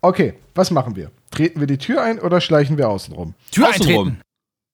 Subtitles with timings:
[0.00, 1.10] Okay, was machen wir?
[1.30, 3.34] Treten wir die Tür ein oder schleichen wir außen rum?
[3.50, 4.08] Tür Außenrum.
[4.08, 4.22] eintreten.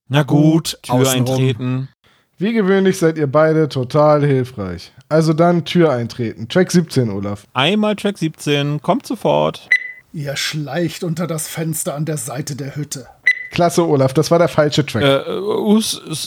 [0.09, 1.35] Na gut, Tür Außenrum.
[1.35, 1.89] eintreten.
[2.37, 4.93] Wie gewöhnlich seid ihr beide total hilfreich.
[5.09, 6.49] Also dann Tür eintreten.
[6.49, 7.47] Track 17, Olaf.
[7.55, 9.69] Einmal Track 17, kommt sofort.
[10.13, 13.07] Ihr schleicht unter das Fenster an der Seite der Hütte.
[13.51, 15.03] Klasse, Olaf, das war der falsche Track.
[15.03, 15.81] Äh, äh,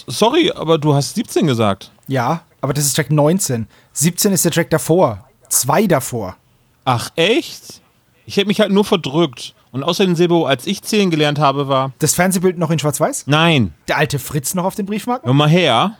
[0.07, 1.91] sorry, aber du hast 17 gesagt.
[2.07, 3.67] Ja, aber das ist Track 19.
[3.93, 5.27] 17 ist der Track davor.
[5.49, 6.37] Zwei davor.
[6.85, 7.81] Ach, echt?
[8.29, 9.55] Ich hätte mich halt nur verdrückt.
[9.71, 11.93] Und außerdem, Sebo, als ich zählen gelernt habe, war.
[11.99, 13.23] Das Fernsehbild noch in Schwarz-Weiß?
[13.27, 15.25] Nein, Der alte Fritz noch auf den Briefmarken?
[15.25, 15.97] hör mal her.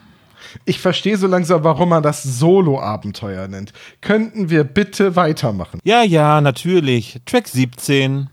[0.66, 3.72] Ich verstehe so langsam, warum man das Solo-Abenteuer nennt.
[4.02, 5.80] Könnten wir bitte weitermachen?
[5.84, 7.20] Ja, ja, natürlich.
[7.26, 8.30] Track 17.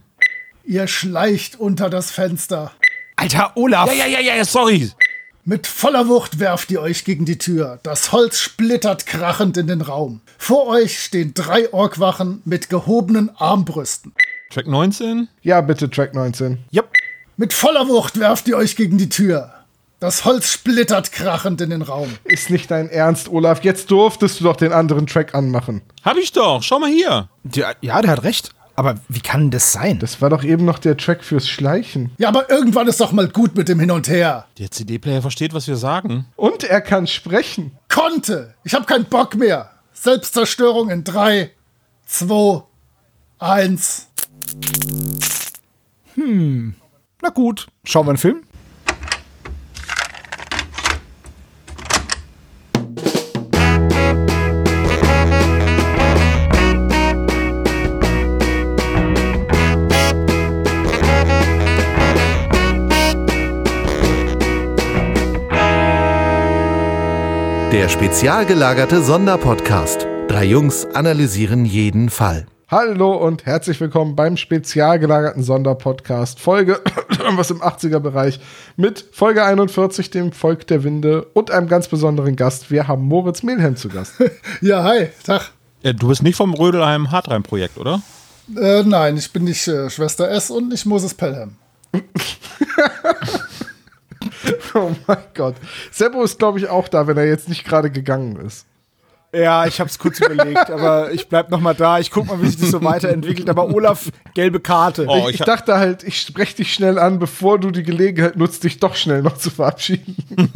[0.65, 2.73] Ihr schleicht unter das Fenster.
[3.17, 3.89] Alter, Olaf!
[3.97, 4.91] Ja, ja, ja, ja, sorry.
[5.47, 7.79] Mit voller Wucht werft ihr euch gegen die Tür.
[7.83, 10.23] Das Holz splittert krachend in den Raum.
[10.39, 14.15] Vor euch stehen drei Orkwachen mit gehobenen Armbrüsten.
[14.49, 15.29] Track 19?
[15.43, 16.65] Ja, bitte, Track 19.
[16.71, 16.89] Jupp.
[17.37, 19.53] Mit voller Wucht werft ihr euch gegen die Tür.
[20.01, 22.09] Das Holz splittert krachend in den Raum.
[22.25, 23.63] Ist nicht dein Ernst, Olaf.
[23.63, 25.83] Jetzt durftest du doch den anderen Track anmachen.
[26.03, 26.63] Hab ich doch.
[26.63, 27.29] Schau mal hier.
[27.43, 28.55] Der, ja, der hat recht.
[28.77, 29.99] Aber wie kann das sein?
[30.01, 32.11] Das war doch eben noch der Track fürs Schleichen.
[32.19, 34.47] Ja, aber irgendwann ist doch mal gut mit dem Hin und Her.
[34.59, 36.27] Der CD-Player versteht, was wir sagen.
[36.37, 37.73] Und er kann sprechen.
[37.89, 38.55] Konnte.
[38.65, 39.71] Ich hab keinen Bock mehr.
[39.93, 41.53] Selbstzerstörung in drei,
[42.05, 42.63] zwei,
[43.39, 44.09] eins.
[46.17, 48.43] Na gut, schauen wir einen Film.
[67.75, 70.07] Der spezial gelagerte Sonderpodcast.
[70.29, 72.47] Drei Jungs analysieren jeden Fall.
[72.69, 76.81] Hallo und herzlich willkommen beim spezial gelagerten Sonderpodcast Folge
[77.35, 78.39] was im 80er Bereich
[78.77, 82.71] mit Folge 41 dem Volk der Winde und einem ganz besonderen Gast.
[82.71, 84.23] Wir haben Moritz Mehlhelm zu Gast.
[84.61, 85.51] Ja, hi, Tag.
[85.83, 88.03] Äh, du bist nicht vom Rödelheim Hartreim-Projekt, oder?
[88.57, 91.57] Äh, nein, ich bin nicht äh, Schwester S und nicht Moses Pelham.
[94.75, 95.57] oh mein Gott.
[95.91, 98.67] Sebo ist glaube ich auch da, wenn er jetzt nicht gerade gegangen ist.
[99.33, 101.99] Ja, ich hab's kurz überlegt, aber ich bleib noch mal da.
[101.99, 103.51] Ich guck mal, wie sich das so weiterentwickelt.
[103.51, 105.07] Aber Olaf, gelbe Karte.
[105.09, 108.63] Oh, ich, ich dachte halt, ich spreche dich schnell an, bevor du die Gelegenheit nutzt,
[108.63, 110.17] dich doch schnell noch zu verabschieden.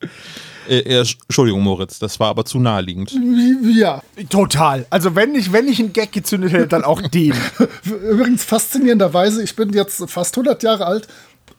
[0.68, 3.14] Äh, äh, Entschuldigung, Moritz, das war aber zu naheliegend.
[3.62, 4.86] Ja, Total.
[4.90, 7.34] Also wenn ich, wenn ich einen Gag gezündet hätte, dann auch den.
[7.84, 11.08] übrigens faszinierenderweise, ich bin jetzt fast 100 Jahre alt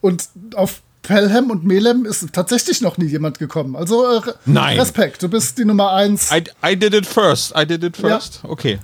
[0.01, 3.75] und auf Pelham und Melem ist tatsächlich noch nie jemand gekommen.
[3.75, 4.77] Also äh, Nein.
[4.79, 6.31] Respekt, du bist die Nummer eins.
[6.31, 7.53] I, I did it first.
[7.57, 8.41] I did it first.
[8.43, 8.79] Okay.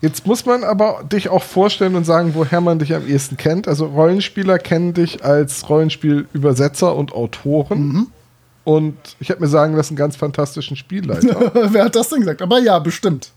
[0.00, 3.66] Jetzt muss man aber dich auch vorstellen und sagen, woher man dich am ehesten kennt.
[3.66, 8.08] Also Rollenspieler kennen dich als Rollenspielübersetzer und Autoren.
[8.64, 11.52] Und ich habe mir sagen lassen, ganz fantastischen Spielleiter.
[11.72, 12.40] Wer hat das denn gesagt?
[12.40, 13.30] Aber ja, bestimmt.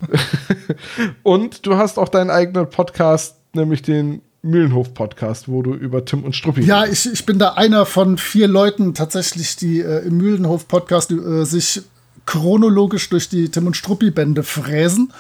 [1.24, 6.36] und du hast auch deinen eigenen Podcast, nämlich den Mühlenhof-Podcast, wo du über Tim und
[6.36, 11.12] Struppi Ja, ich, ich bin da einer von vier Leuten tatsächlich, die äh, im Mühlenhof-Podcast
[11.12, 11.82] äh, sich
[12.26, 15.12] chronologisch durch die Tim und Struppi-Bände fräsen.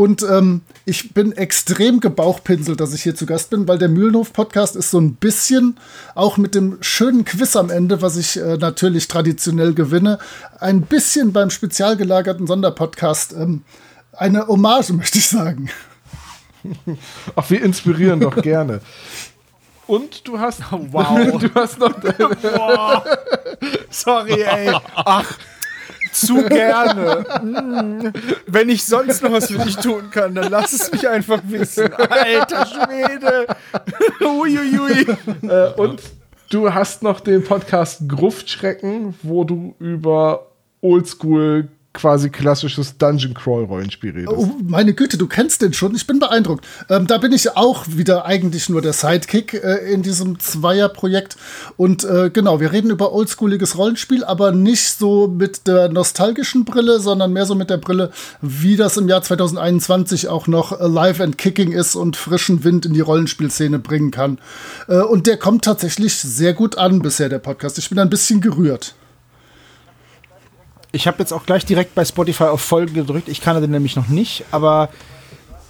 [0.00, 4.74] Und ähm, ich bin extrem gebauchpinselt, dass ich hier zu Gast bin, weil der Mühlenhof-Podcast
[4.74, 5.78] ist so ein bisschen,
[6.14, 10.18] auch mit dem schönen Quiz am Ende, was ich äh, natürlich traditionell gewinne,
[10.58, 13.62] ein bisschen beim spezial gelagerten Sonderpodcast ähm,
[14.14, 15.68] eine Hommage, möchte ich sagen.
[17.36, 18.80] Ach, wir inspirieren doch gerne.
[19.86, 21.38] Und du hast, Wow.
[21.38, 23.02] du hast noch deine,
[23.90, 24.72] Sorry, ey.
[24.94, 25.36] Ach,
[26.12, 27.24] zu gerne.
[27.40, 28.12] Hm.
[28.46, 31.92] Wenn ich sonst noch was für dich tun kann, dann lass es mich einfach wissen.
[31.92, 33.46] Alter Schwede.
[34.20, 35.06] Uiuiui.
[35.42, 36.02] äh, und
[36.50, 40.46] du hast noch den Podcast Gruftschrecken, wo du über
[40.80, 44.32] Oldschool quasi klassisches Dungeon Crawl Rollenspiel redest.
[44.36, 45.94] Oh, meine Güte, du kennst den schon.
[45.94, 46.64] Ich bin beeindruckt.
[46.88, 51.36] Ähm, da bin ich auch wieder eigentlich nur der Sidekick äh, in diesem Zweierprojekt.
[51.76, 57.00] Und äh, genau, wir reden über oldschooliges Rollenspiel, aber nicht so mit der nostalgischen Brille,
[57.00, 61.38] sondern mehr so mit der Brille, wie das im Jahr 2021 auch noch alive and
[61.38, 64.38] kicking ist und frischen Wind in die Rollenspielszene bringen kann.
[64.86, 67.78] Äh, und der kommt tatsächlich sehr gut an bisher, der Podcast.
[67.78, 68.94] Ich bin ein bisschen gerührt.
[70.92, 73.28] Ich habe jetzt auch gleich direkt bei Spotify auf Folgen gedrückt.
[73.28, 74.88] Ich kannte den nämlich noch nicht, aber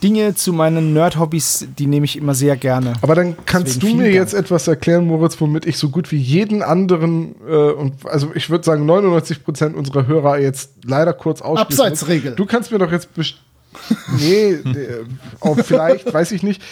[0.02, 2.94] Dinge zu meinen Nerd-Hobbys, die nehme ich immer sehr gerne.
[3.02, 4.14] Aber dann kannst Deswegen du mir Dank.
[4.14, 8.48] jetzt etwas erklären, Moritz, womit ich so gut wie jeden anderen, äh, und also ich
[8.48, 11.84] würde sagen 99% unserer Hörer jetzt leider kurz ausschließen.
[11.84, 12.34] Abseitsregel.
[12.34, 13.10] Du kannst mir doch jetzt
[14.18, 15.04] Nee, äh,
[15.40, 16.62] auch vielleicht, weiß ich nicht.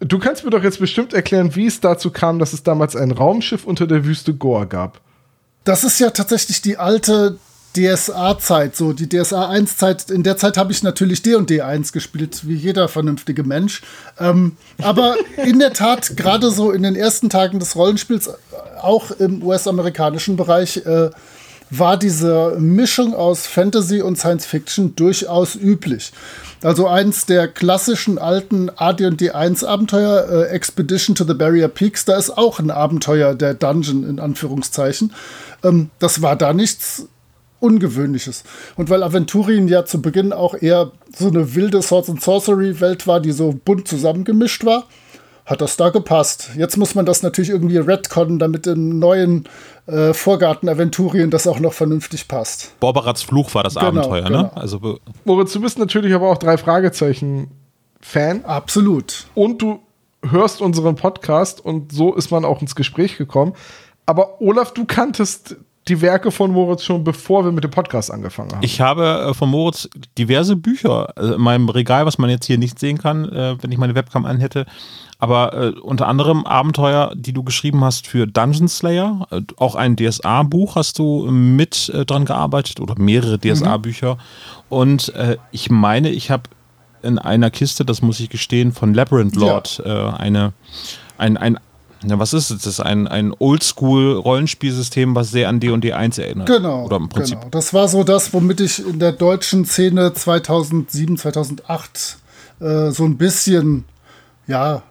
[0.00, 3.10] Du kannst mir doch jetzt bestimmt erklären, wie es dazu kam, dass es damals ein
[3.10, 5.00] Raumschiff unter der Wüste Goa gab.
[5.64, 7.38] Das ist ja tatsächlich die alte
[7.76, 10.10] DSA-Zeit, so die DSA 1-Zeit.
[10.10, 13.82] In der Zeit habe ich natürlich D&D 1 gespielt, wie jeder vernünftige Mensch.
[14.18, 18.30] Ähm, aber in der Tat, gerade so in den ersten Tagen des Rollenspiels,
[18.80, 21.10] auch im US-amerikanischen Bereich, äh,
[21.70, 26.12] war diese Mischung aus Fantasy und Science Fiction durchaus üblich.
[26.62, 32.16] Also eins der klassischen alten AD&D 1 Abenteuer, äh, Expedition to the Barrier Peaks, da
[32.16, 35.12] ist auch ein Abenteuer der Dungeon in Anführungszeichen.
[35.62, 37.06] Ähm, das war da nichts
[37.60, 38.44] Ungewöhnliches.
[38.76, 43.06] Und weil Aventurien ja zu Beginn auch eher so eine wilde Swords and Sorcery Welt
[43.06, 44.84] war, die so bunt zusammengemischt war,
[45.44, 46.50] hat das da gepasst.
[46.56, 49.48] Jetzt muss man das natürlich irgendwie retconnen, damit im neuen
[49.86, 52.78] äh, Vorgarten Aventurien das auch noch vernünftig passt.
[52.80, 54.42] Borberats Fluch war das Genau, Abenteuer, genau.
[54.42, 54.56] ne?
[54.56, 59.26] Also Moritz, du bist natürlich aber auch drei Fragezeichen-Fan Absolut.
[59.34, 59.80] und du
[60.22, 63.54] hörst unseren Podcast und so ist man auch ins Gespräch gekommen.
[64.04, 65.56] Aber Olaf, du kanntest
[65.88, 68.62] die Werke von Moritz schon, bevor wir mit dem Podcast angefangen haben.
[68.62, 72.58] ich habe äh, von Moritz diverse Bücher äh, in meinem Regal, was man jetzt hier
[72.58, 74.66] nicht sehen kann, äh, wenn ich meine Webcam anhätte.
[75.20, 79.26] Aber unter anderem Abenteuer, die du geschrieben hast für Dungeon Slayer.
[79.56, 84.16] Auch ein DSA-Buch hast du mit dran gearbeitet oder mehrere DSA-Bücher.
[84.68, 86.44] Und äh, ich meine, ich habe
[87.02, 90.52] in einer Kiste, das muss ich gestehen, von Labyrinth Lord äh, eine,
[91.16, 91.58] ein, ein
[92.06, 92.58] ja, was ist es?
[92.58, 96.48] Das ist ein, ein Oldschool-Rollenspielsystem, was sehr an D&D 1 erinnert.
[96.48, 96.84] Genau.
[96.84, 97.38] Oder im Prinzip.
[97.38, 97.50] Genau.
[97.50, 102.18] Das war so das, womit ich in der deutschen Szene 2007, 2008
[102.60, 103.84] äh, so ein bisschen,
[104.46, 104.82] ja,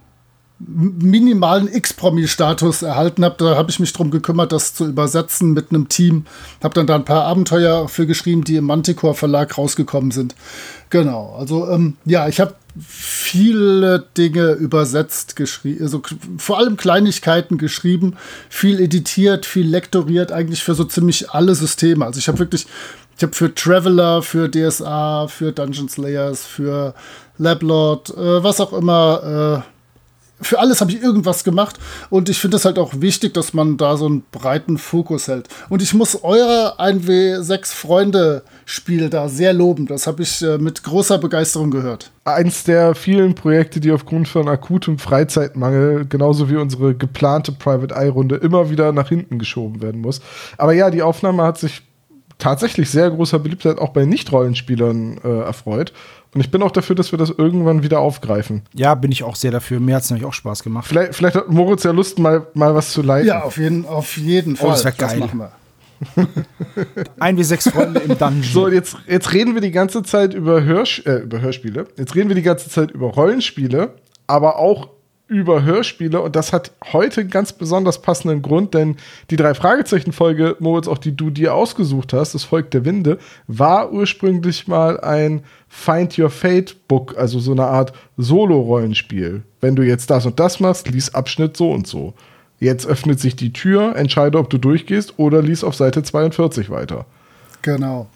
[0.60, 3.36] minimalen X-Promi-Status erhalten habe.
[3.38, 6.26] Da habe ich mich drum gekümmert, das zu übersetzen mit einem Team.
[6.64, 10.36] Habe dann da ein paar Abenteuer für geschrieben, die im Manticore Verlag rausgekommen sind.
[10.90, 11.36] Genau.
[11.38, 16.02] Also ähm, ja, ich habe viele Dinge übersetzt geschrieben, also
[16.38, 18.16] vor allem Kleinigkeiten geschrieben,
[18.50, 22.06] viel editiert, viel lektoriert, eigentlich für so ziemlich alle Systeme.
[22.06, 22.68] Also ich habe wirklich,
[23.18, 26.94] ich habe für Traveler, für DSA, für Dungeon Slayers, für
[27.38, 29.77] Lablord, äh, was auch immer, äh,
[30.42, 31.78] für alles habe ich irgendwas gemacht
[32.10, 35.48] und ich finde es halt auch wichtig, dass man da so einen breiten Fokus hält.
[35.70, 39.88] Und ich muss euer 1W6 Freunde Spiel da sehr loben.
[39.88, 42.12] Das habe ich äh, mit großer Begeisterung gehört.
[42.26, 48.36] Eins der vielen Projekte, die aufgrund von akutem Freizeitmangel, genauso wie unsere geplante Private Eye-Runde,
[48.36, 50.22] immer wieder nach hinten geschoben werden muss.
[50.58, 51.82] Aber ja, die Aufnahme hat sich
[52.38, 55.94] tatsächlich sehr großer Beliebtheit auch bei Nicht-Rollenspielern äh, erfreut.
[56.34, 58.62] Und ich bin auch dafür, dass wir das irgendwann wieder aufgreifen.
[58.74, 59.80] Ja, bin ich auch sehr dafür.
[59.80, 60.88] Mir hat es nämlich auch Spaß gemacht.
[60.88, 63.28] Vielleicht, vielleicht hat Moritz ja Lust, mal, mal was zu leiten.
[63.28, 64.70] Ja, auf jeden, auf jeden Fall.
[64.70, 65.20] das wär geil.
[65.20, 65.52] machen wir.
[67.20, 68.44] Ein wie sechs Freunde im Dungeon.
[68.44, 71.88] So, jetzt, jetzt reden wir die ganze Zeit über, Hörsch äh, über Hörspiele.
[71.98, 73.96] Jetzt reden wir die ganze Zeit über Rollenspiele,
[74.28, 74.90] aber auch
[75.28, 76.22] über Hörspiele.
[76.22, 78.98] Und das hat heute einen ganz besonders passenden Grund, denn
[79.30, 83.92] die drei Fragezeichen-Folge, Moritz, auch die du dir ausgesucht hast, das Volk der Winde, war
[83.92, 89.44] ursprünglich mal ein Find Your Fate Book, also so eine Art Solo-Rollenspiel.
[89.60, 92.14] Wenn du jetzt das und das machst, lies Abschnitt so und so.
[92.60, 97.06] Jetzt öffnet sich die Tür, entscheide, ob du durchgehst oder lies auf Seite 42 weiter.
[97.62, 98.08] Genau.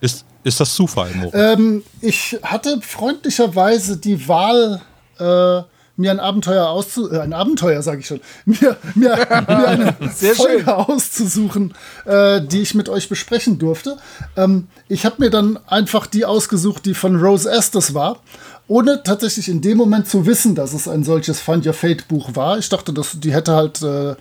[0.00, 1.34] Ist, ist das Zufall, Moritz?
[1.34, 4.80] Ähm, ich hatte freundlicherweise die Wahl,
[5.18, 5.62] äh,
[6.00, 7.10] mir ein Abenteuer auszu...
[7.12, 8.20] Äh, ein Abenteuer, sage ich schon.
[8.44, 9.16] Mir, mir,
[9.46, 9.96] mir eine
[10.34, 13.96] Folge auszusuchen, äh, die ich mit euch besprechen durfte.
[14.36, 18.20] Ähm, ich habe mir dann einfach die ausgesucht, die von Rose Estes war.
[18.66, 22.34] Ohne tatsächlich in dem Moment zu wissen, dass es ein solches Find Your Fate Buch
[22.34, 22.58] war.
[22.58, 24.14] Ich dachte, dass die hätte halt äh,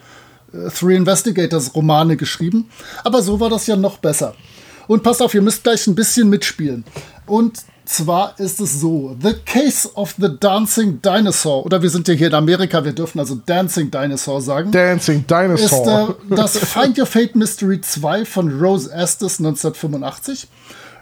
[0.71, 2.69] Three Investigators Romane geschrieben.
[3.03, 4.35] Aber so war das ja noch besser.
[4.87, 6.83] Und passt auf, ihr müsst gleich ein bisschen mitspielen.
[7.27, 7.59] Und
[7.89, 11.65] zwar ist es so: The Case of the Dancing Dinosaur.
[11.65, 14.71] Oder wir sind ja hier in Amerika, wir dürfen also Dancing Dinosaur sagen.
[14.71, 16.15] Dancing ist Dinosaur.
[16.29, 20.47] äh, das Find Your Fate Mystery 2 von Rose Estes 1985.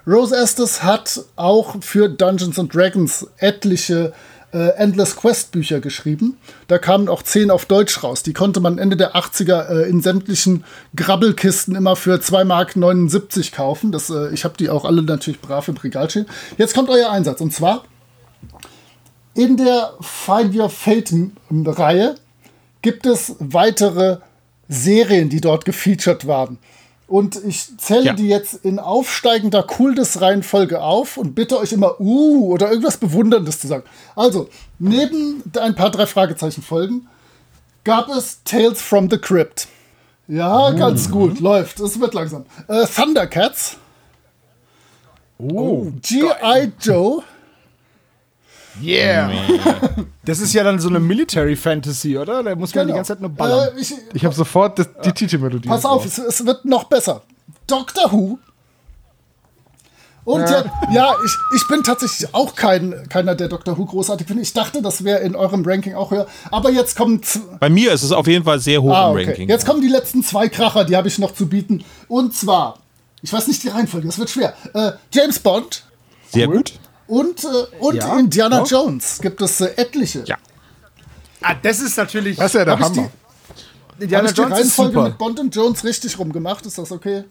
[0.08, 4.14] Rose Estes hat auch für Dungeons and Dragons etliche
[4.54, 6.38] äh, Endless Quest Bücher geschrieben.
[6.68, 8.24] Da kamen auch zehn auf Deutsch raus.
[8.24, 10.64] Die konnte man Ende der 80er äh, in sämtlichen
[10.96, 13.92] Grabbelkisten immer für 2,79 Mark kaufen.
[13.92, 16.26] Das, äh, ich habe die auch alle natürlich brav im Regal stehen.
[16.58, 17.42] Jetzt kommt euer Einsatz.
[17.42, 17.84] Und zwar
[19.34, 22.16] in der Find Your Fate-Reihe
[22.82, 24.18] gibt es weitere
[24.68, 26.58] Serien, die dort gefeatured waren.
[27.08, 28.14] Und ich zähle Ja.
[28.14, 33.68] die jetzt in aufsteigender Coolness-Reihenfolge auf und bitte euch immer uh oder irgendwas Bewunderndes zu
[33.68, 33.84] sagen.
[34.16, 37.08] Also, neben ein paar drei Fragezeichen-Folgen
[37.86, 39.68] gab es Tales from the Crypt.
[40.28, 41.80] Ja, ganz gut, läuft.
[41.80, 42.46] Es wird langsam.
[42.68, 43.78] Äh, Thundercats.
[45.38, 46.74] Oh, G.I.
[46.82, 47.24] Joe.
[48.84, 49.32] Yeah.
[50.24, 52.44] Das ist ja dann so eine Military Fantasy, oder?
[52.44, 52.96] Da muss man die Genau.
[52.98, 53.70] ganze Zeit nur ballern.
[53.78, 55.70] Äh, ich, Ich habe sofort das, die Titelmelodie.
[55.70, 57.22] pass auf, es, es wird noch besser.
[57.66, 58.38] Doctor Who.
[60.26, 64.46] Und ja, ja ich, ich bin tatsächlich auch kein, keiner, der Doctor Who großartig findet.
[64.48, 66.28] Ich dachte, das wäre in eurem Ranking auch höher.
[66.52, 67.22] Aber jetzt kommen
[67.62, 69.26] Bei mir ist es auf jeden Fall sehr hoch Ah, im okay.
[69.28, 69.48] Ranking.
[69.48, 71.86] Jetzt kommen die letzten zwei Kracher, die habe ich noch zu bieten.
[72.10, 72.80] Und zwar,
[73.22, 74.54] ich weiß nicht die Reihenfolge, das wird schwer.
[74.74, 75.86] Äh, James Bond
[76.30, 76.74] sehr gut.
[77.08, 77.48] Und, äh,
[77.80, 78.64] und Ja, Indiana ja.
[78.64, 80.24] Jones gibt es äh, etliche.
[80.26, 80.38] Ja.
[81.42, 82.38] Ah, das ist natürlich.
[82.38, 82.86] Das ist ja der Hammer.
[82.96, 83.10] Habe
[84.00, 85.04] Indiana ich die Jones ist Reihenfolge super.
[85.10, 86.66] mit Bond und Jones richtig rumgemacht?
[86.66, 87.24] Ist das okay?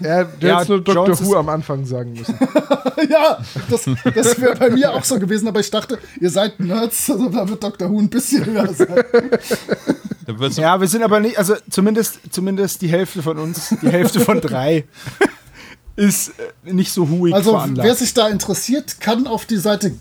[0.00, 1.06] Er hätte Ja, jetzt nur Dr.
[1.06, 2.38] Jones Who am Anfang sagen müssen.
[3.10, 3.38] ja,
[3.68, 7.28] das, das wäre bei mir auch so gewesen, aber ich dachte, ihr seid Nerds, also
[7.28, 7.90] da wird Dr.
[7.90, 9.04] Who ein bisschen höher sein.
[10.56, 14.40] Ja, wir sind aber nicht, also zumindest, zumindest die Hälfte von uns, die Hälfte von
[14.40, 14.84] drei,
[15.96, 16.32] ist
[16.64, 17.86] äh, nicht so huig Also, veranlagt.
[17.88, 19.92] wer sich da interessiert, kann auf die Seite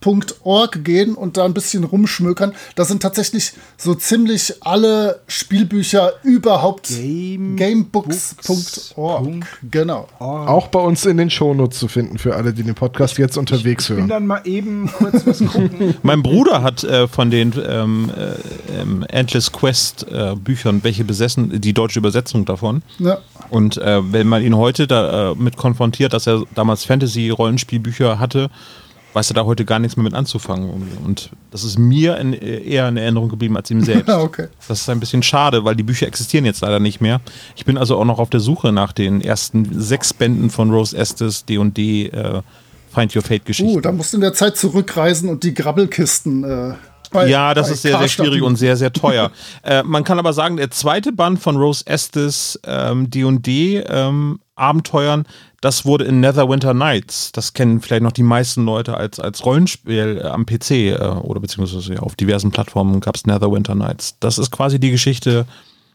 [0.00, 2.52] gamebooks.org gehen und da ein bisschen rumschmökern.
[2.74, 6.88] Da sind tatsächlich so ziemlich alle Spielbücher überhaupt.
[6.88, 9.46] Game- Gamebooks.org.
[9.70, 10.08] Genau.
[10.18, 13.88] Auch bei uns in den Shownotes zu finden für alle, die den Podcast jetzt unterwegs
[13.88, 14.08] bin hören.
[14.08, 15.94] dann mal eben kurz was gucken.
[16.02, 21.60] Mein Bruder hat äh, von den ähm, äh, ähm, Endless Quest äh, Büchern welche besessen,
[21.60, 22.82] die deutsche Übersetzung davon.
[22.98, 23.18] Ja.
[23.50, 28.50] Und äh, wenn man ihn heute da, äh, mit konfrontiert, dass er damals Fantasy-Rollenspielbücher hatte,
[29.16, 30.68] weiß er da heute gar nichts mehr mit anzufangen.
[30.68, 34.08] Und, und das ist mir in, eher in Erinnerung geblieben als ihm selbst.
[34.26, 34.48] Okay.
[34.68, 37.20] Das ist ein bisschen schade, weil die Bücher existieren jetzt leider nicht mehr.
[37.56, 40.96] Ich bin also auch noch auf der Suche nach den ersten sechs Bänden von Rose
[40.96, 42.42] Estes D&D äh,
[42.92, 43.74] Find Your Fate Geschichten.
[43.76, 46.44] Uh, da musst du in der Zeit zurückreisen und die Grabbelkisten.
[46.44, 46.74] Äh,
[47.10, 49.30] bei- Ja, das ist sehr, sehr Karstadt schwierig und sehr, sehr teuer.
[49.62, 55.26] äh, man kann aber sagen, der zweite Band von Rose Estes ähm, D&D ähm, Abenteuern,
[55.60, 57.30] das wurde in Netherwinter Nights.
[57.32, 61.40] Das kennen vielleicht noch die meisten Leute als, als Rollenspiel äh, am PC äh, oder
[61.40, 64.16] beziehungsweise auf diversen Plattformen gab es Netherwinter Nights.
[64.20, 65.46] Das ist quasi die Geschichte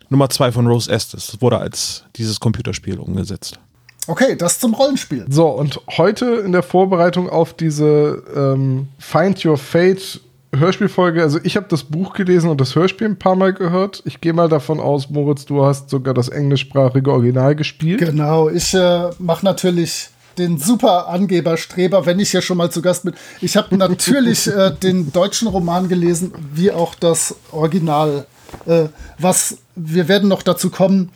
[0.09, 1.27] Nummer zwei von Rose Estes.
[1.27, 3.59] Das wurde als dieses Computerspiel umgesetzt.
[4.07, 5.25] Okay, das zum Rollenspiel.
[5.29, 10.19] So, und heute in der Vorbereitung auf diese ähm, Find Your Fate
[10.53, 14.03] Hörspielfolge, also ich habe das Buch gelesen und das Hörspiel ein paar Mal gehört.
[14.05, 17.99] Ich gehe mal davon aus, Moritz, du hast sogar das englischsprachige Original gespielt.
[17.99, 23.03] Genau, ich äh, mache natürlich den super Angeberstreber, wenn ich hier schon mal zu Gast
[23.03, 23.13] bin.
[23.39, 28.25] Ich habe natürlich äh, den deutschen Roman gelesen, wie auch das Original.
[28.65, 28.85] Äh,
[29.17, 31.11] was wir werden noch dazu kommen,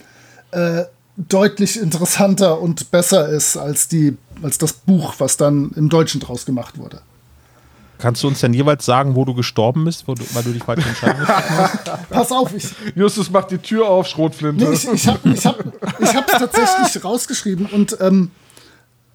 [0.52, 0.84] äh,
[1.18, 6.46] deutlich interessanter und besser ist als, die, als das Buch, was dann im Deutschen draus
[6.46, 7.02] gemacht wurde.
[7.98, 10.64] Kannst du uns denn jeweils sagen, wo du gestorben bist, wo du, weil du dich
[10.64, 11.86] falsch entschieden hast?
[12.10, 14.66] Pass auf, ich, Justus macht die Tür auf, Schrotflinte.
[14.66, 15.64] Nee, ich ich habe ich hab,
[16.00, 18.32] ich hab's tatsächlich rausgeschrieben und ähm,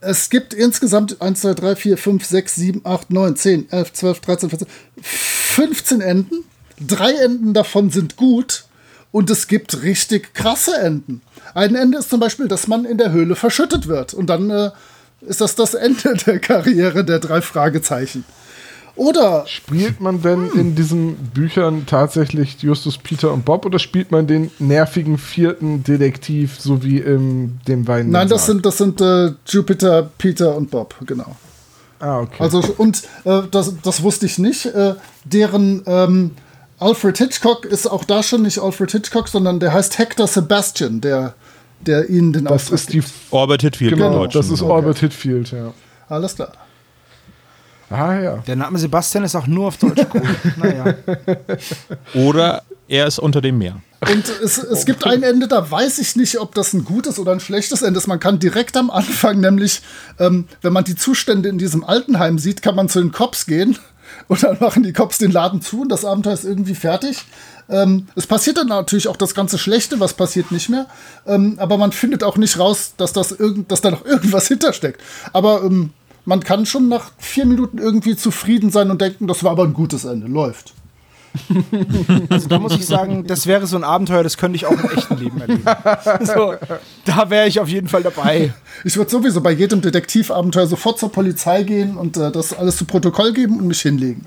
[0.01, 4.21] es gibt insgesamt 1, 2, 3, 4, 5, 6, 7, 8, 9, 10, 11, 12,
[4.21, 4.69] 13, 14,
[5.03, 6.45] 15 Enden.
[6.81, 8.65] Drei Enden davon sind gut
[9.13, 11.21] und es gibt richtig krasse Enden.
[11.55, 14.71] Ein Ende ist zum Beispiel, dass man in der Höhle verschüttet wird und dann äh,
[15.21, 18.25] ist das das Ende der Karriere der drei Fragezeichen.
[18.97, 24.27] Oder Spielt man denn in diesen Büchern tatsächlich Justus, Peter und Bob oder spielt man
[24.27, 28.11] den nervigen vierten Detektiv, so wie in dem Weinen?
[28.11, 31.37] nein, das sind, das sind äh, Jupiter, Peter und Bob, genau.
[32.01, 32.43] Ah, okay.
[32.43, 34.67] Also und äh, das, das wusste ich nicht.
[34.67, 34.95] Äh,
[35.25, 36.31] deren ähm,
[36.79, 41.35] Alfred Hitchcock ist auch da schon nicht Alfred Hitchcock, sondern der heißt Hector Sebastian, der,
[41.81, 43.03] der ihnen den das Auftrag ist die.
[43.31, 44.41] Orbit Hitfield Genau, Deutschen.
[44.41, 45.75] das ist Orbit Hitfield, ja.
[46.09, 46.53] Alles klar.
[47.91, 48.37] Ah, ja.
[48.47, 50.23] Der Name Sebastian ist auch nur auf Deutsch cool.
[50.57, 50.95] naja.
[52.15, 53.83] Oder er ist unter dem Meer.
[54.09, 57.33] Und es, es gibt ein Ende, da weiß ich nicht, ob das ein gutes oder
[57.33, 58.07] ein schlechtes Ende ist.
[58.07, 59.83] Man kann direkt am Anfang, nämlich,
[60.19, 63.77] ähm, wenn man die Zustände in diesem Altenheim sieht, kann man zu den Cops gehen
[64.29, 67.25] und dann machen die Cops den Laden zu und das Abenteuer ist irgendwie fertig.
[67.69, 70.87] Ähm, es passiert dann natürlich auch das ganze Schlechte, was passiert nicht mehr.
[71.27, 75.01] Ähm, aber man findet auch nicht raus, dass, das irgend, dass da noch irgendwas hintersteckt.
[75.33, 75.91] Aber ähm,
[76.31, 79.73] man kann schon nach vier Minuten irgendwie zufrieden sein und denken, das war aber ein
[79.73, 80.29] gutes Ende.
[80.29, 80.73] Läuft.
[82.29, 84.91] Also da muss ich sagen, das wäre so ein Abenteuer, das könnte ich auch im
[84.97, 85.63] echten Leben erleben.
[86.25, 86.55] So,
[87.05, 88.53] da wäre ich auf jeden Fall dabei.
[88.85, 92.85] Ich würde sowieso bei jedem Detektivabenteuer sofort zur Polizei gehen und äh, das alles zu
[92.85, 94.27] Protokoll geben und mich hinlegen.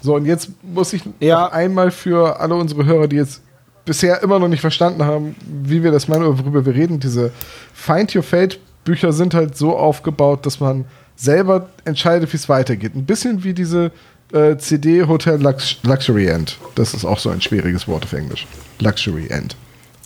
[0.00, 1.42] So, und jetzt muss ich Ja.
[1.44, 3.42] noch einmal für alle unsere Hörer, die jetzt
[3.84, 7.30] bisher immer noch nicht verstanden haben, wie wir das meinen oder worüber wir reden, diese
[7.74, 10.84] Find Your Fate Bücher sind halt so aufgebaut, dass man
[11.16, 12.94] selber entscheidet, wie es weitergeht.
[12.94, 13.92] Ein bisschen wie diese
[14.32, 16.58] äh, CD Hotel Lux Luxury End.
[16.74, 18.46] Das ist auch so ein schwieriges Wort auf Englisch.
[18.80, 19.56] Luxury End.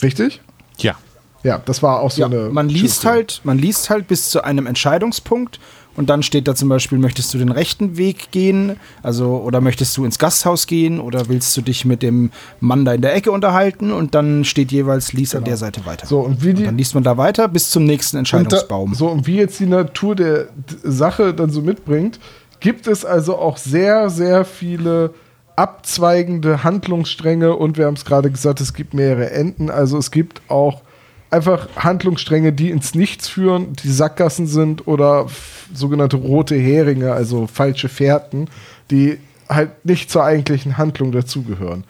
[0.02, 0.40] Richtig?
[0.78, 0.94] Ja.
[1.42, 2.48] Ja, das war auch so Ja, eine.
[2.50, 5.60] man liest halt, man liest halt bis zu einem Entscheidungspunkt
[5.96, 8.76] Und dann steht da zum Beispiel, möchtest du den rechten Weg gehen?
[9.02, 11.00] Also, oder möchtest du ins Gasthaus gehen?
[11.00, 13.92] Oder willst du dich mit dem Mann da in der Ecke unterhalten?
[13.92, 16.06] Und dann steht jeweils, lies an der Seite weiter.
[16.06, 18.92] So, und wie die, Und dann liest man da weiter bis zum nächsten Und Entscheidungsbaum.
[18.92, 20.48] Da, so, und wie jetzt die Natur der
[20.82, 22.20] Sache dann so mitbringt,
[22.60, 25.14] gibt es also auch sehr, sehr viele
[25.56, 29.70] abzweigende Handlungsstränge und wir haben es gerade gesagt, es gibt mehrere Enden.
[29.70, 30.82] Also es gibt auch
[31.30, 35.26] einfach Handlungsstränge, die ins Nichts führen, die Sackgassen sind oder
[35.74, 38.48] sogenannte rote Heringe, also falsche Fährten,
[38.90, 39.18] die
[39.48, 41.84] halt nicht zur eigentlichen Handlung dazugehören.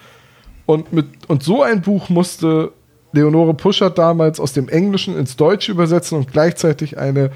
[0.67, 2.73] Und, mit, und so ein Buch musste
[3.13, 7.31] Leonore Puschert damals aus dem Englischen ins Deutsche übersetzen und gleichzeitig eine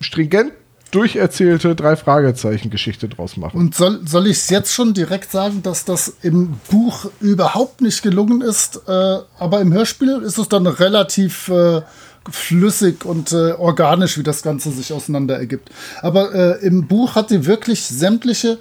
[0.00, 0.52] stringent
[0.92, 3.58] durcherzählte Drei-Fragezeichen-Geschichte draus machen.
[3.58, 8.02] Und soll, soll ich es jetzt schon direkt sagen, dass das im Buch überhaupt nicht
[8.02, 11.82] gelungen ist, äh, aber im Hörspiel ist es dann relativ äh,
[12.30, 15.70] flüssig und äh, organisch, wie das Ganze sich auseinander ergibt.
[16.02, 18.58] Aber äh, im Buch hat sie wirklich sämtliche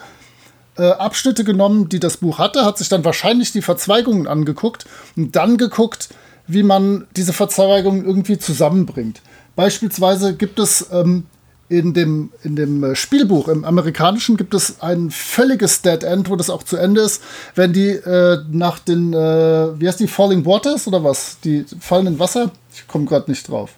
[0.78, 4.86] äh, Abschnitte genommen, die das Buch hatte, hat sich dann wahrscheinlich die Verzweigungen angeguckt
[5.16, 6.10] und dann geguckt,
[6.48, 9.22] wie man diese Verzweigungen irgendwie zusammenbringt.
[9.56, 11.26] Beispielsweise gibt es ähm,
[11.72, 16.36] in dem, in dem äh, Spielbuch, im amerikanischen, gibt es ein völliges Dead End, wo
[16.36, 17.24] das auch zu Ende ist,
[17.56, 21.38] wenn die äh, nach den, äh, wie heißt die, Falling Waters oder was?
[21.46, 22.52] Die fallenden Wasser?
[22.74, 23.72] Ich komme gerade nicht drauf.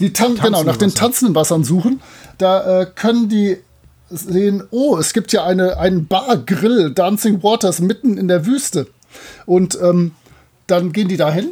[0.00, 2.02] Die Tan genau, nach den tanzenden Wassern suchen.
[2.36, 3.56] Da äh, können die
[4.10, 8.86] sehen, oh, es gibt ja eine, einen Bar-Grill, Dancing Waters, mitten in der Wüste.
[9.46, 10.12] Und ähm,
[10.66, 11.48] dann gehen die da hin.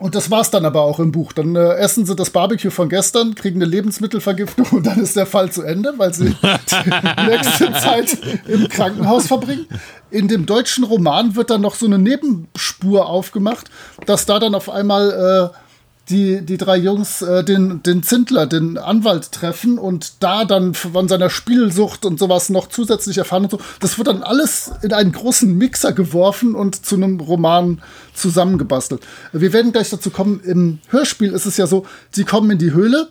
[0.00, 1.32] Und das war's dann aber auch im Buch.
[1.32, 5.26] Dann äh, essen sie das Barbecue von gestern, kriegen eine Lebensmittelvergiftung und dann ist der
[5.26, 9.66] Fall zu Ende, weil sie die nächste Zeit im Krankenhaus verbringen.
[10.10, 13.70] In dem deutschen Roman wird dann noch so eine Nebenspur aufgemacht,
[14.06, 15.63] dass da dann auf einmal äh,
[16.10, 21.08] die, die drei Jungs äh, den, den Zindler, den Anwalt treffen und da dann von
[21.08, 23.60] seiner Spielsucht und sowas noch zusätzlich erfahren und so.
[23.80, 27.80] Das wird dann alles in einen großen Mixer geworfen und zu einem Roman
[28.12, 29.02] zusammengebastelt.
[29.32, 32.72] Wir werden gleich dazu kommen, im Hörspiel ist es ja so, sie kommen in die
[32.72, 33.08] Höhle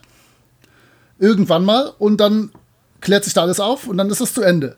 [1.18, 2.50] irgendwann mal und dann
[3.00, 4.76] klärt sich da alles auf und dann ist es zu Ende.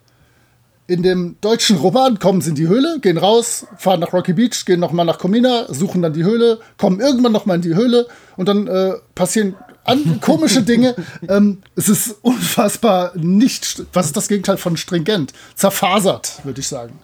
[0.88, 4.64] In dem deutschen Roman kommen sie in die Höhle, gehen raus, fahren nach Rocky Beach,
[4.66, 8.48] gehen nochmal nach Comina, suchen dann die Höhle, kommen irgendwann nochmal in die Höhle und
[8.48, 10.94] dann äh, passieren an, komische Dinge.
[11.28, 15.32] ähm, es ist unfassbar nicht, was ist das Gegenteil von stringent?
[15.56, 16.98] Zerfasert, würde ich sagen.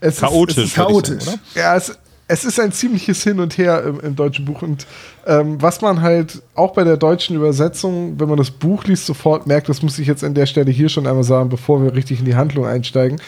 [0.00, 0.56] Es ist- Chaotisch.
[0.56, 1.24] es ist würd ich chaotisch.
[1.24, 1.92] Sagen, Ja, es,
[2.30, 4.62] es ist ein ziemliches Hin und Her im, im deutschen Buch.
[4.62, 4.86] Und
[5.26, 9.48] ähm, was man halt auch bei der deutschen Übersetzung, wenn man das Buch liest, sofort
[9.48, 12.20] merkt, das muss ich jetzt an der Stelle hier schon einmal sagen, bevor wir richtig
[12.20, 13.20] in die Handlung einsteigen,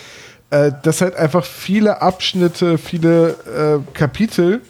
[0.50, 4.60] äh, dass halt einfach viele Abschnitte, viele äh, Kapitel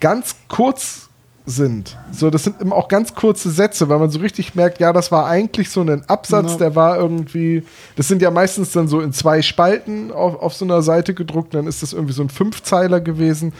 [0.00, 1.09] ganz kurz
[1.50, 1.98] sind.
[2.12, 5.12] So, das sind immer auch ganz kurze Sätze, weil man so richtig merkt, ja, das
[5.12, 6.58] war eigentlich so ein Absatz, Ja.
[6.58, 7.62] der war irgendwie,
[7.96, 11.54] das sind ja meistens dann so in zwei Spalten auf, auf so einer Seite gedruckt,
[11.54, 13.52] dann ist das irgendwie so ein Fünfzeiler gewesen.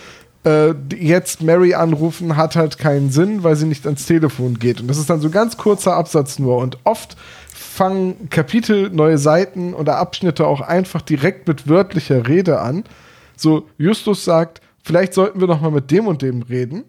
[0.42, 4.80] Äh, jetzt Mary anrufen hat halt keinen Sinn, weil sie nicht ans Telefon geht.
[4.80, 6.56] Und das ist dann so ein ganz kurzer Absatz nur.
[6.56, 7.16] Und oft
[7.52, 12.84] fangen Kapitel, neue Seiten oder Abschnitte auch einfach direkt mit wörtlicher Rede an.
[13.36, 16.84] So, Justus sagt, vielleicht sollten wir noch mal mit dem und dem reden.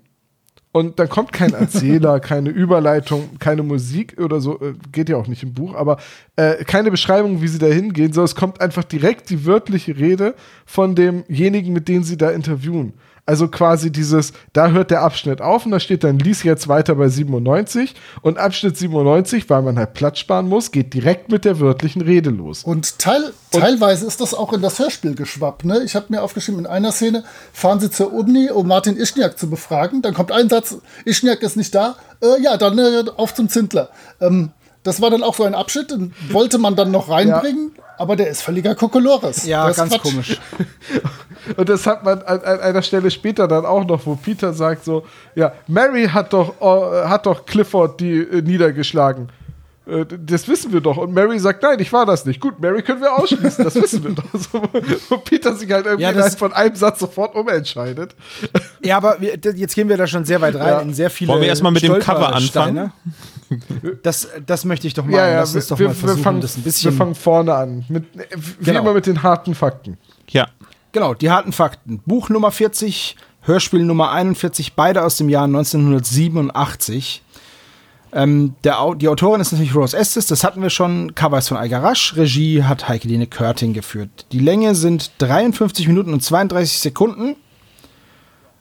[0.73, 5.27] Und dann kommt kein Erzähler, keine Überleitung, keine Musik oder so, äh, geht ja auch
[5.27, 5.97] nicht im Buch, aber
[6.37, 10.35] äh, keine Beschreibung, wie sie da hingehen, sondern es kommt einfach direkt die wörtliche Rede
[10.65, 12.93] von demjenigen, mit dem sie da interviewen.
[13.25, 16.95] Also quasi dieses, da hört der Abschnitt auf und da steht dann, lies jetzt weiter
[16.95, 21.59] bei 97 und Abschnitt 97, weil man halt Platz sparen muss, geht direkt mit der
[21.59, 22.63] wörtlichen Rede los.
[22.63, 25.65] Und teil, teilweise ist das auch in das Hörspiel geschwappt.
[25.65, 25.81] Ne?
[25.83, 29.49] Ich habe mir aufgeschrieben, in einer Szene fahren sie zur Uni, um Martin Ischniak zu
[29.49, 30.01] befragen.
[30.01, 31.95] Dann kommt ein Satz, Ischniak ist nicht da.
[32.21, 33.89] Äh, ja, dann äh, auf zum Zindler.
[34.19, 34.51] Ähm,
[34.83, 38.29] das war dann auch so ein Abschnitt, den wollte man dann noch reinbringen, aber der
[38.29, 39.45] ist völliger Kokolores.
[39.45, 40.39] Ja, ist ganz komisch.
[41.57, 44.85] Und das hat man an, an einer Stelle später dann auch noch, wo Peter sagt
[44.85, 49.29] so, ja, Mary hat doch, äh, hat doch Clifford die äh, niedergeschlagen.
[49.87, 50.97] Äh, das wissen wir doch.
[50.97, 52.39] Und Mary sagt, nein, ich war das nicht.
[52.39, 54.23] Gut, Mary können wir ausschließen, das wissen wir doch.
[55.09, 58.15] Wo Peter sich halt irgendwie Ja, das- von einem Satz sofort umentscheidet.
[58.83, 60.79] Ja, aber wir, jetzt gehen wir da schon sehr weit rein Ja.
[60.79, 61.29] in sehr viele.
[61.33, 62.91] Wollen wir erstmal mit dem Cover Stolpersteine.
[64.01, 65.17] Das, das möchte ich doch mal.
[65.17, 66.91] Ja, ja, Lass uns doch wir, mal wir, versuchen, fangen, das ein wir bisschen.
[66.93, 67.85] fangen vorne an.
[67.89, 68.05] Mit,
[68.59, 68.79] wie Genau.
[68.81, 69.97] immer mit den harten Fakten.
[70.29, 70.47] Ja.
[70.93, 72.01] Genau, die harten Fakten.
[72.05, 77.21] Buch Nummer 40, Hörspiel Nummer 41, beide aus dem Jahr 1987.
[78.13, 81.15] Ähm, der, die Autorin ist natürlich Rose Estes, das hatten wir schon.
[81.15, 84.25] Cover ist von Algarasch, Regie hat Heikeline Körting geführt.
[84.31, 87.35] Die Länge sind 53 Minuten und 32 Sekunden.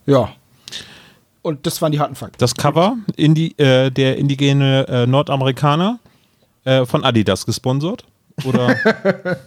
[0.06, 0.30] Ja.
[1.42, 2.36] Und das waren die harten Fakten.
[2.38, 5.98] Das Cover, Indi äh, der indigene äh, Nordamerikaner,
[6.64, 8.04] Äh, von Adidas gesponsert?
[8.44, 8.76] Oder?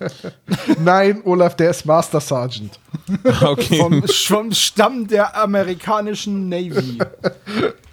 [0.79, 2.79] Nein, Olaf, der ist Master Sergeant.
[3.41, 3.77] okay.
[3.77, 6.97] Vom, vom Stamm der amerikanischen Navy.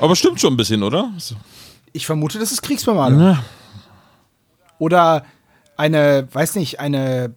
[0.00, 1.12] Aber stimmt schon ein bisschen, oder?
[1.92, 3.20] Ich vermute, das ist Kriegsbemalung.
[3.20, 3.44] Ja.
[4.78, 5.24] Oder
[5.76, 7.34] eine, weiß nicht, eine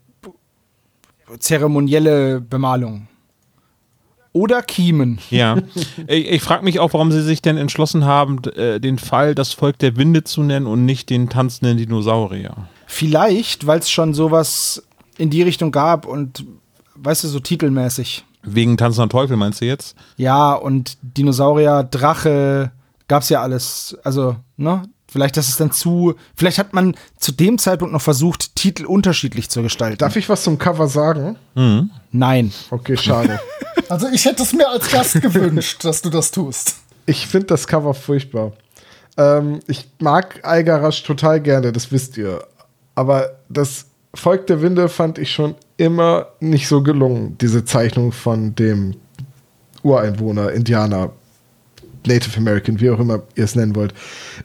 [1.39, 3.07] zeremonielle Bemalung.
[4.33, 5.19] Oder Kiemen.
[5.31, 5.57] Ja.
[6.07, 9.53] Ich, ich frage mich auch, warum sie sich denn entschlossen haben, äh, den Fall das
[9.53, 12.55] Volk der Winde zu nennen und nicht den tanzenden Dinosaurier.
[12.85, 14.83] Vielleicht, weil es schon sowas
[15.17, 16.45] in die Richtung gab und,
[16.95, 18.25] weißt du, so titelmäßig.
[18.47, 19.95] Wegen tanzender Teufel meinst du jetzt?
[20.15, 22.71] Ja, und Dinosaurier, Drache,
[23.07, 23.97] gab's ja alles.
[24.03, 24.83] Also, ne?
[25.09, 26.15] Vielleicht, dass es dann zu.
[26.35, 29.99] Vielleicht hat man zu dem Zeitpunkt noch versucht, Titel unterschiedlich zu gestalten.
[29.99, 31.37] Darf ich was zum Cover sagen?
[32.11, 32.51] Nein.
[32.71, 33.39] Okay, schade.
[33.89, 36.75] Also ich hätte es mir als Gast gewünscht, dass du das tust.
[37.05, 38.51] Ich finde das Cover furchtbar.
[39.15, 42.45] Ähm, ich mag Algarasch total gerne, das wisst ihr.
[42.95, 43.85] Aber das
[44.17, 48.95] Volk der Winde fand ich schon immer nicht so gelungen, diese Zeichnung von dem
[49.83, 51.11] Ureinwohner, Indianer,
[52.05, 53.93] Native American, wie auch immer ihr es nennen wollt.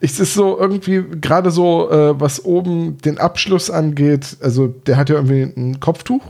[0.00, 5.08] Es ist so irgendwie, gerade so, äh, was oben den Abschluss angeht, also der hat
[5.08, 6.22] ja irgendwie ein Kopftuch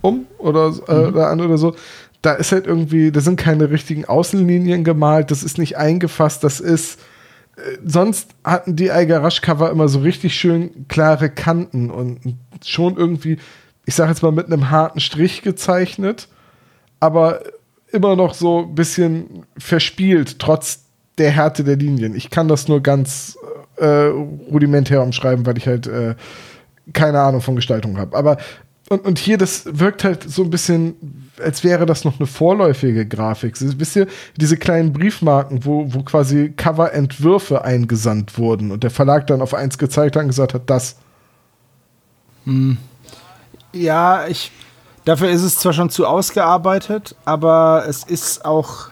[0.00, 1.74] um oder, äh, oder an oder so.
[2.22, 6.60] Da ist halt irgendwie, da sind keine richtigen Außenlinien gemalt, das ist nicht eingefasst, das
[6.60, 6.98] ist.
[7.84, 12.20] Sonst hatten die Algarasch-Cover immer so richtig schön klare Kanten und
[12.64, 13.38] schon irgendwie,
[13.84, 16.28] ich sag jetzt mal, mit einem harten Strich gezeichnet,
[17.00, 17.40] aber
[17.90, 20.84] immer noch so ein bisschen verspielt, trotz
[21.18, 22.14] der Härte der Linien.
[22.14, 23.36] Ich kann das nur ganz
[23.76, 26.14] äh, rudimentär umschreiben, weil ich halt äh,
[26.92, 28.16] keine Ahnung von Gestaltung habe.
[28.16, 28.38] Aber
[28.88, 33.06] und, und hier, das wirkt halt so ein bisschen, als wäre das noch eine vorläufige
[33.06, 33.56] Grafik.
[33.58, 39.40] Wisst ihr, diese kleinen Briefmarken, wo, wo quasi Coverentwürfe eingesandt wurden und der Verlag dann
[39.40, 40.96] auf eins gezeigt hat und gesagt hat, das.
[43.72, 44.52] Ja, ich.
[45.04, 48.90] Dafür ist es zwar schon zu ausgearbeitet, aber es ist auch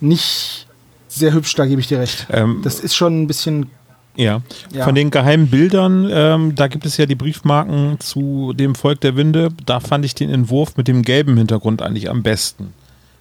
[0.00, 0.66] nicht
[1.08, 2.26] sehr hübsch, da gebe ich dir recht.
[2.30, 3.70] Ähm, das ist schon ein bisschen.
[4.14, 4.42] Ja.
[4.72, 4.84] Ja.
[4.84, 9.16] Von den geheimen Bildern, ähm, da gibt es ja die Briefmarken zu dem Volk der
[9.16, 9.48] Winde.
[9.64, 12.74] Da fand ich den Entwurf mit dem gelben Hintergrund eigentlich am besten.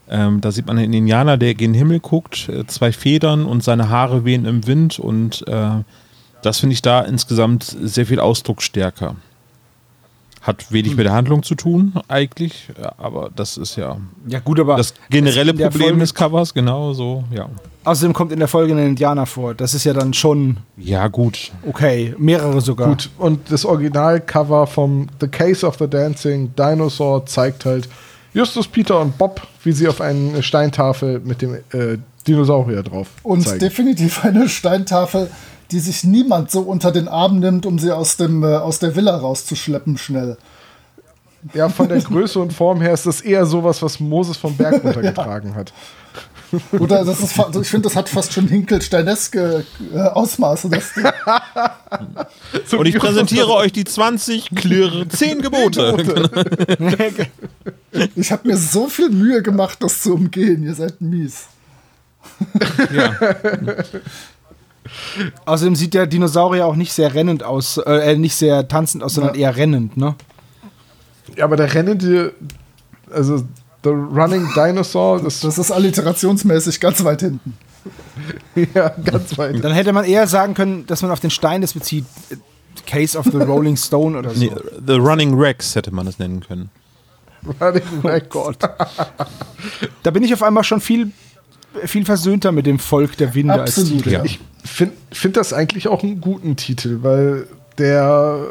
[0.09, 3.87] Ähm, da sieht man einen Indianer, der gen Himmel guckt, äh, zwei Federn und seine
[3.89, 5.69] Haare wehen im Wind und äh,
[6.41, 9.15] das finde ich da insgesamt sehr viel ausdrucksstärker.
[10.41, 14.59] Hat wenig mit der Handlung zu tun, eigentlich, ja, aber das ist ja Ja, gut,
[14.59, 14.75] aber.
[14.75, 17.47] das generelle Problem des Covers, genau so, ja.
[17.83, 19.55] Außerdem kommt in der Folge ein Indianer vor.
[19.55, 21.51] Das ist ja dann schon Ja, gut.
[21.67, 22.13] okay.
[22.19, 22.89] Mehrere sogar.
[22.89, 27.89] Gut, und das Originalcover vom The Case of the Dancing Dinosaur zeigt halt
[28.33, 33.41] Justus, Peter und Bob, wie sie auf eine Steintafel mit dem äh, Dinosaurier drauf Und
[33.47, 33.59] zeigen.
[33.59, 35.29] definitiv eine Steintafel,
[35.71, 38.95] die sich niemand so unter den Arm nimmt, um sie aus, dem, äh, aus der
[38.95, 40.37] Villa rauszuschleppen schnell.
[41.55, 44.81] Ja, von der Größe und Form her ist das eher sowas, was Moses vom Berg
[44.83, 45.73] runtergetragen hat.
[46.73, 50.69] Oder das ist, also ich finde, das hat fast schon Hinkelsteineske äh, Ausmaße.
[50.69, 51.05] Das Ding.
[52.65, 56.29] So Und ich präsentiere euch die 20 klirre 10 Gebote.
[58.15, 60.63] Ich habe mir so viel Mühe gemacht, das zu umgehen.
[60.63, 61.47] Ihr seid mies.
[62.93, 63.13] ja.
[65.45, 69.35] Außerdem sieht der Dinosaurier auch nicht sehr rennend aus, äh, nicht sehr tanzend aus, sondern
[69.35, 70.15] eher rennend, ne?
[71.35, 72.33] Ja, aber der rennende,
[73.11, 73.43] also
[73.83, 77.57] The Running Dinosaur, das, Das ist alliterationsmäßig ganz weit hinten.
[78.75, 79.63] ja ganz weit.
[79.63, 82.05] Dann hätte man eher sagen können, dass man auf den Stein das bezieht.
[82.85, 84.39] Case of the Rolling Stone oder so.
[84.39, 84.51] Nee,
[84.85, 86.69] The Running Rex hätte man es nennen können.
[87.59, 88.29] Running Rex.
[88.29, 88.57] Gott.
[90.03, 91.11] Da bin ich auf einmal schon viel,
[91.85, 94.09] viel versöhnter mit dem Volk der Winde als Absolut, Titel.
[94.11, 94.23] ja.
[94.23, 98.45] Ich finde find das eigentlich auch einen guten Titel, weil der.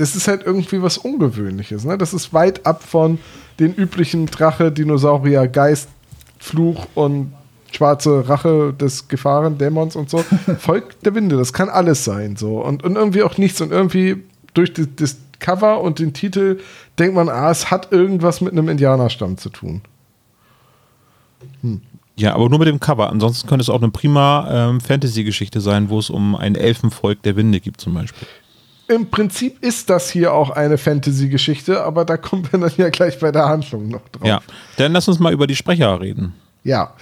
[0.00, 1.84] Das ist halt irgendwie was Ungewöhnliches.
[1.84, 1.98] Ne?
[1.98, 3.18] Das ist weit ab von
[3.58, 5.90] den üblichen Drache, Dinosaurier, Geist,
[6.38, 7.34] Fluch und
[7.70, 10.24] schwarze Rache des Gefahrendämons und so.
[10.58, 12.36] Volk der Winde, das kann alles sein.
[12.36, 12.64] So.
[12.64, 13.60] Und, und irgendwie auch nichts.
[13.60, 16.60] Und irgendwie durch das, das Cover und den Titel
[16.98, 19.82] denkt man, ah, es hat irgendwas mit einem Indianerstamm zu tun.
[22.16, 23.10] Ja, aber nur mit dem Cover.
[23.10, 27.36] Ansonsten könnte es auch eine prima ähm, Fantasy-Geschichte sein, wo es um ein Elfenvolk der
[27.36, 28.26] Winde gibt zum Beispiel.
[28.90, 33.20] Im Prinzip ist das hier auch eine Fantasy-Geschichte, aber da kommen wir dann ja gleich
[33.20, 34.26] bei der Handlung noch drauf.
[34.26, 34.40] Ja,
[34.78, 36.34] dann lass uns mal über die Sprecher reden.
[36.64, 36.94] Ja.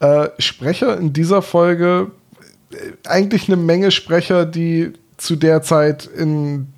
[0.00, 2.10] Äh, Sprecher in dieser Folge,
[2.72, 2.76] äh,
[3.08, 6.72] eigentlich eine Menge Sprecher, die zu der Zeit in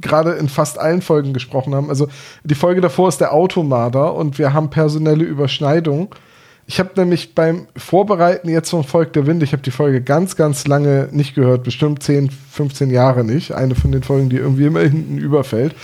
[0.00, 1.90] gerade in fast allen Folgen gesprochen haben.
[1.90, 2.08] Also
[2.44, 6.14] die Folge davor ist der Automarder und wir haben personelle Überschneidung.
[6.66, 10.36] Ich habe nämlich beim Vorbereiten jetzt vom Volk der Wind, ich habe die Folge ganz,
[10.36, 13.52] ganz lange nicht gehört, bestimmt 10, 15 Jahre nicht.
[13.52, 15.74] Eine von den Folgen, die irgendwie immer hinten überfällt.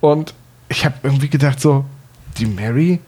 [0.00, 0.34] Und
[0.68, 1.84] ich habe irgendwie gedacht, so,
[2.36, 3.00] die Mary,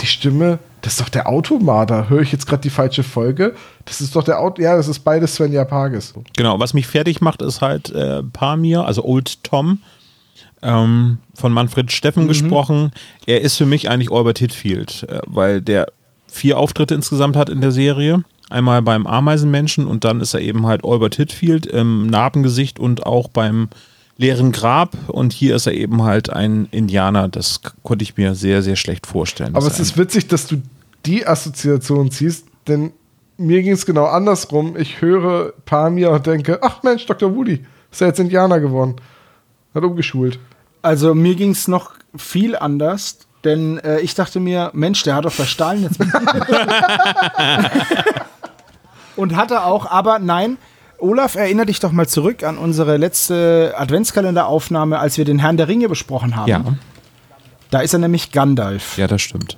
[0.00, 2.08] die Stimme, das ist doch der Automarder.
[2.08, 3.54] Höre ich jetzt gerade die falsche Folge?
[3.84, 4.62] Das ist doch der Auto.
[4.62, 6.14] Ja, das ist beides Svenja Pages.
[6.36, 9.78] Genau, was mich fertig macht, ist halt äh, Pamir, also Old Tom,
[10.62, 12.92] ähm, von Manfred Steffen gesprochen.
[13.26, 15.86] Er ist für mich eigentlich Albert Hitfield, äh, weil der
[16.32, 18.24] vier Auftritte insgesamt hat in der Serie.
[18.50, 23.28] Einmal beim Ameisenmenschen und dann ist er eben halt Albert Hitfield im Narbengesicht und auch
[23.28, 23.68] beim
[24.18, 24.96] leeren Grab.
[25.08, 27.28] Und hier ist er eben halt ein Indianer.
[27.28, 29.54] Das konnte ich mir sehr, sehr schlecht vorstellen.
[29.54, 30.60] Aber es ist witzig, dass du
[31.06, 32.92] die Assoziation ziehst, denn
[33.36, 34.76] mir ging es genau andersrum.
[34.76, 37.34] Ich höre Pamir und denke, ach Mensch, Dr.
[37.34, 38.96] Woody, ist ja jetzt Indianer geworden.
[39.74, 40.38] Hat umgeschult.
[40.82, 45.24] Also mir ging es noch viel anders, denn äh, ich dachte mir, Mensch, der hat
[45.24, 45.98] doch Verstahlen jetzt.
[49.16, 50.56] Und hatte auch, aber nein,
[50.98, 55.68] Olaf, erinnere dich doch mal zurück an unsere letzte Adventskalenderaufnahme, als wir den Herrn der
[55.68, 56.48] Ringe besprochen haben.
[56.48, 56.64] ja,
[57.70, 58.96] Da ist er nämlich Gandalf.
[58.96, 59.56] ja, das stimmt.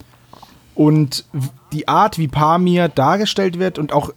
[0.75, 1.25] Und
[1.73, 4.11] die Art, wie Pamir dargestellt wird und auch,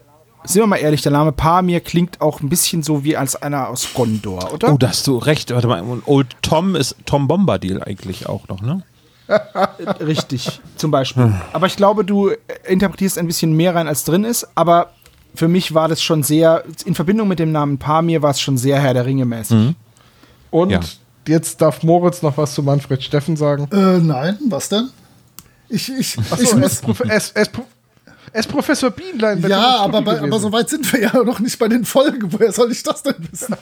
[0.43, 3.67] sind wir mal ehrlich, der Name Pamir klingt auch ein bisschen so wie als einer
[3.67, 4.73] aus Gondor, oder?
[4.73, 5.53] Oh, da hast du recht.
[5.53, 8.81] Warte mal, und Old Tom ist Tom Bombadil eigentlich auch noch, ne?
[9.99, 11.31] Richtig, zum Beispiel.
[11.53, 12.31] Aber ich glaube, du
[12.65, 14.47] interpretierst ein bisschen mehr rein, als drin ist.
[14.55, 14.91] Aber
[15.35, 18.57] für mich war das schon sehr, in Verbindung mit dem Namen Pamir war es schon
[18.57, 19.75] sehr Herr der Ringe mäßig.
[20.51, 20.79] Und Ja.
[21.27, 23.67] jetzt darf Moritz noch was zu Manfred Steffen sagen.
[23.71, 24.89] Äh, nein, was denn?
[25.69, 26.95] Ich, ich, ich Achso, er muss, Pro-
[28.31, 29.41] er ist Professor Bienlein.
[29.41, 32.31] bei ja, aber, bei, aber so weit sind wir ja noch nicht bei den Folgen.
[32.31, 33.55] Woher soll ich das denn wissen?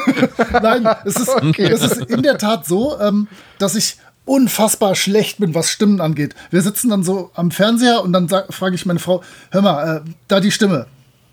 [0.62, 3.96] Nein, es ist, es ist in der Tat so, ähm, dass ich
[4.26, 6.34] unfassbar schlecht bin, was Stimmen angeht.
[6.50, 10.10] Wir sitzen dann so am Fernseher und dann frage ich meine Frau, hör mal, äh,
[10.28, 10.86] da die Stimme,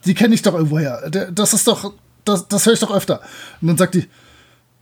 [0.05, 1.09] die kenne ich doch irgendwoher.
[1.09, 3.19] Der- Das ist doch, das, das höre ich doch öfter.
[3.61, 4.07] Und dann sagt die,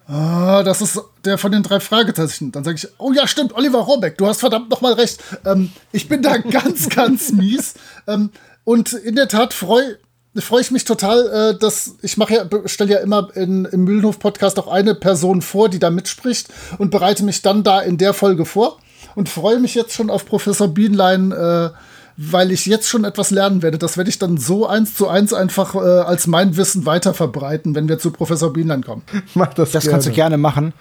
[0.07, 2.51] Ah, das ist der von den drei Fragezeichen.
[2.51, 5.23] Dann sage ich, oh ja, stimmt, Oliver Rohrbeck, du hast verdammt nochmal recht.
[5.45, 7.75] Ähm, ich bin da ganz, ganz mies.
[8.07, 8.29] Ähm,
[8.65, 9.97] und in der Tat freue
[10.35, 14.59] freu ich mich total, äh, dass ich mache ja, stelle ja immer in, im Mühlenhof-Podcast
[14.59, 18.45] auch eine Person vor, die da mitspricht und bereite mich dann da in der Folge
[18.45, 18.77] vor
[19.15, 21.69] und freue mich jetzt schon auf Professor Bienlein, äh,
[22.17, 23.77] weil ich jetzt schon etwas lernen werde.
[23.77, 27.75] Das werde ich dann so eins zu eins einfach äh, als mein Wissen weiter verbreiten,
[27.75, 29.03] wenn wir zu Professor Bienlein kommen.
[29.33, 30.73] Mach das, Das kannst du gerne machen.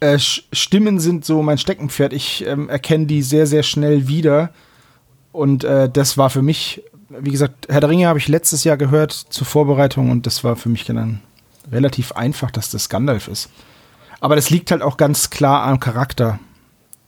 [0.00, 2.12] Äh, Stimmen sind so mein Steckenpferd.
[2.12, 4.50] Ich ähm, erkenne die sehr, sehr schnell wieder.
[5.32, 6.82] Und äh, das war für mich,
[7.20, 10.56] wie gesagt, Herr der Ringe habe ich letztes Jahr gehört zur Vorbereitung und das war
[10.56, 11.20] für mich dann
[11.70, 13.48] relativ einfach, dass das Gandalf ist.
[14.20, 16.38] Aber das liegt halt auch ganz klar am Charakter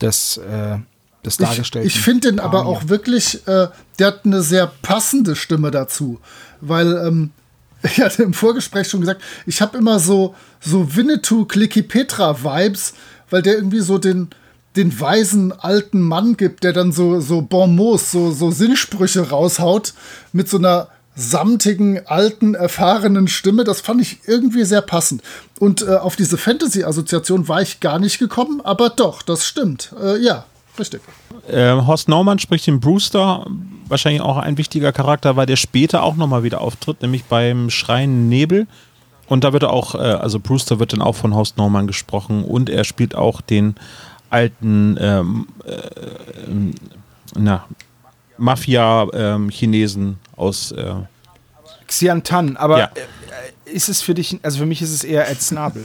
[0.01, 0.79] des, äh,
[1.25, 1.87] des Ich, Dargestellten.
[1.87, 3.69] ich finde den aber auch wirklich, äh,
[3.99, 6.21] der hat eine sehr passende Stimme dazu.
[6.61, 7.31] Weil, ähm,
[7.83, 12.95] ich hatte im Vorgespräch schon gesagt, ich habe immer so, so Winnetou Clicky Petra Vibes,
[13.31, 14.29] weil der irgendwie so den,
[14.79, 19.93] den weisen alten Mann gibt, der dann so, so Bonmots, so, so Sinnsprüche raushaut
[20.33, 23.65] mit so einer samtigen, alten, erfahrenen Stimme.
[23.65, 25.23] Das fand ich irgendwie sehr passend.
[25.59, 29.93] Und äh, auf diese Fantasy-Assoziation war ich gar nicht gekommen, aber doch, das stimmt.
[30.01, 30.45] Äh, ja,
[30.79, 31.01] richtig.
[31.51, 33.47] Äh, Horst Naumann spricht den Brewster,
[33.89, 38.29] wahrscheinlich auch ein wichtiger Charakter, weil der später auch nochmal wieder auftritt, nämlich beim Schreien
[38.29, 38.69] Nebel.
[39.27, 42.45] Und da wird er auch, äh, also Brewster wird dann auch von Horst Naumann gesprochen
[42.45, 43.75] und er spielt auch den
[44.31, 45.73] alten ähm, äh,
[46.47, 46.75] ähm,
[48.39, 50.73] Mafia-Chinesen aus.
[50.73, 50.95] Äh,
[51.87, 52.91] Xian Tan, aber Ja.
[53.67, 55.85] äh, ist es für dich, also für mich ist es eher Ed Snabel.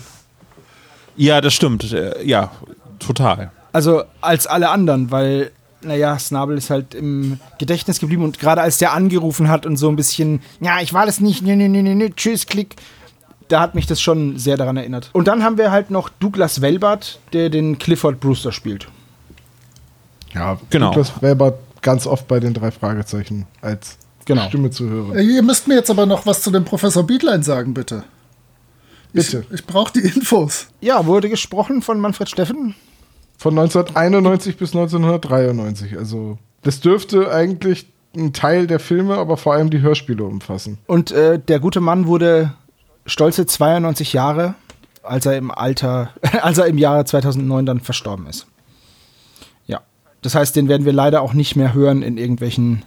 [1.15, 1.91] ja, das stimmt.
[1.93, 2.51] Äh, ja,
[2.99, 3.51] total.
[3.71, 5.51] Also als alle anderen, weil,
[5.81, 9.89] naja, Snabel ist halt im Gedächtnis geblieben und gerade als der angerufen hat und so
[9.89, 12.75] ein bisschen, ja, ich war das nicht, nee, nee, nee, nee, tschüss, klick,
[13.47, 15.09] da hat mich das schon sehr daran erinnert.
[15.13, 18.87] Und dann haben wir halt noch Douglas Welbert, der den Clifford Brewster spielt.
[20.33, 20.87] Ja, Genau.
[20.89, 24.43] Douglas Weber ganz oft bei den drei Fragezeichen als Genau.
[24.47, 25.15] Stimme zu hören.
[25.17, 28.03] Äh, Ihr müsst mir jetzt aber noch was zu dem Professor Bietlein sagen, bitte.
[29.11, 29.45] Bitte.
[29.49, 30.67] Ich, ich brauche die Infos.
[30.81, 32.73] Ja, wurde gesprochen von Manfred Steffen.
[33.37, 35.97] Von 1991 bis 1993.
[35.97, 40.77] Also, das dürfte eigentlich ein Teil der Filme, aber vor allem die Hörspiele umfassen.
[40.87, 42.53] Und äh, der gute Mann wurde
[43.05, 44.55] stolze 92 Jahre,
[45.03, 46.09] als er im Alter,
[46.41, 48.47] als er im Jahre 2009 dann verstorben ist.
[49.67, 49.81] Ja,
[50.21, 52.83] das heißt, den werden wir leider auch nicht mehr hören in irgendwelchen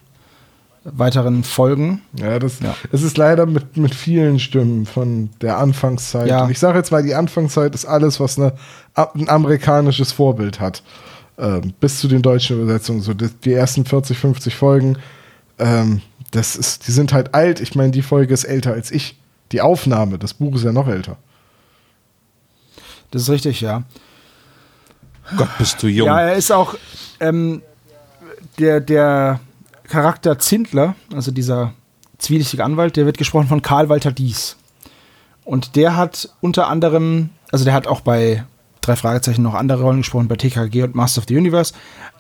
[0.85, 2.02] weiteren Folgen.
[2.16, 2.74] Ja, das, Ja.
[2.92, 6.29] das ist leider mit, mit vielen Stimmen von der Anfangszeit.
[6.29, 6.44] Ja.
[6.44, 8.52] Und ich sage jetzt mal, die Anfangszeit ist alles, was eine,
[8.94, 10.85] ein amerikanisches Vorbild hat.
[11.38, 14.96] Ähm, bis zu den deutschen Übersetzungen, so die, die ersten 40, 50 Folgen.
[15.59, 16.00] Ähm,
[16.31, 17.61] das ist, die sind halt alt.
[17.61, 19.18] Ich meine, die Folge ist älter als ich.
[19.52, 21.16] Die Aufnahme, das Buch ist ja noch älter.
[23.11, 23.85] Das ist richtig, ja.
[25.37, 26.06] Gott, bist du jung.
[26.06, 26.74] Ja, er ist auch
[27.20, 27.62] ähm,
[28.59, 29.40] der, der
[29.85, 31.72] Charakter Zindler, also dieser
[32.18, 34.56] zwielichtige Anwalt, der wird gesprochen von Karl Walter Dies.
[35.44, 38.44] Und der hat unter anderem, also der hat auch bei
[38.80, 41.74] drei Fragezeichen noch andere Rollen gesprochen, bei TKG und Master of the Universe.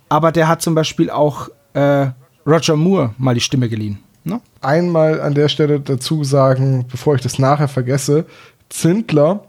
[0.08, 2.08] Aber der hat zum Beispiel auch äh,
[2.46, 3.98] Roger Moore mal die Stimme geliehen.
[4.26, 4.40] Ne?
[4.60, 8.26] Einmal an der Stelle dazu sagen, bevor ich das nachher vergesse,
[8.68, 9.44] Zindler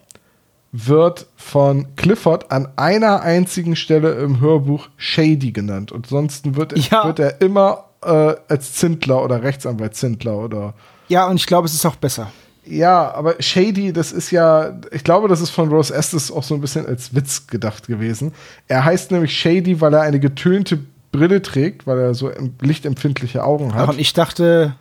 [0.72, 5.92] wird von Clifford an einer einzigen Stelle im Hörbuch Shady genannt.
[5.92, 7.06] Und ansonsten wird, Ja.
[7.06, 10.74] wird er immer äh, als Zindler oder Rechtsanwalt Zindler oder.
[11.08, 12.32] Ja, und ich glaube, es ist auch besser.
[12.64, 16.54] Ja, aber Shady, das ist ja, ich glaube, das ist von Rose Estes auch so
[16.54, 18.34] ein bisschen als Witz gedacht gewesen.
[18.68, 20.80] Er heißt nämlich Shady, weil er eine getönte
[21.12, 23.90] Brille trägt, weil er so em- lichtempfindliche Augen hat.
[23.90, 24.76] Ach, und ich dachte,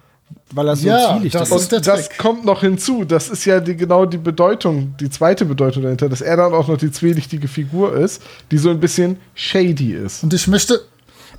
[0.53, 1.73] weil er so Ja, zwielichtig das ist.
[1.73, 3.05] Und das kommt noch hinzu.
[3.05, 6.69] Das ist ja die, genau die Bedeutung, die zweite Bedeutung dahinter, dass er dann auch
[6.69, 10.23] noch die zwielichtige Figur ist, die so ein bisschen shady ist.
[10.25, 10.81] Und ich möchte,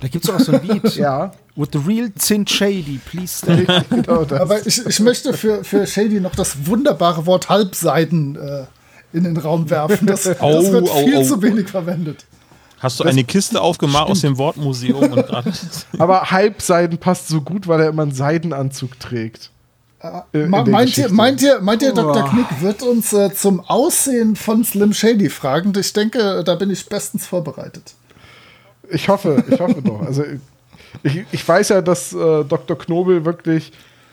[0.00, 0.82] Da gibt es auch so ein Lied.
[0.96, 3.66] Ja, With the real Zint Shady, please stay.
[3.90, 4.40] genau das.
[4.40, 8.64] aber ich, ich möchte für, für Shady noch das wunderbare Wort Halbseiden äh,
[9.12, 10.06] in den Raum werfen.
[10.06, 11.22] Das, das Au, wird au, viel au.
[11.24, 12.24] zu wenig verwendet.
[12.80, 15.24] Hast du eine Kiste aufgemacht aus dem Wortmuseum und.
[15.98, 19.50] Aber Halbseiden passt so gut, weil er immer einen Seidenanzug trägt.
[20.00, 22.28] Äh, meint, ihr, meint, ihr, meint ihr, Dr.
[22.28, 25.72] Knick wird uns äh, zum Aussehen von Slim Shady fragen?
[25.76, 27.94] Ich denke, da bin ich bestens vorbereitet.
[28.90, 30.02] Ich hoffe, ich hoffe doch.
[30.02, 30.22] Also
[31.02, 32.78] ich, ich weiß ja, dass äh, Dr.
[32.78, 33.72] Knobel wirklich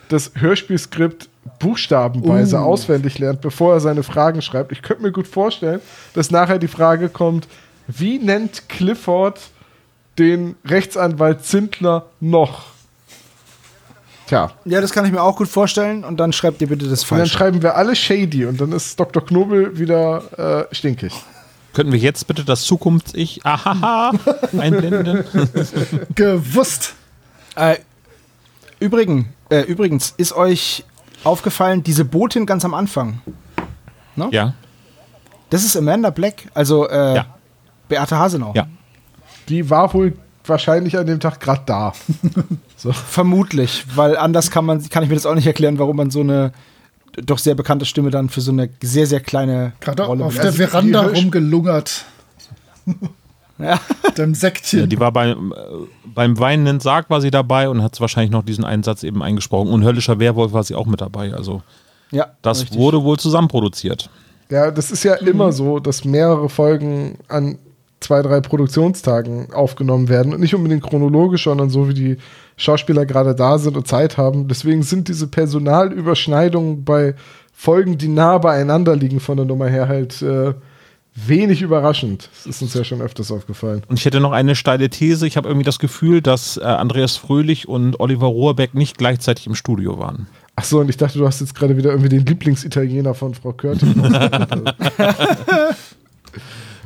[0.10, 4.72] das Hörspielskript buchstabenweise auswendig lernt, bevor er seine Fragen schreibt.
[4.72, 5.82] Ich könnte mir gut vorstellen,
[6.14, 7.48] dass nachher die Frage kommt,
[7.88, 9.40] wie nennt Clifford
[10.18, 12.64] den Rechtsanwalt Zindler noch?
[14.28, 16.04] Tja, ja, das kann ich mir auch gut vorstellen.
[16.04, 17.32] Und dann schreibt ihr bitte das und dann falsch.
[17.32, 19.24] schreiben wir alle Shady und dann ist Dr.
[19.24, 21.14] Knobel wieder äh, stinkig.
[21.74, 24.14] Könnten wir jetzt bitte das Zukunfts-Ich ahaha,
[24.58, 25.26] einblenden?
[26.16, 26.96] Gewusst.
[27.56, 27.78] Äh,
[28.80, 30.86] übrigens, äh, übrigens, ist euch
[31.24, 33.22] aufgefallen, diese Botin ganz am Anfang?
[34.32, 34.54] ja,
[35.50, 37.35] Das ist Amanda Black, also äh, Ja.
[37.88, 38.54] Beate Hasenau.
[38.56, 38.68] ja.
[39.48, 41.94] Die war wohl wahrscheinlich an dem Tag gerade da.
[42.78, 42.92] so.
[42.92, 46.22] Vermutlich, weil anders kann man, kann ich mir das auch nicht erklären, warum man so
[46.22, 46.52] eine
[47.24, 50.52] doch sehr bekannte Stimme dann für so eine sehr, sehr kleine Gerade Rolle auf der
[50.52, 52.06] Veranda rumgelungert.
[53.58, 53.80] Ja.
[54.04, 54.90] Mit dem ja Säckchen.
[54.90, 55.56] die war beim, äh,
[56.14, 59.70] beim weinenden Sarg war sie dabei und hat wahrscheinlich noch diesen Einsatz eben eingesprochen.
[59.70, 61.34] Und höllischer Werwolf war sie auch mit dabei.
[61.34, 61.62] Also
[62.12, 62.78] ja, das richtig.
[62.78, 64.10] wurde wohl zusammenproduziert.
[64.50, 67.58] Ja, das ist ja immer so, dass mehrere Folgen an
[68.06, 72.18] zwei, drei Produktionstagen aufgenommen werden und nicht unbedingt chronologisch, sondern so wie die
[72.56, 74.48] Schauspieler gerade da sind und Zeit haben.
[74.48, 77.16] Deswegen sind diese Personalüberschneidungen bei
[77.52, 80.54] Folgen, die nah beieinander liegen von der Nummer her, halt äh,
[81.16, 82.30] wenig überraschend.
[82.36, 83.82] Das ist uns ja schon öfters aufgefallen.
[83.88, 85.26] Und ich hätte noch eine steile These.
[85.26, 89.56] Ich habe irgendwie das Gefühl, dass äh, Andreas Fröhlich und Oliver Rohrbeck nicht gleichzeitig im
[89.56, 90.28] Studio waren.
[90.58, 93.52] Ach so, und ich dachte, du hast jetzt gerade wieder irgendwie den Lieblingsitaliener von Frau
[93.52, 93.96] Körting.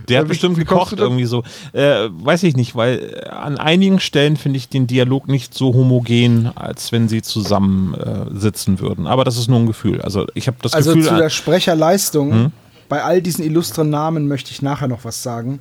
[0.09, 1.43] Der Ja, hat wie- bestimmt wie gekocht irgendwie so.
[1.73, 5.73] Äh, weiß ich nicht, weil äh, an einigen Stellen finde ich den Dialog nicht so
[5.73, 9.07] homogen, als wenn sie zusammen äh, sitzen würden.
[9.07, 10.01] Aber das ist nur ein Gefühl.
[10.01, 12.51] Also ich habe das Also Gefühl, zu äh, der Sprecherleistung, Hm?
[12.89, 15.59] bei all diesen illustren Namen möchte ich nachher noch was sagen.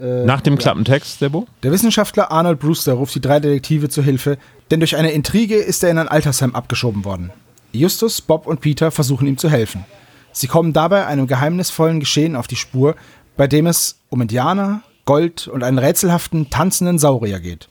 [0.00, 1.46] Äh, nach dem Klappentext, Debo?
[1.62, 4.38] Der Wissenschaftler Arnold Brewster ruft die drei Detektive zu Hilfe,
[4.70, 7.30] denn durch eine Intrige ist er in ein Altersheim abgeschoben worden.
[7.72, 9.84] Justus, Bob und Peter versuchen ihm zu helfen.
[10.32, 12.96] Sie kommen dabei einem geheimnisvollen Geschehen auf die Spur,
[13.36, 17.68] bei dem es um Indianer, Gold und einen rätselhaften, tanzenden Saurier geht.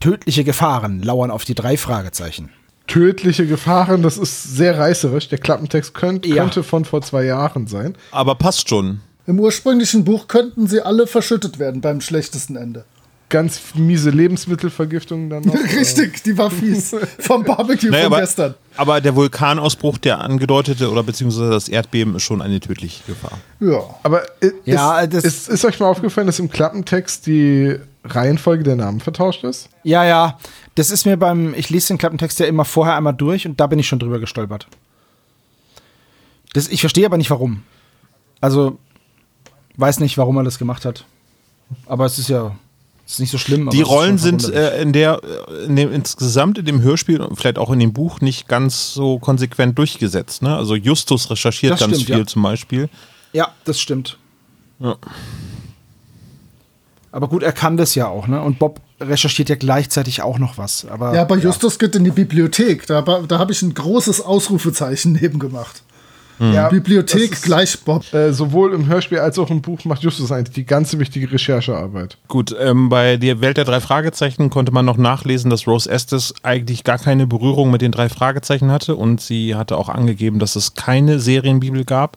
[0.00, 2.50] Tödliche Gefahren lauern auf die drei Fragezeichen.
[2.86, 5.28] Tödliche Gefahren, das ist sehr reißerisch.
[5.28, 6.36] Der Klappentext könnt, Ja.
[6.36, 7.94] könnte von vor zwei Jahren sein.
[8.10, 9.00] Aber passt schon.
[9.26, 12.84] Im ursprünglichen Buch könnten sie alle verschüttet werden beim schlechtesten Ende.
[13.28, 15.54] Ganz miese Lebensmittelvergiftung dann noch.
[15.78, 16.96] Richtig, die war fies.
[17.20, 18.54] Vom Barbecue Naja, von aber, gestern.
[18.80, 23.38] Aber der Vulkanausbruch, der angedeutete, oder beziehungsweise das Erdbeben, ist schon eine tödliche Gefahr.
[23.60, 23.82] Ja.
[24.02, 24.22] Aber
[24.64, 29.00] Ja, ist, das- ist, ist euch mal aufgefallen, dass im Klappentext die Reihenfolge der Namen
[29.00, 29.68] vertauscht ist?
[29.84, 30.38] Ja, ja,
[30.74, 33.66] das ist mir beim, ich lese den Klappentext ja immer vorher einmal durch und da
[33.66, 34.66] bin ich schon drüber gestolpert.
[36.54, 37.62] Das, ich verstehe aber nicht warum.
[38.40, 38.78] Also,
[39.76, 41.04] weiß nicht, warum er das gemacht hat.
[41.86, 42.56] Aber es ist ja
[43.12, 43.62] ist nicht so schlimm.
[43.62, 45.20] aber Die Rollen sind äh, in der,
[45.66, 49.18] in dem, insgesamt in dem Hörspiel und vielleicht auch in dem Buch nicht ganz so
[49.18, 50.42] konsequent durchgesetzt.
[50.42, 50.54] Ne?
[50.54, 52.26] Also Justus recherchiert Das ganz stimmt, viel ja.
[52.26, 52.88] zum Beispiel.
[53.32, 54.18] ja, das stimmt.
[54.78, 54.96] Ja.
[57.12, 58.40] Aber gut, er kann das ja auch, ne?
[58.40, 60.84] Und Bob recherchiert ja gleichzeitig auch noch was.
[60.84, 62.86] Aber, Ja, aber Justus geht in die Bibliothek.
[62.86, 65.82] Da, da habe ich ein großes Ausrufezeichen neben gemacht.
[66.40, 68.12] Ja, Bibliothek gleich Bob.
[68.14, 72.16] Äh, sowohl im Hörspiel als auch im Buch macht Justus eigentlich die ganze wichtige Recherchearbeit.
[72.28, 76.34] Gut, ähm, bei der Welt der drei Fragezeichen konnte man noch nachlesen, dass Rose Estes
[76.42, 80.56] eigentlich gar keine Berührung mit den drei Fragezeichen hatte und sie hatte auch angegeben, dass
[80.56, 82.16] es keine Serienbibel gab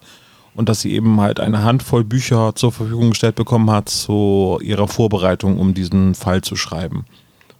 [0.56, 4.88] und dass sie eben halt eine Handvoll Bücher zur Verfügung gestellt bekommen hat zu ihrer
[4.88, 7.06] Vorbereitung, um diesen Fall zu schreiben.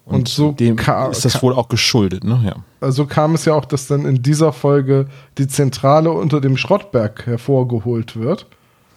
[0.06, 0.78] Und, Und so dem
[1.12, 2.42] ist das wohl auch geschuldet, ne?
[2.46, 2.56] Ja.
[2.82, 7.26] Also kam es ja auch, dass dann in dieser Folge die Zentrale unter dem Schrottberg
[7.26, 8.46] hervorgeholt wird.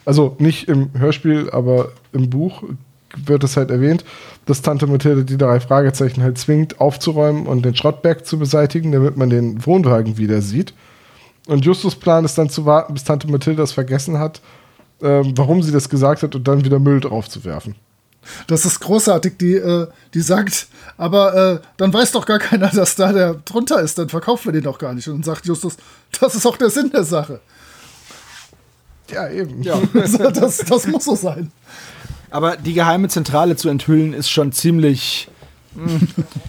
[0.04, 2.64] Also nicht im Hörspiel, aber im Buch
[3.16, 4.04] wird es halt erwähnt,
[4.46, 9.16] dass Tante Mathilde die drei Fragezeichen halt zwingt, aufzuräumen und den Schrottberg zu beseitigen, damit
[9.16, 10.74] man den Wohnwagen wieder sieht.
[11.46, 14.40] Und Justus Plan ist dann zu warten, bis Tante Mathilde das vergessen hat,
[15.00, 17.76] ähm, warum sie das gesagt hat und dann wieder Müll drauf zu werfen.
[18.46, 19.38] Das ist großartig.
[19.38, 23.80] Die, äh, die sagt, aber äh, dann weiß doch gar keiner, dass da der drunter
[23.80, 23.98] ist.
[23.98, 25.08] Dann verkaufen wir den doch gar nicht.
[25.08, 25.76] Und dann sagt Justus,
[26.20, 27.40] das ist auch der Sinn der Sache.
[29.10, 29.62] Ja, eben.
[30.34, 31.52] das, das muss so sein.
[32.30, 35.28] Aber die geheime Zentrale zu enthüllen ist schon ziemlich.
[35.74, 35.96] mm.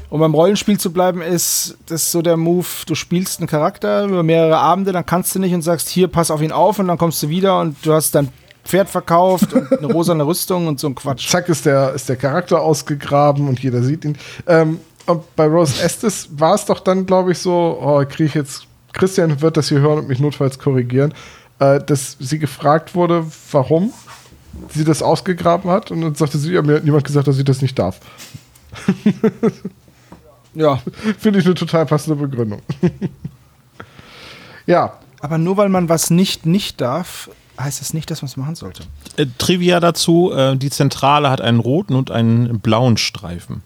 [0.10, 4.24] Um beim Rollenspiel zu bleiben, ist das so der Move, du spielst einen Charakter über
[4.24, 6.98] mehrere Abende, dann kannst du nicht und sagst, hier, pass auf ihn auf und dann
[6.98, 8.30] kommst du wieder und du hast dein
[8.68, 11.30] Pferd verkauft und eine rosane Rüstung und so ein Quatsch.
[11.30, 14.18] Zack ist der, ist der Charakter ausgegraben und jeder sieht ihn.
[14.46, 18.34] Ähm, und bei Rose Estes war es doch dann, glaube ich, so, oh, kriege ich
[18.34, 21.14] jetzt, Christian wird das hier hören und mich notfalls korrigieren,
[21.60, 23.94] äh, dass sie gefragt wurde, warum
[24.70, 25.92] sie das ausgegraben hat.
[25.92, 28.00] Und dann sagte sie, ja, mir hat niemand gesagt, dass sie das nicht darf.
[30.58, 30.82] Ja,
[31.20, 32.64] Finde ich eine total passende Begründung.
[34.66, 37.30] ja, aber nur weil man was nicht nicht darf,
[37.60, 38.84] heißt das nicht, dass man es machen sollte.
[39.18, 43.62] Äh, Trivia dazu, äh, die Zentrale hat einen roten und einen blauen Streifen.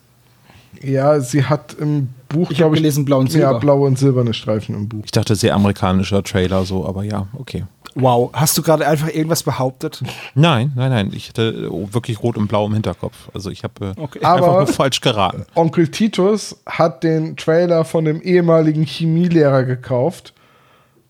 [0.82, 3.60] ja, sie hat im Buch, Ich glaube habe ich, gelesen blau und ja, silber.
[3.60, 5.02] blaue und silberne Streifen im Buch.
[5.06, 7.66] Ich dachte, sehr amerikanischer Trailer so, aber ja, okay.
[7.94, 10.02] Wow, hast du gerade einfach irgendwas behauptet?
[10.34, 13.30] Nein, nein, nein, ich hatte äh, wirklich rot und blau im Hinterkopf.
[13.34, 14.20] Also ich habe äh, Okay.
[14.20, 15.46] einfach Aber- nur falsch geraten.
[15.56, 20.34] Onkel Titus hat den Trailer von dem ehemaligen Chemielehrer gekauft,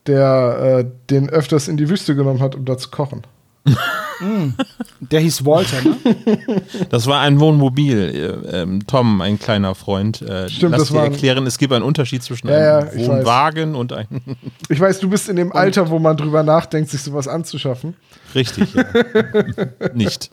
[0.07, 3.23] der äh, den öfters in die Wüste genommen hat, um da zu kochen.
[4.99, 5.97] Der hieß Walter, ne?
[6.89, 8.41] Das war ein Wohnmobil.
[8.49, 11.83] Äh, ähm, Tom, ein kleiner Freund, äh, Stimmt, lass das dir erklären, es gibt einen
[11.83, 14.21] Unterschied zwischen Ja, ja, einem ich Wohnwagen und einem.
[14.69, 17.95] Ich weiß, du bist in dem Alter, wo man drüber nachdenkt, sich sowas anzuschaffen.
[18.35, 18.85] Richtig, ja.
[19.93, 20.31] Nicht.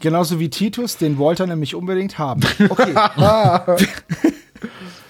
[0.00, 2.42] Genauso wie Titus, den Walter nämlich unbedingt haben.
[2.68, 2.94] Okay.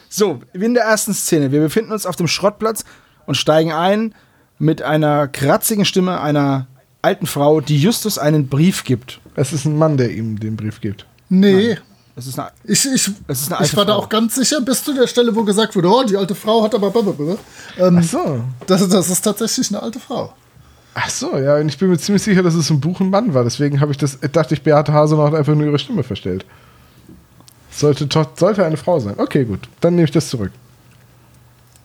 [0.09, 1.53] so, wie in der ersten Szene.
[1.53, 2.85] Wir befinden uns auf dem Schrottplatz
[3.27, 4.15] und steigen ein
[4.59, 6.67] mit einer kratzigen Stimme einer
[7.03, 9.21] alten Frau, die Justus einen Brief gibt.
[9.35, 11.07] Es ist ein Mann, der ihm den Brief gibt.
[11.29, 11.77] Nee.
[12.17, 14.03] Das ist eine, Ich, ich, Es ist eine alte ich war da Frau.
[14.03, 16.75] auch ganz sicher, bis zu der Stelle, wo gesagt wurde, oh, die alte Frau hat
[16.75, 17.37] aber blablabla.
[17.79, 18.41] Ähm, Ach so.
[18.67, 20.33] das, das ist tatsächlich eine alte Frau.
[20.95, 23.35] Ach so, ja, und ich bin mir ziemlich sicher, dass es im Buch ein Mann
[23.35, 23.43] war.
[23.43, 26.47] Deswegen habe ich das, dachte ich, Beate Hasenau hat einfach nur ihre Stimme verstellt.
[27.73, 29.15] Sollte, sollte eine Frau sein.
[29.19, 29.69] Okay, gut.
[29.81, 30.53] Dann nehme ich das zurück.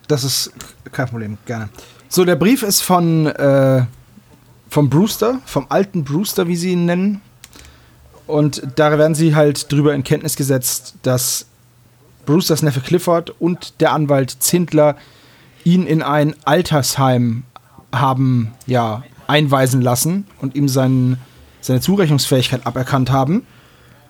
[0.10, 0.52] Das ist
[0.92, 1.70] kein Problem, gerne.
[2.10, 3.86] So, der Brief ist von, äh,
[4.68, 7.22] vom Brewster, vom alten Brewster, wie sie ihn nennen.
[8.28, 11.46] Und da werden sie halt drüber in Kenntnis gesetzt, dass
[12.26, 14.96] Brewsters Neffe Clifford und der Anwalt Zindler
[15.64, 17.44] ihn in ein Altersheim
[17.92, 21.18] haben ja einweisen lassen und ihm seinen,
[21.62, 23.46] seine Zurechnungsfähigkeit aberkannt haben.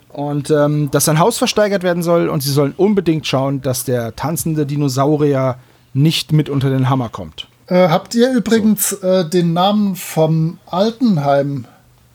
[0.10, 4.16] Und ähm, dass sein Haus versteigert werden soll und sie sollen unbedingt schauen, dass der
[4.16, 5.58] tanzende Dinosaurier
[5.94, 7.48] nicht mit unter den Hammer kommt.
[7.68, 11.66] Äh, habt ihr übrigens äh, den Namen vom Altenheim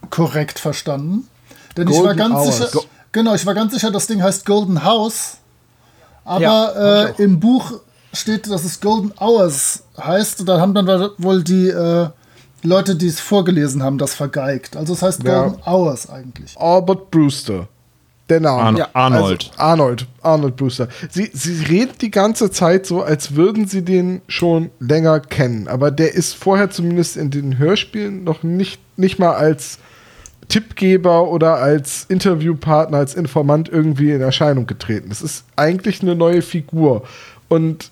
[0.09, 1.27] korrekt verstanden?
[1.77, 2.57] Denn ich war Golden ganz Hours.
[2.57, 5.37] sicher, Go- genau, ich war ganz sicher, das Ding heißt Golden House.
[6.23, 7.73] Aber Ja, äh, im Buch
[8.13, 10.41] steht, dass es Golden Hours heißt.
[10.41, 12.09] Und da haben dann wohl die äh,
[12.63, 14.75] Leute, die es vorgelesen haben, das vergeigt.
[14.75, 15.43] Also es heißt Ja.
[15.47, 16.57] Golden Hours eigentlich.
[16.57, 17.67] Albert Brewster.
[18.29, 18.61] Der Name.
[18.63, 19.51] Arno- Ja, Arnold.
[19.51, 20.07] Also Arnold.
[20.23, 20.87] Arnold Brewster.
[21.11, 25.67] Sie, sie redet die ganze Zeit so, als würden sie den schon länger kennen.
[25.67, 29.77] Aber der ist vorher zumindest in den Hörspielen noch nicht, nicht mal als
[30.47, 35.09] Tippgeber oder als Interviewpartner, als Informant irgendwie in Erscheinung getreten.
[35.09, 37.03] Das ist eigentlich eine neue Figur.
[37.47, 37.89] Und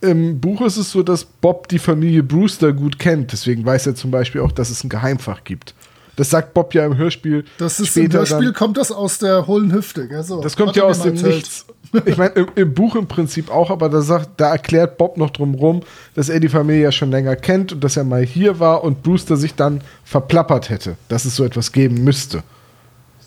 [0.00, 3.32] im Buch ist es so, dass Bob die Familie Brewster gut kennt.
[3.32, 5.74] Deswegen weiß er zum Beispiel auch, dass es ein Geheimfach gibt.
[6.16, 7.44] Das sagt Bob ja im Hörspiel.
[7.58, 8.54] Das ist später im Hörspiel dann.
[8.54, 10.08] kommt das aus der hohlen Hüfte.
[10.08, 10.22] Gell?
[10.22, 11.34] So, Das kommt ja aus dem erzählt.
[11.36, 11.66] Nichts.
[12.06, 15.28] Ich meine, im, im Buch im Prinzip auch, aber da, sagt, da erklärt Bob noch
[15.30, 15.82] drum rum,
[16.14, 19.02] dass er die Familie ja schon länger kennt und dass er mal hier war und
[19.02, 22.42] Brewster sich dann verplappert hätte, dass es so etwas geben müsste.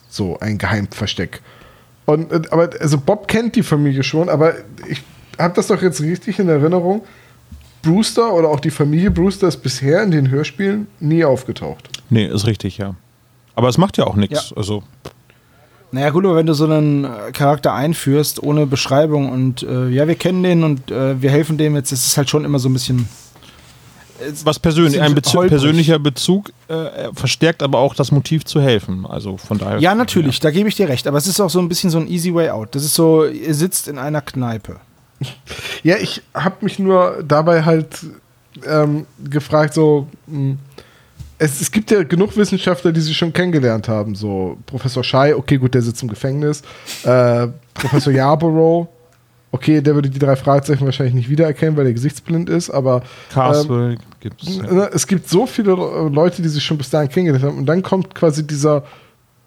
[0.10, 1.42] so ein Geheimversteck.
[2.06, 4.54] Und, aber also Bob kennt die Familie schon, aber
[4.88, 5.04] ich
[5.38, 7.04] habe das doch jetzt richtig in Erinnerung.
[7.82, 11.90] Brewster oder auch die Familie Brewster ist bisher in den Hörspielen nie aufgetaucht.
[12.10, 12.96] Nee, ist richtig, ja.
[13.56, 14.50] Aber es macht ja auch nichts.
[14.52, 14.58] Ja.
[14.58, 14.84] Also,
[15.92, 20.08] Naja, gut, aber wenn du so einen äh, Charakter einführst, ohne Beschreibung und äh, ja,
[20.08, 22.74] wir kennen den und äh, wir helfen dem jetzt, ist halt schon immer so ein
[22.74, 23.08] bisschen.
[24.44, 25.50] was persönlich, ein Bezug, holprig.
[25.52, 29.06] persönlicher Bezug äh, verstärkt aber auch das Motiv zu helfen.
[29.06, 29.80] Also von daher.
[29.80, 31.98] Ja, natürlich, da gebe ich dir recht, aber es ist auch so ein bisschen so
[31.98, 32.76] ein easy way out.
[32.76, 34.78] Das ist so, ihr sitzt in einer Kneipe.
[35.84, 38.06] Ja, ich habe mich nur dabei halt
[38.68, 40.58] ähm, gefragt, so, mh,
[41.38, 44.16] es, es gibt ja genug Wissenschaftler, die sie schon kennengelernt haben.
[44.16, 46.62] So Professor Schei, okay, gut, der sitzt im Gefängnis.
[47.04, 48.88] Äh, Professor Yarborough,
[49.52, 53.98] okay, der würde die drei Fragezeichen wahrscheinlich nicht wiedererkennen, weil er gesichtsblind ist, aber Castle
[54.20, 54.58] gibt's.
[54.58, 54.72] Ja.
[54.72, 57.58] ne, es gibt so viele Leute, die sich schon bis dahin kennengelernt haben.
[57.58, 58.84] Und dann kommt quasi dieser,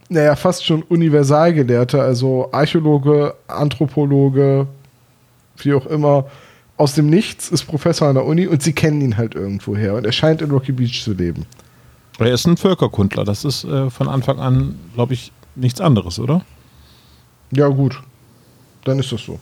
[0.08, 4.66] naja, fast schon Universalgelehrte, also Archäologe, Anthropologe,
[5.58, 6.26] wie auch immer,
[6.76, 10.06] aus dem Nichts ist Professor an der Uni und sie kennen ihn halt irgendwoher und
[10.06, 11.44] er scheint in Rocky Beach zu leben.
[12.18, 13.24] Er ist ein Völkerkundler.
[13.24, 16.44] Das ist äh, von Anfang an, glaube ich, nichts anderes, oder?
[17.52, 18.00] Ja, gut.
[18.84, 19.38] Dann ist das so.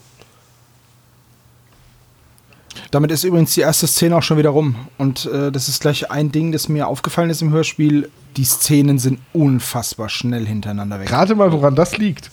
[2.91, 4.75] Damit ist übrigens die erste Szene auch schon wieder rum.
[4.97, 8.09] Und äh, das ist gleich ein Ding, das mir aufgefallen ist im Hörspiel.
[8.37, 11.11] Die Szenen sind unfassbar schnell hintereinander weg.
[11.11, 12.29] Rate mal, woran das liegt.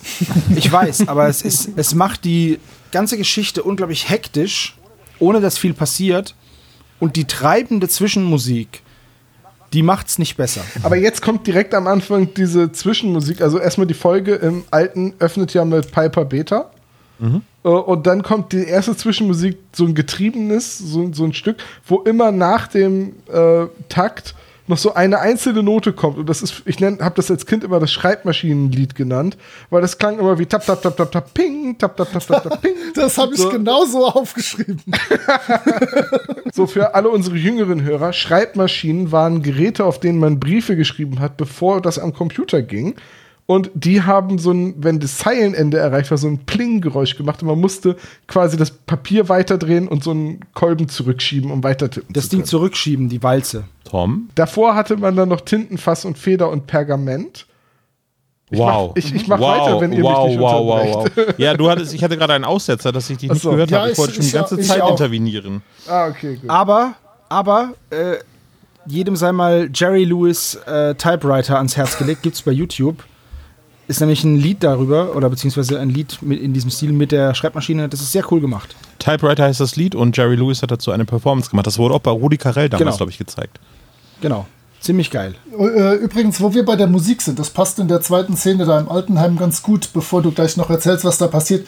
[0.54, 2.58] Ich weiß, aber es, ist, es macht die
[2.92, 4.76] ganze Geschichte unglaublich hektisch,
[5.18, 6.34] ohne dass viel passiert.
[7.00, 8.82] Und die treibende Zwischenmusik,
[9.74, 10.62] die macht's nicht besser.
[10.84, 13.42] Aber jetzt kommt direkt am Anfang diese Zwischenmusik.
[13.42, 16.70] Also erstmal die Folge im alten öffnet ja mit Piper Beta.
[17.20, 21.56] Äh, Und dann kommt die erste Zwischenmusik, so ein getriebenes, so, so ein Stück,
[21.86, 24.34] wo immer nach dem äh, Takt
[24.66, 26.16] noch so eine einzelne Note kommt.
[26.18, 29.36] Und das ist, ich habe das als Kind immer das Schreibmaschinenlied genannt,
[29.70, 32.42] weil das klang immer wie tap, tap, tap, tap, tap, ping, tap, tap, tap, tap,
[32.42, 32.74] tap, ping.
[32.94, 33.50] Das habe ich So.
[33.50, 34.80] genauso aufgeschrieben.
[36.52, 41.36] So für alle unsere jüngeren Hörer, Schreibmaschinen waren Geräte, auf denen man Briefe geschrieben hat,
[41.36, 42.94] bevor das am Computer ging.
[43.46, 47.48] Und die haben so ein, wenn das Zeilenende erreicht war, so ein Pling-Geräusch gemacht und
[47.48, 52.24] man musste quasi das Papier weiterdrehen und so einen Kolben zurückschieben, um weiter tippen Das
[52.24, 52.46] zu Ding können.
[52.48, 53.64] zurückschieben, die Walze.
[53.84, 54.30] Tom?
[54.34, 57.46] Davor hatte man dann noch Tintenfass und Feder und Pergament.
[58.50, 58.88] Ich wow.
[58.88, 59.48] mach- ich- ich mach wow.
[59.66, 61.28] weiter, wenn ihr mich wow, nicht wow, wow, unterbrecht.
[61.28, 61.34] wow.
[61.38, 63.50] Ja, du hattest, ich hatte gerade einen Aussetzer, dass ich dich nicht so.
[63.50, 63.88] gehört Ja, habe.
[63.88, 64.90] Ich ich- wollte schon die ganze Zeit auch.
[64.92, 65.60] intervenieren.
[65.86, 66.48] Ah, okay, gut.
[66.48, 66.94] Aber,
[67.28, 68.16] aber, äh,
[68.86, 73.04] jedem sei mal Jerry Lewis äh, Typewriter ans Herz gelegt, gibt's bei YouTube.
[73.86, 77.34] Ist nämlich ein Lied darüber, oder beziehungsweise ein Lied mit, in diesem Stil mit der
[77.34, 77.88] Schreibmaschine.
[77.88, 78.74] Das ist sehr cool gemacht.
[78.98, 81.66] Typewriter heißt das Lied und Jerry Lewis hat dazu eine Performance gemacht.
[81.66, 82.96] Das wurde auch bei Rudi Carell damals, Genau.
[82.96, 83.60] glaube ich, gezeigt.
[84.22, 84.46] Genau.
[84.80, 85.34] Ziemlich geil.
[85.58, 88.78] Äh, Übrigens, wo wir bei der Musik sind, das passt in der zweiten Szene da
[88.80, 91.66] im Altenheim ganz gut, bevor du gleich noch erzählst, was da passiert.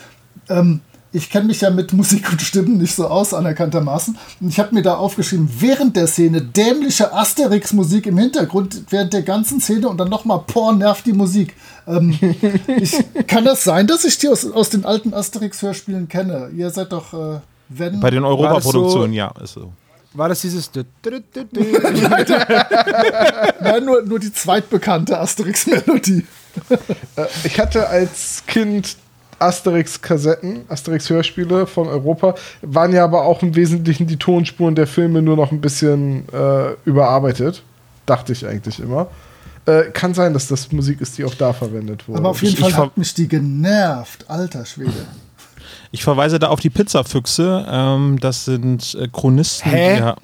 [0.48, 0.80] Ähm,
[1.16, 4.18] ich kenne mich ja mit Musik und Stimmen nicht so aus, anerkanntermaßen.
[4.40, 9.22] Und ich habe mir da aufgeschrieben, während der Szene dämliche Asterix-Musik im Hintergrund, während der
[9.22, 11.54] ganzen Szene und dann nochmal, boah, nervt die Musik.
[11.86, 12.18] Ähm,
[12.78, 16.50] ich, kann das sein, dass ich die aus, aus den alten Asterix-Hörspielen kenne?
[16.54, 17.40] Ihr seid doch, äh,
[17.70, 18.00] wenn...
[18.00, 19.72] Bei den Europaproduktionen, so- ja, ist so.
[20.12, 20.70] War das dieses.
[23.60, 26.24] Nein, nur, nur die zweitbekannte Asterix-Melodie.
[27.44, 28.96] Ich hatte als Kind
[29.39, 35.37] Asterix-Kassetten, Asterix-Hörspiele von Europa, waren ja aber auch im Wesentlichen die Tonspuren der Filme nur
[35.37, 37.62] noch ein bisschen äh, überarbeitet.
[38.07, 39.09] Dachte ich eigentlich immer.
[39.66, 42.20] Äh, kann sein, dass das Musik ist, die auch da verwendet wurde.
[42.20, 44.24] Aber auf jeden Ich- Fall ich hat mich die genervt.
[44.28, 44.93] Alter Schwede.
[45.91, 47.66] Ich verweise da auf die Pizzafüchse.
[47.68, 49.70] Ähm, das sind äh, Chronisten.
[49.70, 49.95] Hä?
[49.95, 50.16] Die, ja,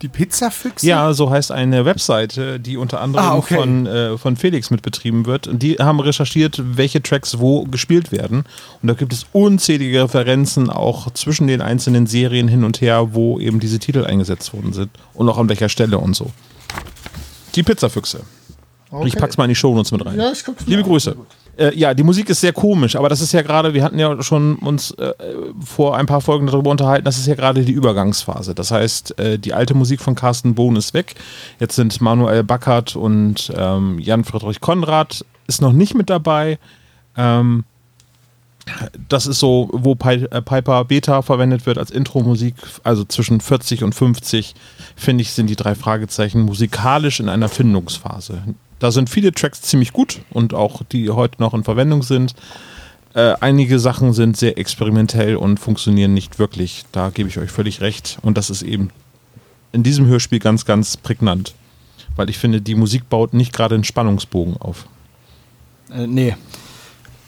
[0.00, 0.86] Die Pizzafüchse?
[0.86, 3.56] ja, so heißt eine Webseite, die unter anderem Ah, okay.
[3.56, 5.48] von, äh, von Felix mitbetrieben wird.
[5.48, 8.44] Und die haben recherchiert, welche Tracks wo gespielt werden.
[8.80, 13.40] Und da gibt es unzählige Referenzen auch zwischen den einzelnen Serien hin und her, wo
[13.40, 14.90] eben diese Titel eingesetzt worden sind.
[15.14, 16.30] Und auch an welcher Stelle und so.
[17.56, 18.20] Die Pizzafüchse.
[19.04, 20.16] Ich pack's mal in die Shownotes mit rein.
[20.16, 20.82] Ja, ich guck's Liebe.
[20.84, 21.16] Grüße.
[21.58, 24.22] Äh, ja, die Musik ist sehr komisch, aber das ist ja gerade, wir hatten ja
[24.22, 25.12] schon uns äh,
[25.64, 28.54] vor ein paar Folgen darüber unterhalten, das ist ja gerade die Übergangsphase.
[28.54, 31.16] Das heißt, äh, die alte Musik von Carsten Bohn ist weg.
[31.58, 36.58] Jetzt sind Manuel Backert und ähm, Jan Friedrich Konrad ist noch nicht mit dabei.
[37.16, 37.64] Ähm,
[39.08, 42.54] das ist so, wo äh, Piper Beta verwendet wird als Intro-Musik,
[42.84, 44.54] also zwischen 40 und 50,
[44.94, 48.42] finde ich, sind die drei Fragezeichen musikalisch in einer Findungsphase.
[48.78, 52.34] Da sind viele Tracks ziemlich gut und auch die heute noch in Verwendung sind.
[53.14, 56.84] Äh, einige Sachen sind sehr experimentell und funktionieren nicht wirklich.
[56.92, 58.18] Da gebe ich euch völlig recht.
[58.22, 58.90] Und das ist eben
[59.72, 61.54] in diesem Hörspiel ganz, ganz prägnant.
[62.16, 64.86] Weil ich finde, die Musik baut nicht gerade einen Spannungsbogen auf.
[65.92, 66.36] Äh, nee.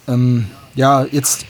[0.07, 1.46] Ähm, ja, jetzt,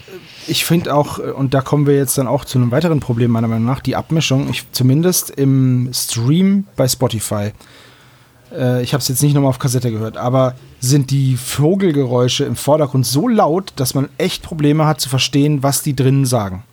[0.47, 3.31] ich finde auch, äh, und da kommen wir jetzt dann auch zu einem weiteren Problem
[3.31, 7.53] meiner Meinung nach, die Abmischung, ich, zumindest im Stream bei Spotify.
[8.53, 12.57] Äh, ich habe es jetzt nicht nochmal auf Kassette gehört, aber sind die Vogelgeräusche im
[12.57, 16.65] Vordergrund so laut, dass man echt Probleme hat zu verstehen, was die drinnen sagen,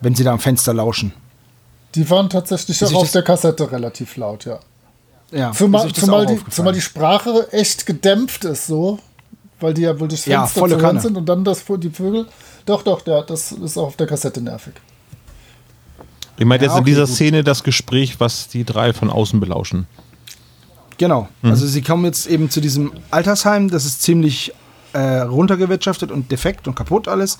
[0.00, 1.12] wenn sie da am Fenster lauschen.
[1.94, 4.58] Die waren tatsächlich Ist auch auf das- der Kassette relativ laut, ja.
[5.30, 8.98] Ja, ist Zumal, zumal, auch die, zumal die Sprache echt gedämpft ist, so.
[9.60, 11.88] Weil die ja wohl durchs Ja, Fenster volle zu hören sind und dann das, die
[11.90, 12.26] Vögel.
[12.66, 14.74] Doch, doch, ja, das ist auch auf der Kassette nervig.
[16.36, 17.14] Ich meine Ja, jetzt in okay, dieser gut.
[17.14, 19.86] Szene das Gespräch, was die drei von außen belauschen.
[21.02, 21.28] Genau.
[21.42, 24.52] Also sie kommen jetzt eben zu diesem Altersheim, das ist ziemlich
[24.92, 27.38] äh, runtergewirtschaftet und defekt und kaputt alles.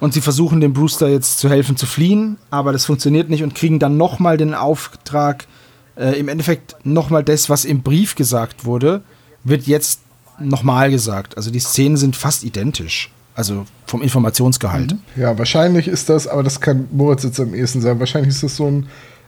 [0.00, 3.56] Und sie versuchen dem Brewster jetzt zu helfen zu fliehen, aber das funktioniert nicht und
[3.56, 5.48] kriegen dann nochmal den Auftrag,
[5.96, 9.02] äh, im Endeffekt nochmal das, was im Brief gesagt wurde,
[9.42, 10.02] wird jetzt
[10.38, 11.36] nochmal gesagt.
[11.36, 13.10] Also die Szenen sind fast identisch.
[13.34, 14.94] Also vom Informationsgehalt.
[15.16, 17.98] Ja, wahrscheinlich ist das, aber das kann Moritz jetzt am ehesten sein.
[17.98, 18.86] Wahrscheinlich ist das so ein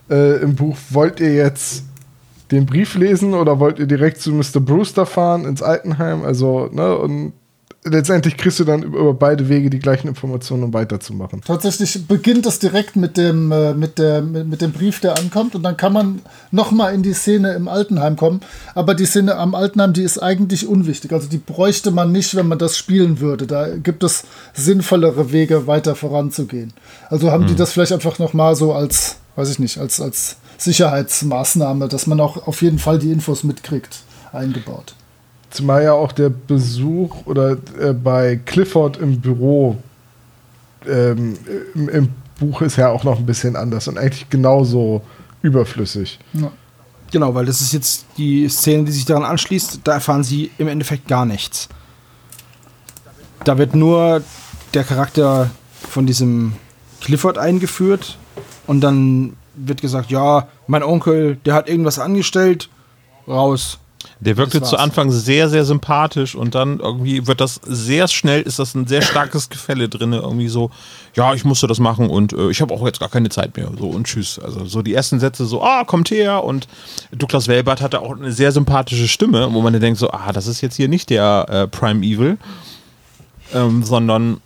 [0.09, 1.83] äh, im Buch, wollt ihr jetzt
[2.51, 4.59] den Brief lesen oder wollt ihr direkt zu Mr.
[4.59, 6.23] Brewster fahren ins Altenheim?
[6.23, 7.33] Also, ne, und
[7.85, 11.41] letztendlich kriegst du dann über, beide Wege die gleichen Informationen, um weiterzumachen.
[11.41, 15.55] Tatsächlich beginnt es direkt mit dem, äh, mit, der, mit, mit dem Brief, der ankommt.
[15.55, 16.21] Und dann kann man
[16.51, 18.41] nochmal in die Szene im Altenheim kommen.
[18.73, 21.13] Aber die Szene am Altenheim, die ist eigentlich unwichtig.
[21.13, 23.47] Also die bräuchte man nicht, wenn man das spielen würde.
[23.47, 24.23] Da gibt es
[24.53, 26.73] sinnvollere Wege, weiter voranzugehen.
[27.09, 31.87] Also haben die das vielleicht einfach nochmal so als, weiß ich nicht, als, als Sicherheitsmaßnahme,
[31.87, 33.99] dass man auch auf jeden Fall die Infos mitkriegt,
[34.31, 34.95] eingebaut.
[35.49, 39.77] Zumal ja auch der Besuch oder äh, bei Clifford im Büro
[40.87, 41.37] ähm,
[41.73, 45.01] im, im Buch ist ja auch noch ein bisschen anders und eigentlich genauso
[45.41, 46.19] überflüssig.
[46.33, 46.51] Ja.
[47.11, 49.81] Genau, weil das ist jetzt die Szene, die sich daran anschließt.
[49.83, 51.69] Da erfahren sie im Endeffekt gar nichts.
[53.45, 54.23] Da wird nur
[54.73, 55.51] der Charakter
[55.87, 56.53] von diesem
[57.01, 58.17] Clifford eingeführt
[58.67, 62.69] und dann wird gesagt, ja, mein Onkel, der hat irgendwas angestellt,
[63.27, 63.79] raus.
[64.19, 64.77] Der wirkte zu.
[64.77, 69.01] Anfang sehr, sehr sympathisch und dann irgendwie wird das sehr schnell, ist das ein sehr
[69.01, 70.13] starkes Gefälle drin.
[70.13, 70.71] Irgendwie so,
[71.15, 73.69] ja, ich musste das machen und äh, ich habe auch jetzt gar keine Zeit mehr.
[73.77, 74.39] So und tschüss.
[74.39, 76.43] Also so die ersten Sätze so, ah, kommt her.
[76.43, 76.67] Und
[77.11, 80.61] Douglas Welbert hatte auch eine sehr sympathische Stimme, wo man denkt so, ah, das ist
[80.61, 82.37] jetzt hier nicht der äh, Prime Evil,
[83.53, 84.41] ähm, sondern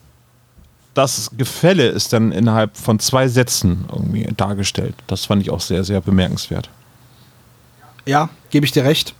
[0.99, 4.95] das Gefälle ist dann innerhalb von zwei Sätzen irgendwie dargestellt.
[5.07, 6.69] Das fand ich auch sehr, sehr bemerkenswert.
[8.05, 9.15] Ja, gebe ich dir recht.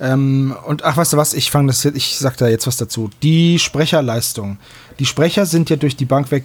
[0.00, 2.76] Ähm, und ach, weißt du was, ich fange das jetzt, ich sag da jetzt was
[2.76, 3.08] dazu.
[3.22, 4.58] Die Sprecherleistung.
[4.98, 6.44] Die Sprecher sind ja durch die Bank weg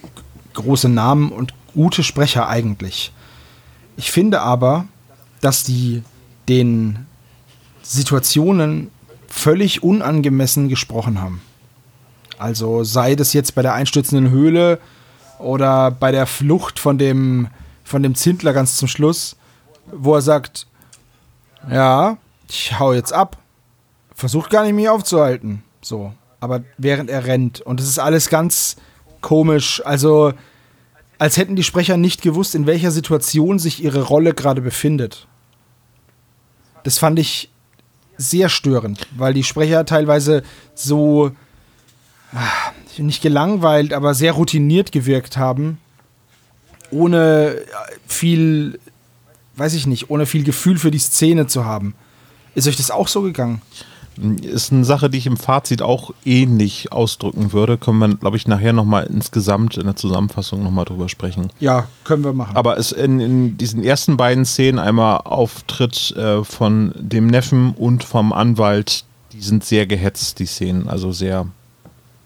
[0.53, 3.11] große Namen und gute Sprecher eigentlich.
[3.95, 4.85] Ich finde aber,
[5.41, 6.03] dass die
[6.47, 7.07] den
[7.81, 8.91] Situationen
[9.27, 11.41] völlig unangemessen gesprochen haben.
[12.37, 14.79] Also sei das jetzt bei der einstürzenden Höhle
[15.39, 17.47] oder bei der Flucht von dem,
[17.83, 19.35] von dem Zindler ganz zum Schluss,
[19.91, 20.67] wo er sagt,
[21.69, 22.17] ja,
[22.49, 23.37] ich hau jetzt ab.
[24.13, 25.63] Versucht gar nicht mich aufzuhalten.
[25.81, 26.13] So.
[26.39, 27.61] Aber während er rennt.
[27.61, 28.77] Und es ist alles ganz
[29.21, 29.81] komisch.
[29.85, 30.33] Also,
[31.17, 35.27] als hätten die Sprecher nicht gewusst, in welcher Situation sich ihre Rolle gerade befindet.
[36.83, 37.49] Das fand ich
[38.17, 41.31] sehr störend, weil die Sprecher teilweise so
[42.97, 45.77] nicht gelangweilt, aber sehr routiniert gewirkt haben,
[46.91, 47.65] ohne äh,
[48.07, 48.79] viel,
[49.55, 51.95] weiß ich nicht, ohne viel Gefühl für die Szene zu haben.
[52.55, 53.61] Ist euch das auch so gegangen?
[54.41, 57.77] Ist eine Sache, die ich im Fazit auch ähnlich ausdrücken würde.
[57.77, 61.51] Können wir, glaube ich, nachher nochmal insgesamt in der Zusammenfassung nochmal drüber sprechen.
[61.59, 62.55] Ja, können wir machen.
[62.55, 68.03] Aber es in, in diesen ersten beiden Szenen einmal Auftritt äh, von dem Neffen und
[68.03, 70.87] vom Anwalt, die sind sehr gehetzt, die Szenen.
[70.87, 71.45] Also sehr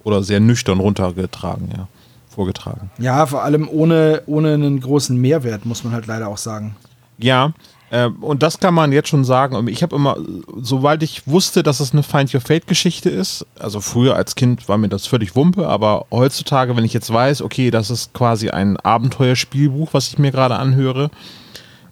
[0.04, 1.88] oder sehr nüchtern runtergetragen, ja.
[2.30, 2.90] Vorgetragen.
[2.98, 6.78] ja, vor allem ohne, ohne einen großen Mehrwert, muss man halt leider auch sagen.
[7.18, 7.52] Ja,
[7.92, 9.68] äh, und das kann man jetzt schon sagen.
[9.68, 10.16] Ich habe immer,
[10.62, 14.70] soweit ich wusste, dass es eine Find Your Fate Geschichte ist, also früher als Kind
[14.70, 18.50] war mir das völlig Wumpe, aber heutzutage, wenn ich jetzt weiß, okay, das ist quasi
[18.50, 21.12] ein Abenteuerspielbuch, was ich mir gerade anhöre,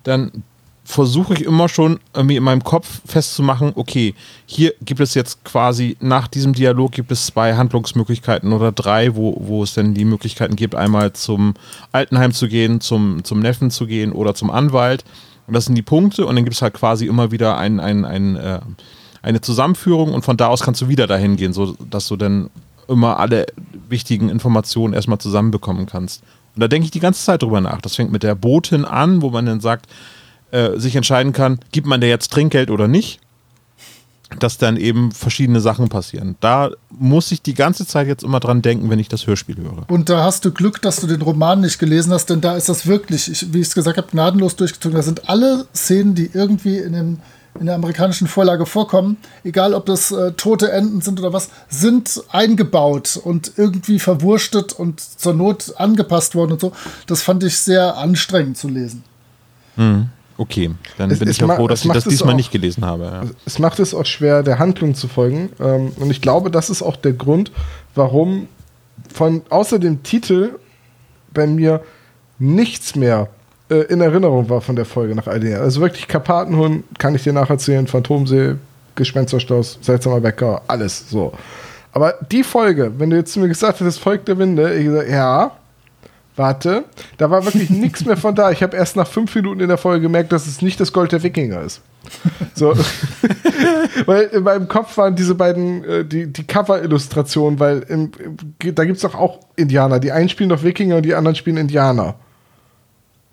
[0.03, 0.43] dann
[0.90, 4.16] versuche ich immer schon irgendwie in meinem Kopf festzumachen, okay,
[4.48, 9.38] hier gibt es jetzt quasi nach diesem Dialog gibt es zwei Handlungsmöglichkeiten oder drei, wo,
[9.40, 11.54] wo es denn die Möglichkeiten gibt, einmal zum
[11.92, 15.04] Altenheim zu gehen, zum, zum Neffen zu gehen oder zum Anwalt.
[15.46, 18.04] Und das sind die Punkte und dann gibt es halt quasi immer wieder ein, ein,
[18.04, 18.60] ein, äh,
[19.22, 22.50] eine Zusammenführung und von da aus kannst du wieder dahin gehen, so dass du dann
[22.88, 23.46] immer alle
[23.90, 26.24] wichtigen Informationen erstmal zusammenbekommen kannst.
[26.56, 27.80] Und da denke ich die ganze Zeit drüber nach.
[27.80, 29.86] Das fängt mit der Botin an, wo man dann sagt,
[30.52, 33.20] äh, sich entscheiden kann, gibt man der jetzt Trinkgeld oder nicht.
[34.38, 36.36] dass dann eben verschiedene Sachen passieren.
[36.39, 39.89] Da muss ich die ganze Zeit jetzt immer dran denken, wenn ich das Hörspiel höre.
[39.89, 42.70] Und da hast du Glück, dass du den Roman nicht gelesen hast, denn da ist
[42.70, 44.95] das wirklich, ich, wie ich es gesagt habe, gnadenlos durchgezogen.
[44.95, 47.18] Da sind alle Szenen, die irgendwie in, dem,
[47.60, 52.22] in der amerikanischen Vorlage vorkommen, egal ob das äh, tote Enden sind oder was, sind
[52.32, 56.72] eingebaut und irgendwie verwurstet und zur Not angepasst worden und so.
[57.08, 59.04] Das fand ich sehr anstrengend zu lesen.
[59.76, 60.10] Mhm.
[60.40, 62.52] Okay, dann Es- bin es ich ma- froh, dass ich das es diesmal auch- nicht
[62.52, 63.04] gelesen habe.
[63.04, 63.22] Ja.
[63.46, 65.50] Es macht es auch schwer, der Handlung zu folgen.
[65.60, 67.52] Ähm, und ich glaube, das ist auch der Grund,
[67.94, 68.48] warum
[69.14, 70.52] von außer dem Titel
[71.34, 71.82] bei mir
[72.40, 73.28] nichts mehr
[73.70, 75.64] äh, in Erinnerung war von der Folge nach all den Jahren.
[75.64, 78.56] Also wirklich Karpatenhund, kann ich dir nacherzählen, Phantomsee,
[78.96, 81.34] Gespensterstoß, seltsamer Bäcker, alles so.
[81.92, 85.10] Aber die Folge, wenn du jetzt zu mir gesagt hättest, Volk der Winde, ich gesagt,
[85.10, 85.52] ja,
[86.40, 86.86] warte,
[87.18, 88.50] da war wirklich nichts mehr von da.
[88.50, 91.12] Ich habe erst nach fünf Minuten in der Folge gemerkt, dass es nicht das Gold
[91.12, 91.82] der Wikinger ist.
[92.56, 92.74] So.
[94.08, 98.86] weil in meinem Kopf waren diese beiden, äh, die, die Cover-Illustrationen, weil im, im, da
[98.86, 100.00] gibt es doch auch Indianer.
[100.00, 102.16] Die einen spielen doch Wikinger und die anderen spielen Indianer.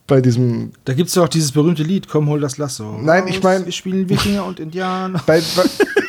[0.09, 0.71] Bei diesem.
[0.85, 2.97] Da gibt es doch dieses berühmte Lied, Komm, hol das Lasso.
[3.03, 5.21] Nein, ich mein- Wir spielen Wikinger und Indianer.
[5.27, 5.63] Bei, bei,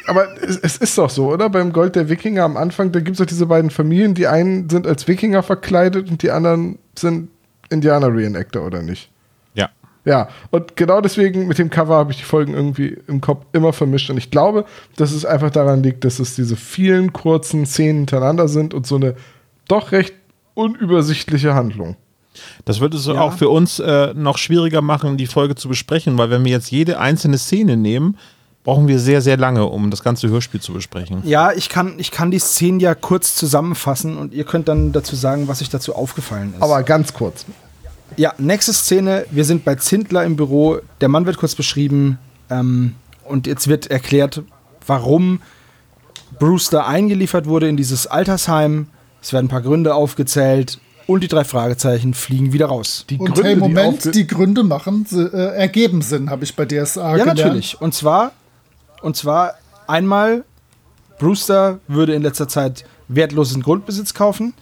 [0.07, 1.49] aber es, es ist doch so, oder?
[1.49, 4.13] Beim Gold der Wikinger am Anfang, da gibt es doch diese beiden Familien.
[4.13, 7.29] Die einen sind als Wikinger verkleidet und die anderen sind
[7.69, 9.09] Indianer-Reenactor, oder nicht?
[9.53, 9.69] ja.
[10.05, 13.73] Ja, und genau deswegen mit dem Cover habe ich die Folgen irgendwie im Kopf immer
[13.73, 14.09] vermischt.
[14.09, 14.63] Und ich glaube,
[14.95, 18.95] dass es einfach daran liegt, dass es diese vielen kurzen Szenen hintereinander sind und so
[18.95, 19.15] eine
[19.67, 20.13] doch recht
[20.53, 21.97] unübersichtliche Handlung.
[22.65, 23.19] Das wird es Ja.
[23.19, 26.71] auch für uns äh, noch schwieriger machen, die Folge zu besprechen, weil wenn wir jetzt
[26.71, 28.17] jede einzelne Szene nehmen,
[28.67, 31.21] brauchen wir sehr, sehr lange, um das ganze Hörspiel zu besprechen.
[31.23, 35.15] Ja, ich kann, ich kann die Szenen ja kurz zusammenfassen und ihr könnt dann dazu
[35.15, 36.61] sagen, was euch dazu aufgefallen ist.
[36.61, 37.45] Aber ganz kurz.
[38.17, 39.25] Ja, nächste Szene.
[39.31, 40.79] Wir sind bei Zindler im Büro.
[40.99, 42.19] Der Mann wird kurz beschrieben.
[42.49, 44.41] Ähm, und jetzt wird erklärt,
[44.85, 45.39] warum
[46.39, 48.87] Brewster eingeliefert wurde in dieses Altersheim.
[49.21, 50.77] Es werden ein paar Gründe aufgezählt.
[51.05, 53.05] Und die drei Fragezeichen fliegen wieder raus.
[53.09, 56.53] Die Und Gründe, hey, die Moment, aufge- die, Gründe machen, äh, ergeben Sinn, habe ich
[56.53, 57.39] bei DSA Ja, gelernt.
[57.39, 57.79] natürlich.
[57.81, 58.33] Und zwar,
[59.01, 59.55] und zwar
[59.87, 60.43] einmal,
[61.19, 64.53] Brewster würde in letzter Zeit wertlosen Grundbesitz kaufen,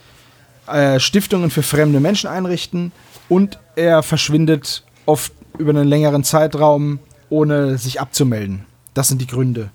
[0.68, 2.92] äh, Stiftungen für fremde Menschen einrichten
[3.30, 8.66] und er verschwindet oft über einen längeren Zeitraum, ohne sich abzumelden.
[8.94, 9.70] Das sind die Gründe.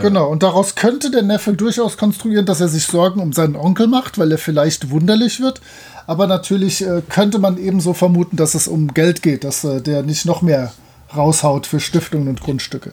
[0.00, 3.88] Genau, und daraus könnte der Neffe durchaus konstruieren, dass er sich Sorgen um seinen Onkel
[3.88, 5.60] macht, weil er vielleicht wunderlich wird.
[6.06, 10.02] Aber natürlich äh, könnte man ebenso vermuten, dass es um Geld geht, dass äh, der
[10.02, 10.72] nicht noch mehr
[11.14, 12.92] raushaut für Stiftungen und Grundstücke.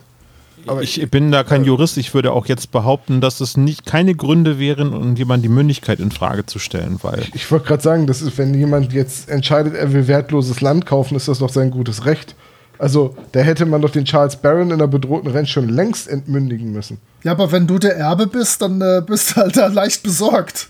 [0.67, 1.97] Aber ich bin da kein Jurist.
[1.97, 5.99] Ich würde auch jetzt behaupten, dass es nicht keine Gründe wären, um jemand die Mündigkeit
[5.99, 9.75] in Frage zu stellen, weil Ich wollte gerade sagen, das ist, wenn jemand jetzt entscheidet,
[9.75, 12.35] er will wertloses Land kaufen, ist das doch sein gutes Recht.
[12.77, 16.71] Also, da hätte man doch den Charles Barron in einer bedrohten Rente schon längst entmündigen
[16.71, 16.97] müssen.
[17.23, 20.67] Ja, aber wenn du der Erbe bist, dann äh, bist du halt da leicht besorgt.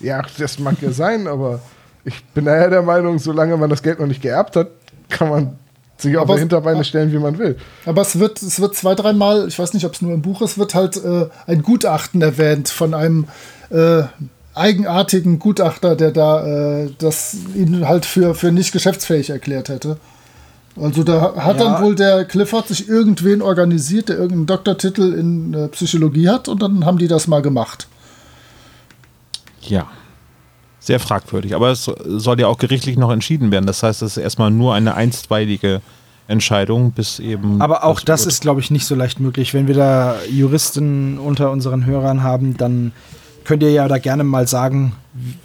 [0.00, 1.60] Ja, das mag ja sein, aber
[2.04, 4.68] ich bin daher der Meinung, solange man das Geld noch nicht geerbt hat,
[5.10, 5.58] kann man
[5.96, 7.56] sich auf Aber die es- Hinterbeine stellen, wie man will.
[7.86, 10.42] Aber es wird, es wird zwei, dreimal, ich weiß nicht, ob es nur im Buch
[10.42, 13.26] ist, wird halt äh, ein Gutachten erwähnt von einem
[13.70, 14.02] äh,
[14.54, 16.46] eigenartigen Gutachter, der da
[16.84, 19.96] äh, das ihn halt für, für nicht geschäftsfähig erklärt hätte.
[20.80, 21.64] Also da hat Ja.
[21.74, 26.60] dann wohl der Clifford sich irgendwen organisiert, der irgendeinen Doktortitel in äh, Psychologie hat und
[26.62, 27.86] dann haben die das mal gemacht.
[29.62, 29.86] ja,
[30.86, 31.54] sehr fragwürdig.
[31.54, 33.66] Aber es soll ja auch gerichtlich noch entschieden werden.
[33.66, 35.80] Das heißt, es ist erstmal nur eine einstweilige
[36.26, 37.60] Entscheidung, bis eben.
[37.60, 39.52] Aber auch das Ur- ist, glaube ich, nicht so leicht möglich.
[39.54, 42.92] Wenn wir da Juristen unter unseren Hörern haben, dann
[43.44, 44.94] könnt ihr ja da gerne mal sagen.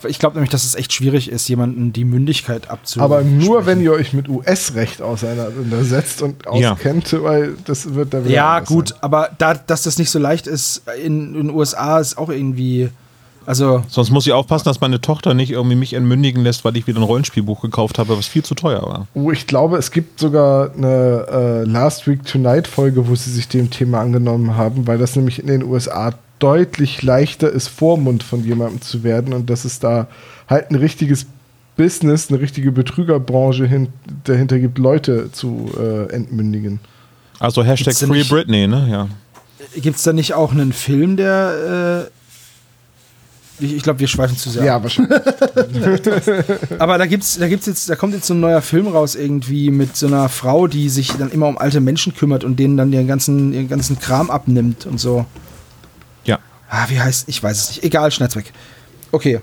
[0.08, 3.12] Ich glaube nämlich, dass es echt schwierig ist, jemanden die Mündigkeit abzunehmen.
[3.12, 6.72] Aber nur, wenn ihr euch mit US-Recht auseinandersetzt und Ja.
[6.72, 8.98] auskennt, weil das wird da wieder Ja, gut, sein.
[9.02, 12.90] aber da, dass das nicht so leicht ist, in den USA ist auch irgendwie.
[13.50, 16.86] Also, Sonst muss ich aufpassen, dass meine Tochter nicht irgendwie mich entmündigen lässt, weil ich
[16.86, 19.08] wieder ein Rollenspielbuch gekauft habe, was viel zu teuer war.
[19.16, 23.47] Oh, ich glaube, es gibt sogar eine äh, Last Week Tonight Folge, wo sie sich
[23.47, 28.45] dem Thema angenommen haben, weil das nämlich in den USA deutlich leichter ist, Vormund von
[28.45, 30.06] jemandem zu werden und dass es da
[30.47, 31.26] halt ein richtiges
[31.76, 33.88] Business, eine richtige Betrügerbranche hin,
[34.26, 36.80] dahinter gibt, Leute zu äh, entmündigen.
[37.39, 38.88] Also Hashtag Free Britney, ne?
[38.91, 39.08] Ja.
[39.82, 42.12] gibt es da nicht auch einen Film, der.
[43.60, 44.64] Ich ich glaube, wir schweifen zu sehr.
[44.64, 45.20] Ja, wahrscheinlich.
[46.80, 49.70] Aber da gibt's, da gibt's jetzt, da kommt jetzt so ein neuer Film raus irgendwie
[49.72, 52.93] mit so einer Frau, die sich dann immer um alte Menschen kümmert und denen dann
[52.93, 55.26] ihren ganzen, ihren ganzen Kram abnimmt und so.
[56.26, 56.39] Ja.
[56.70, 57.84] Ah, wie heißt, ich weiß es nicht.
[57.84, 58.51] Egal, schneid's weg.
[59.12, 59.39] Okay.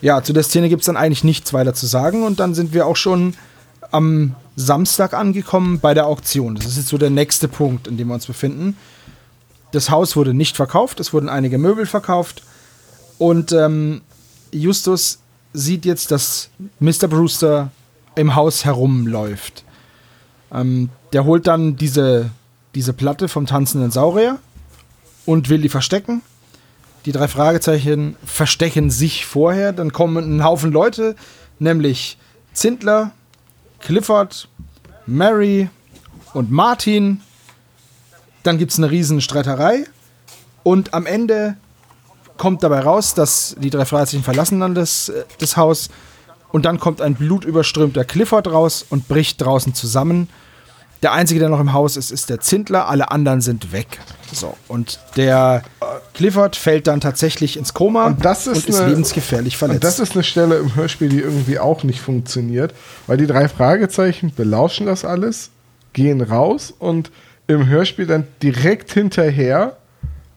[0.00, 2.86] Ja, zu der Szene gibt's dann eigentlich nichts weiter zu sagen und dann sind wir
[2.86, 3.34] auch schon
[3.90, 6.54] am Samstag angekommen bei der Auktion.
[6.54, 8.76] Das ist jetzt so der nächste Punkt, in dem wir uns befinden.
[9.72, 12.42] das Haus wurde nicht verkauft, es wurden einige Möbel verkauft.
[13.18, 14.02] Und ähm,
[14.52, 15.20] Justus
[15.52, 16.50] sieht jetzt, dass
[16.80, 17.08] Mr.
[17.08, 17.70] Brewster
[18.16, 19.64] im Haus herumläuft.
[20.52, 22.30] Ähm, der holt dann diese,
[22.74, 24.38] diese Platte vom tanzenden Saurier
[25.26, 26.22] und will die verstecken.
[27.06, 29.72] Die drei Fragezeichen verstecken sich vorher.
[29.72, 31.16] Dann kommen ein Haufen Leute,
[31.58, 32.18] nämlich
[32.52, 33.12] Zindler,
[33.80, 34.48] Clifford,
[35.06, 35.68] Mary
[36.32, 37.20] und Martin.
[38.42, 39.84] Dann gibt es eine riesen Streiterei.
[40.62, 41.56] Und am Ende
[42.36, 45.88] kommt dabei raus, dass die drei Fragezeichen verlassen dann das, äh, das Haus.
[46.52, 50.28] Und dann kommt ein blutüberströmter Clifford raus und bricht draußen zusammen.
[51.02, 52.88] Der Einzige, der noch im Haus ist, ist der Zindler.
[52.88, 53.98] Alle anderen sind weg.
[54.32, 55.62] So, und der
[56.14, 59.76] Clifford fällt dann tatsächlich ins Koma Und das ist und ist eine- lebensgefährlich verletzt.
[59.76, 62.72] Und das ist eine Stelle im Hörspiel, die irgendwie auch nicht funktioniert,
[63.06, 65.50] weil die drei Fragezeichen belauschen das alles,
[65.92, 67.10] gehen raus und
[67.48, 69.76] im Hörspiel dann direkt hinterher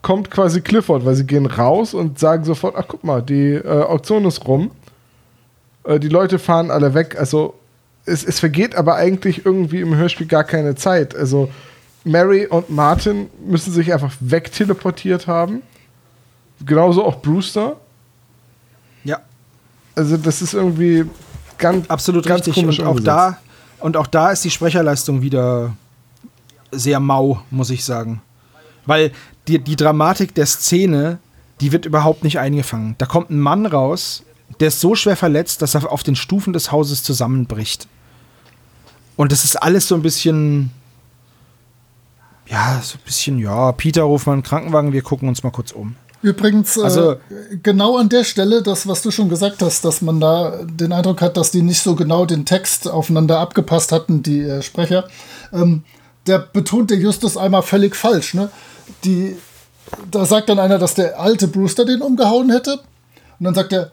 [0.07, 3.67] kommt quasi Clifford, weil sie gehen raus und sagen sofort, ach guck mal, die äh,
[3.67, 4.71] Auktion ist rum,
[5.83, 7.55] äh, die Leute fahren alle weg, also
[8.05, 11.49] es, es vergeht aber eigentlich irgendwie im Hörspiel gar keine Zeit, also
[12.05, 15.61] Mary und Martin müssen sich einfach wegteleportiert haben,
[16.65, 17.75] genauso auch Brewster,
[19.03, 19.19] ja,
[19.93, 21.03] also das ist irgendwie
[21.57, 22.55] ganz absolut ganz richtig.
[22.55, 23.07] komisch Und auch, umgesetzt.
[23.07, 23.39] da,
[23.81, 25.73] und auch da ist die Sprecherleistung wieder
[26.71, 28.21] sehr mau, muss ich sagen.
[28.85, 29.11] Weil
[29.47, 31.19] die, die Dramatik der Szene,
[31.61, 32.95] die wird überhaupt nicht eingefangen.
[32.97, 34.23] Da kommt ein Mann raus,
[34.59, 37.87] der ist so schwer verletzt, dass er auf den Stufen des Hauses zusammenbricht.
[39.15, 40.71] Und das ist alles so ein bisschen.
[42.49, 45.71] Ja, so ein bisschen, ja, Peter, ruf mal einen Krankenwagen, wir gucken uns mal kurz
[45.71, 45.95] um.
[46.21, 47.17] Übrigens, Also- äh,
[47.61, 51.21] genau an der Stelle, das, was du schon gesagt hast, dass man da den Eindruck
[51.21, 55.07] hat, dass die nicht so genau den Text aufeinander abgepasst hatten, die äh, Sprecher.
[55.53, 55.83] Ähm,
[56.25, 58.33] der betont der Justus einmal völlig falsch.
[58.33, 58.49] Ne?
[59.03, 59.35] Die,
[60.11, 62.79] da sagt dann einer, dass der alte Brewster den umgehauen hätte.
[63.39, 63.83] Und dann sagt er,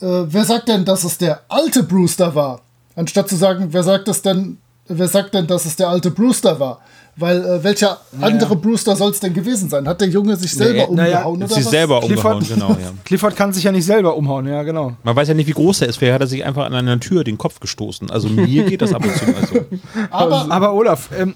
[0.00, 2.60] äh, wer sagt denn, dass es der alte Brewster war?
[2.96, 4.58] Anstatt zu sagen, wer sagt es denn,
[4.88, 6.80] wer sagt denn, dass es der alte Brewster war?
[7.16, 9.86] Weil äh, welcher andere Brewster soll es denn gewesen sein?
[9.86, 11.70] Hat der Junge sich selber Nee, naja, umgehauen oder sich was?
[11.70, 12.90] selber Clifford- umgehauen, genau, ja.
[13.04, 14.94] Clifford kann sich ja nicht selber umhauen, ja, genau.
[15.02, 15.96] Man weiß ja nicht, wie groß er ist.
[15.98, 18.10] Vielleicht hat er sich einfach an einer Tür den Kopf gestoßen.
[18.10, 19.60] Also mir geht das ab und zu mal so.
[20.10, 21.34] Aber Aber Olaf, ähm,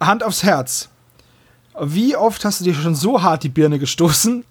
[0.00, 0.88] Hand aufs Herz.
[1.80, 4.44] Wie oft hast du dir schon so hart die Birne gestoßen,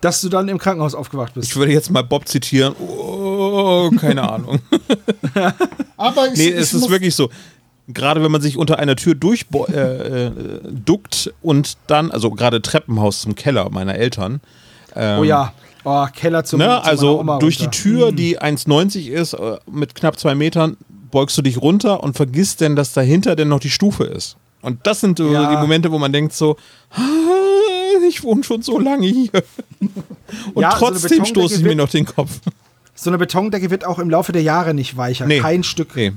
[0.00, 1.48] dass du dann im Krankenhaus aufgewacht bist?
[1.48, 2.74] Ich würde jetzt mal Bob zitieren.
[2.78, 4.60] Oh, keine Ahnung.
[5.96, 7.30] Aber ich, Nee, ich es ist wirklich so.
[7.88, 10.32] Gerade wenn man sich unter einer Tür durchduckt äh, äh,
[10.64, 14.40] duckt und dann, also gerade Treppenhaus zum Keller meiner Eltern.
[14.94, 15.54] Ähm, oh ja,
[15.84, 17.78] oh, Keller zum Ne, also Oma durch die runter.
[17.78, 20.76] Tür, die 1,90 ist, äh, mit knapp zwei Metern,
[21.10, 24.36] beugst du dich runter und vergisst denn, dass dahinter denn noch die Stufe ist.
[24.62, 25.50] Und das sind so Ja.
[25.50, 26.56] die Momente, wo man denkt so,
[26.90, 27.00] "Ah,
[28.08, 29.30] ich wohne schon so lange hier.
[30.54, 32.40] Und Ja, so trotzdem Betondecke stoße ich mir noch den Kopf.
[32.94, 35.26] So eine Betondecke wird auch im Laufe der Jahre nicht weicher.
[35.26, 35.40] Nee.
[35.40, 35.94] Kein Stück.
[35.94, 36.12] Nee.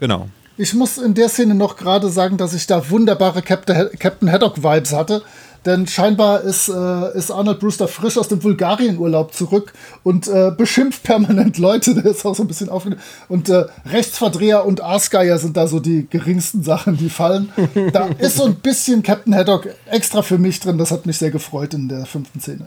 [0.00, 0.28] Genau.
[0.58, 4.92] ich muss in der Szene noch gerade sagen, dass ich da wunderbare Captain, Captain Haddock-Vibes
[4.92, 5.22] hatte.
[5.64, 11.04] Denn scheinbar ist, äh, ist Arnold Brewster frisch aus dem Bulgarien-Urlaub zurück und äh, beschimpft
[11.04, 11.94] permanent Leute.
[12.02, 13.00] Der ist auch so ein bisschen aufgeregt.
[13.28, 17.52] Und äh, Rechtsverdreher und Aasgeier sind da so die geringsten Sachen, die fallen.
[17.92, 20.78] Da ist so ein bisschen Captain Haddock extra für mich drin.
[20.78, 22.66] Das hat mich sehr gefreut in der fünften Szene.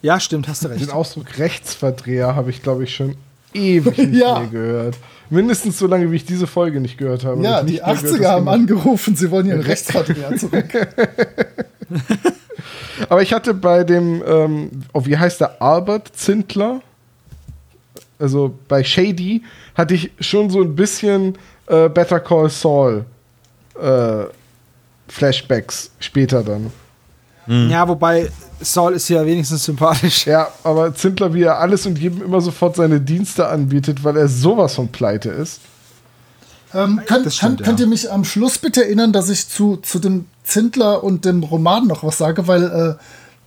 [0.00, 0.80] Ja, stimmt, hast du recht.
[0.80, 3.16] Den Ausdruck Rechtsverdreher habe ich, glaube ich, schon
[3.54, 4.40] ewig nicht Ja.
[4.40, 4.96] mehr gehört.
[5.28, 7.42] Mindestens so lange, wie ich diese Folge nicht gehört habe.
[7.42, 10.66] Ja, die nicht mehr gehört, 80er dass haben angerufen, sie wollen ihren Rechtsverdreher zurück.
[13.08, 16.80] Aber ich hatte bei dem, ähm, oh, wie heißt der, Albert Zindler?
[18.18, 19.42] Also bei Shady
[19.74, 21.36] hatte ich schon so ein bisschen
[21.66, 23.04] äh, Better Call Saul
[23.80, 24.24] äh,
[25.08, 26.72] Flashbacks später dann.
[27.48, 28.28] Ja, wobei
[28.60, 30.26] Saul ist ja wenigstens sympathisch.
[30.26, 34.28] Ja, aber Zindler, wie er alles und jedem immer sofort seine Dienste anbietet, weil er
[34.28, 35.60] sowas von pleite ist.
[36.74, 37.86] Ähm, könnt, stimmt, könnt, könnt ja.
[37.86, 41.86] ihr mich am Schluss bitte erinnern, dass ich zu, zu dem Zindler und dem Roman
[41.86, 43.02] noch was sage, weil äh,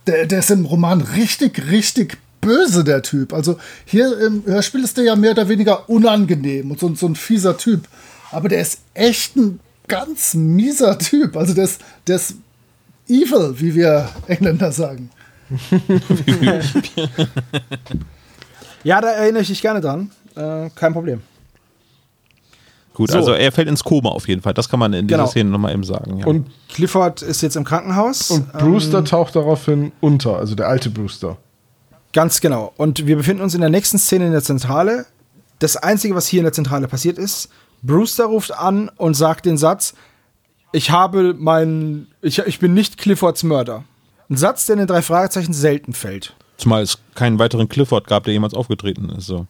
[0.06, 3.32] der, der ist im Roman richtig, richtig böse, der Typ.
[3.32, 7.16] Also hier im Hörspiel ist der ja mehr oder weniger unangenehm und so, so ein
[7.16, 7.86] fieser Typ.
[8.32, 11.36] Aber der ist echt ein ganz mieser Typ.
[11.36, 12.34] Also der ist, der ist
[13.10, 15.10] evil, wie wir Engländer sagen.
[18.82, 20.10] Ja, da erinnere ich dich gerne dran.
[20.34, 21.20] Äh, kein Problem.
[22.94, 23.18] Gut, So.
[23.18, 24.54] also er fällt ins Koma auf jeden Fall.
[24.54, 25.28] Das kann man in dieser Genau.
[25.30, 26.18] Szene nochmal eben sagen.
[26.18, 26.26] Ja.
[26.26, 28.30] Und, Clifford ist jetzt im Krankenhaus.
[28.30, 31.36] und Brewster taucht daraufhin unter, also der alte Brewster.
[32.12, 32.72] Ganz genau.
[32.76, 35.04] Und wir befinden uns in der nächsten Szene in der Zentrale.
[35.58, 37.50] Das Einzige, was hier in der Zentrale passiert ist,
[37.82, 39.94] Brewster ruft an und sagt den Satz,
[40.72, 43.84] ich habe meinen, ich, ich bin nicht Cliffords Mörder.
[44.28, 46.34] Ein Satz, der in den drei Fragezeichen selten fällt.
[46.56, 49.26] Zumal es keinen weiteren Clifford gab, der jemals aufgetreten ist.
[49.26, 49.46] So.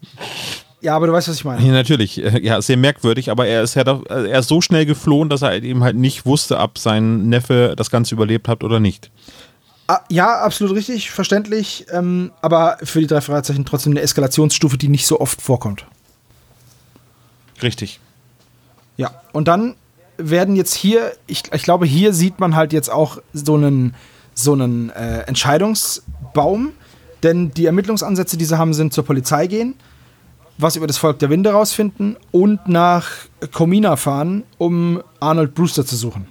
[0.81, 1.64] Ja, aber du weißt, was ich meine.
[1.66, 2.23] Ja, natürlich.
[2.23, 5.43] Äh, Ja, sehr merkwürdig, aber er ist ja äh, er ist so schnell geflohen, dass
[5.43, 9.11] er eben halt nicht wusste, ob sein Neffe das Ganze überlebt hat oder nicht.
[9.89, 14.89] Ah, ja, absolut richtig, verständlich, ähm, aber für die drei Fragezeichen trotzdem eine Eskalationsstufe, die
[14.89, 15.85] nicht so oft vorkommt.
[17.61, 17.99] Richtig.
[18.97, 19.75] Ja, und dann
[20.29, 23.95] werden jetzt hier, ich, ich glaube, hier sieht man halt jetzt auch so einen,
[24.35, 26.73] so einen äh, Entscheidungsbaum,
[27.23, 29.75] denn die Ermittlungsansätze, die sie haben, sind zur Polizei gehen,
[30.59, 33.09] was über das Volk der Winde rausfinden und nach
[33.53, 36.27] Comina fahren, um Arnold Brewster zu suchen.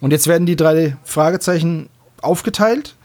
[0.00, 1.88] Und jetzt werden die drei Fragezeichen
[2.20, 2.96] aufgeteilt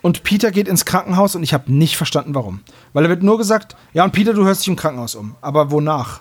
[0.00, 2.60] und Peter geht ins Krankenhaus und ich habe nicht verstanden, warum.
[2.92, 5.34] Weil er wird nur gesagt, ja und Peter, du hörst dich im Krankenhaus um.
[5.40, 6.20] Aber wonach?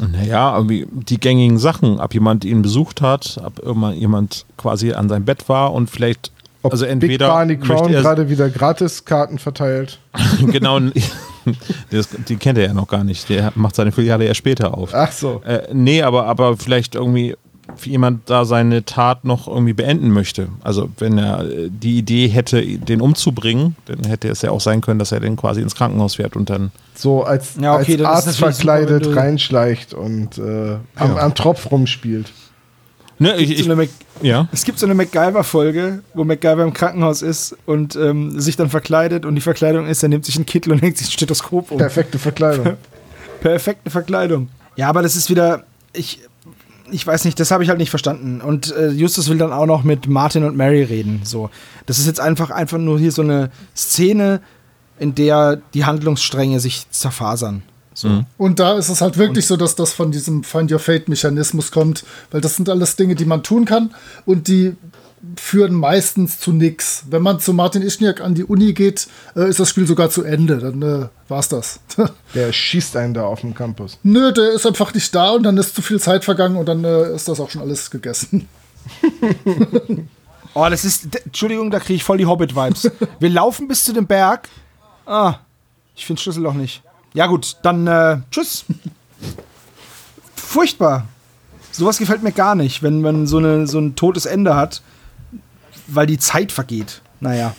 [0.00, 5.08] Naja, irgendwie die gängigen Sachen, ob jemand ihn besucht hat, ob immer jemand quasi an
[5.08, 6.30] seinem Bett war und vielleicht,
[6.62, 9.98] Ob also Big entweder Barney möchte Crown er- gerade wieder Gratiskarten verteilt.
[10.46, 10.80] genau,
[11.90, 13.28] das, die kennt er ja noch gar nicht.
[13.28, 14.90] Der macht seine Filiale erst später auf.
[14.92, 15.42] Ach so.
[15.44, 17.36] Äh, nee, aber, aber vielleicht irgendwie wie
[17.84, 20.48] jemand da seine Tat noch irgendwie beenden möchte.
[20.62, 24.80] Also wenn er äh, die Idee hätte, den umzubringen, dann hätte es ja auch sein
[24.80, 28.26] können, dass er den quasi ins Krankenhaus fährt und dann So als, Ja, okay, als
[28.26, 31.16] Arzt super, verkleidet du- reinschleicht und äh, am, Ja.
[31.18, 32.32] am Tropf rumspielt.
[33.18, 33.88] Ne, ich, So ich, Mac
[34.22, 34.46] ja.
[34.52, 39.24] es gibt so eine MacGyver-Folge, wo MacGyver im Krankenhaus ist und ähm, sich dann verkleidet
[39.24, 41.78] und die Verkleidung ist, er nimmt sich einen Kittel und hängt sich ein Stethoskop um.
[41.78, 42.74] Perfekte Verkleidung.
[43.40, 44.48] Perfekte Verkleidung.
[44.76, 45.64] Ja, aber das ist wieder,
[45.94, 46.20] ich,
[46.90, 48.40] ich weiß nicht, das habe ich halt nicht verstanden.
[48.40, 51.20] Und äh, Justus will dann auch noch mit Martin und Mary reden.
[51.24, 51.50] So,
[51.86, 54.40] das ist jetzt einfach, einfach nur hier so eine Szene,
[54.98, 57.62] in der die Handlungsstränge sich zerfasern.
[57.94, 58.24] So.
[58.36, 62.04] Und da ist es halt wirklich so, dass das von diesem Find Your Fate-Mechanismus kommt,
[62.30, 63.94] weil das sind alles Dinge, die man tun kann
[64.26, 64.76] und die
[65.36, 67.04] führen meistens zu nix.
[67.10, 70.22] Wenn man zu Martin Ischniak an die Uni geht, äh, ist das Spiel sogar zu
[70.22, 70.58] Ende.
[70.58, 71.80] Dann äh, war's das.
[72.34, 73.98] Der schießt einen da auf dem Campus.
[74.02, 76.84] Nö, der ist einfach nicht da und dann ist zu viel Zeit vergangen und dann
[76.84, 78.48] äh, ist das auch schon alles gegessen.
[80.58, 82.90] Oh, das ist, Entschuldigung, da kriege ich voll die Hobbit-Vibes.
[83.20, 84.48] Wir laufen bis zu dem Berg.
[85.04, 85.34] Ah,
[85.94, 86.82] ich finde Schlüsselloch nicht.
[87.12, 88.64] Ja gut, dann äh, tschüss.
[90.34, 91.08] Furchtbar.
[91.72, 94.80] Sowas gefällt mir gar nicht, wenn man so, eine, so ein totes Ende hat,
[95.86, 97.00] weil die Zeit vergeht.
[97.20, 97.54] Naja.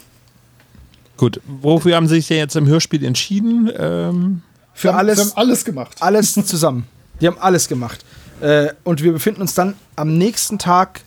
[1.18, 3.72] Gut, wofür haben Sie sich denn jetzt im Hörspiel entschieden?
[3.78, 4.42] Ähm,
[4.74, 5.96] Für haben- alles, Wir haben alles gemacht.
[6.00, 6.88] alles zusammen.
[7.22, 8.06] Die haben alles gemacht.
[8.42, 11.02] Äh, und wir befinden uns dann am nächsten Tag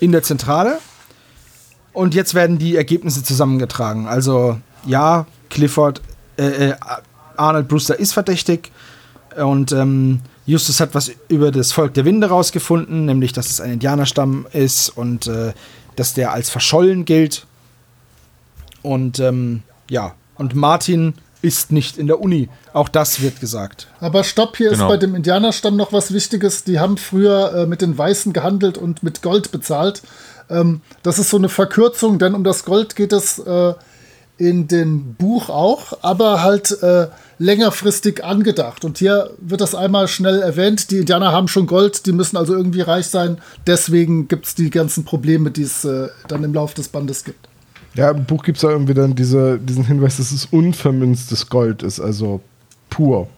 [0.00, 0.78] in der Zentrale.
[1.94, 4.06] Und jetzt werden die Ergebnisse zusammengetragen.
[4.06, 6.02] Also, ja, Clifford,
[6.38, 6.74] äh, äh,
[7.36, 8.70] Arnold Brewster ist verdächtig.
[9.36, 13.72] Und ähm, Justus hat was über das Volk der Winde rausgefunden, nämlich, dass es ein
[13.74, 15.52] Indianerstamm ist und äh,
[15.98, 17.46] dass der als verschollen gilt.
[18.82, 22.48] Und ähm, ja, und Martin ist nicht in der Uni.
[22.72, 23.86] Auch das wird gesagt.
[24.00, 24.84] Aber stopp, hier Genau.
[24.84, 26.64] ist bei dem Indianerstamm noch was Wichtiges.
[26.64, 30.02] Die haben früher äh, mit den Weißen gehandelt und mit Gold bezahlt.
[30.50, 33.74] Ähm, das ist so eine Verkürzung, denn um das Gold geht es äh,
[34.36, 37.08] in dem Buch auch, aber halt äh,
[37.38, 38.84] längerfristig angedacht.
[38.84, 40.90] Und hier wird das einmal schnell erwähnt.
[40.90, 43.38] Die Indianer haben schon Gold, die müssen also irgendwie reich sein.
[43.66, 47.48] Deswegen gibt es die ganzen Probleme, die es äh, dann im Laufe des Bandes gibt.
[47.94, 51.82] Ja, im Buch gibt es da irgendwie dann diese, diesen Hinweis, dass es unvermünztes Gold
[51.82, 52.40] ist, also
[52.90, 53.28] pur.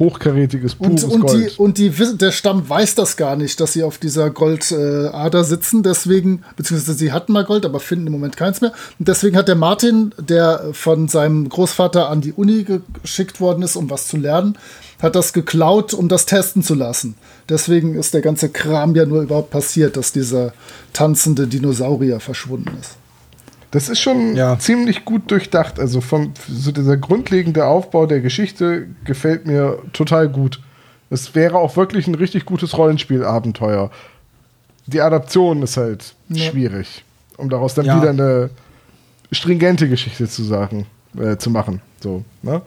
[0.00, 1.58] Hochkarätiges, pures Und, und, die, Gold.
[1.58, 5.82] und die, der Stamm weiß das gar nicht, dass sie auf dieser Goldader äh, sitzen.
[5.82, 8.72] Deswegen, beziehungsweise sie hatten mal Gold, aber finden im Moment keins mehr.
[8.98, 12.66] Und deswegen hat der Martin, der von seinem Großvater an die Uni
[13.02, 14.56] geschickt worden ist, um was zu lernen,
[15.02, 17.14] hat das geklaut, um das testen zu lassen.
[17.48, 20.54] Deswegen ist der ganze Kram ja nur überhaupt passiert, dass dieser
[20.94, 22.99] tanzende Dinosaurier verschwunden ist.
[23.70, 24.58] Das ist schon Ja.
[24.58, 25.78] ziemlich gut durchdacht.
[25.78, 30.60] Also vom, so dieser grundlegende Aufbau der Geschichte gefällt mir total gut.
[31.08, 33.90] Es wäre auch wirklich ein richtig gutes Rollenspiel-Abenteuer.
[34.86, 37.04] Die Adaption ist halt schwierig,
[37.36, 37.96] um daraus dann Ja.
[38.00, 38.50] wieder eine
[39.32, 40.86] stringente Geschichte zu sagen,
[41.18, 41.80] äh, zu machen.
[42.00, 42.62] So, ne?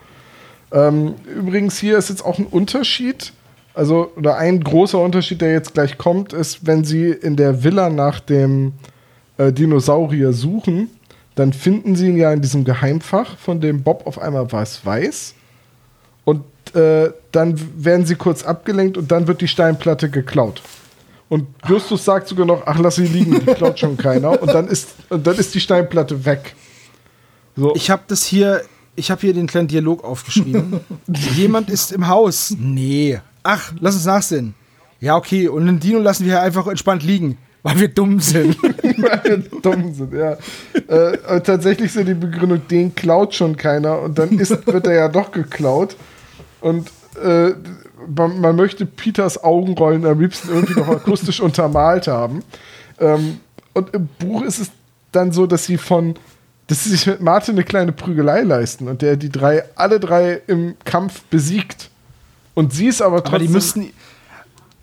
[0.72, 3.34] ähm, übrigens, hier ist jetzt auch ein Unterschied.
[3.74, 7.89] Also, oder ein großer Unterschied, der jetzt gleich kommt, ist, wenn sie in der Villa
[7.89, 8.74] nach dem
[9.38, 10.90] äh, Dinosaurier suchen,
[11.36, 15.34] dann finden sie ihn ja in diesem Geheimfach, von dem Bob auf einmal was weiß.
[16.26, 16.44] Und
[16.76, 20.62] äh, dann werden sie kurz abgelenkt und dann wird die Steinplatte geklaut.
[21.30, 24.40] Und Justus sagt sogar noch, ach, lass sie liegen, die klaut schon keiner.
[24.42, 26.56] Und dann ist, und dann ist die Steinplatte weg.
[27.56, 28.62] So, Ich habe das hier,
[28.96, 30.80] ich habe hier den kleinen Dialog aufgeschrieben.
[31.36, 32.56] Jemand ist im Haus.
[32.60, 33.20] Nee.
[33.42, 34.54] Ach, lass uns nachsehen.
[35.00, 38.61] Ja, okay, und den Dino lassen wir einfach entspannt liegen, weil wir dumm sind.
[38.64, 40.38] weil wir dumm sind, ja.
[40.88, 44.93] äh, und tatsächlich sind die Begründung, den klaut schon keiner und dann ist, wird er
[44.93, 45.95] ja doch geklaut.
[46.61, 46.91] Und
[47.24, 47.53] äh,
[48.16, 52.43] man, man möchte Peters Augenrollen am liebsten irgendwie noch akustisch untermalt haben.
[52.99, 53.39] Ähm,
[53.74, 54.72] und im Buch ist es
[55.11, 56.16] dann so, dass sie von,
[56.68, 60.41] dass sie sich mit Martin eine kleine Prügelei leisten und der die drei, alle drei
[60.47, 61.89] im Kampf besiegt.
[62.53, 63.36] Und sie ist aber trotzdem.
[63.36, 63.89] Aber die müssten.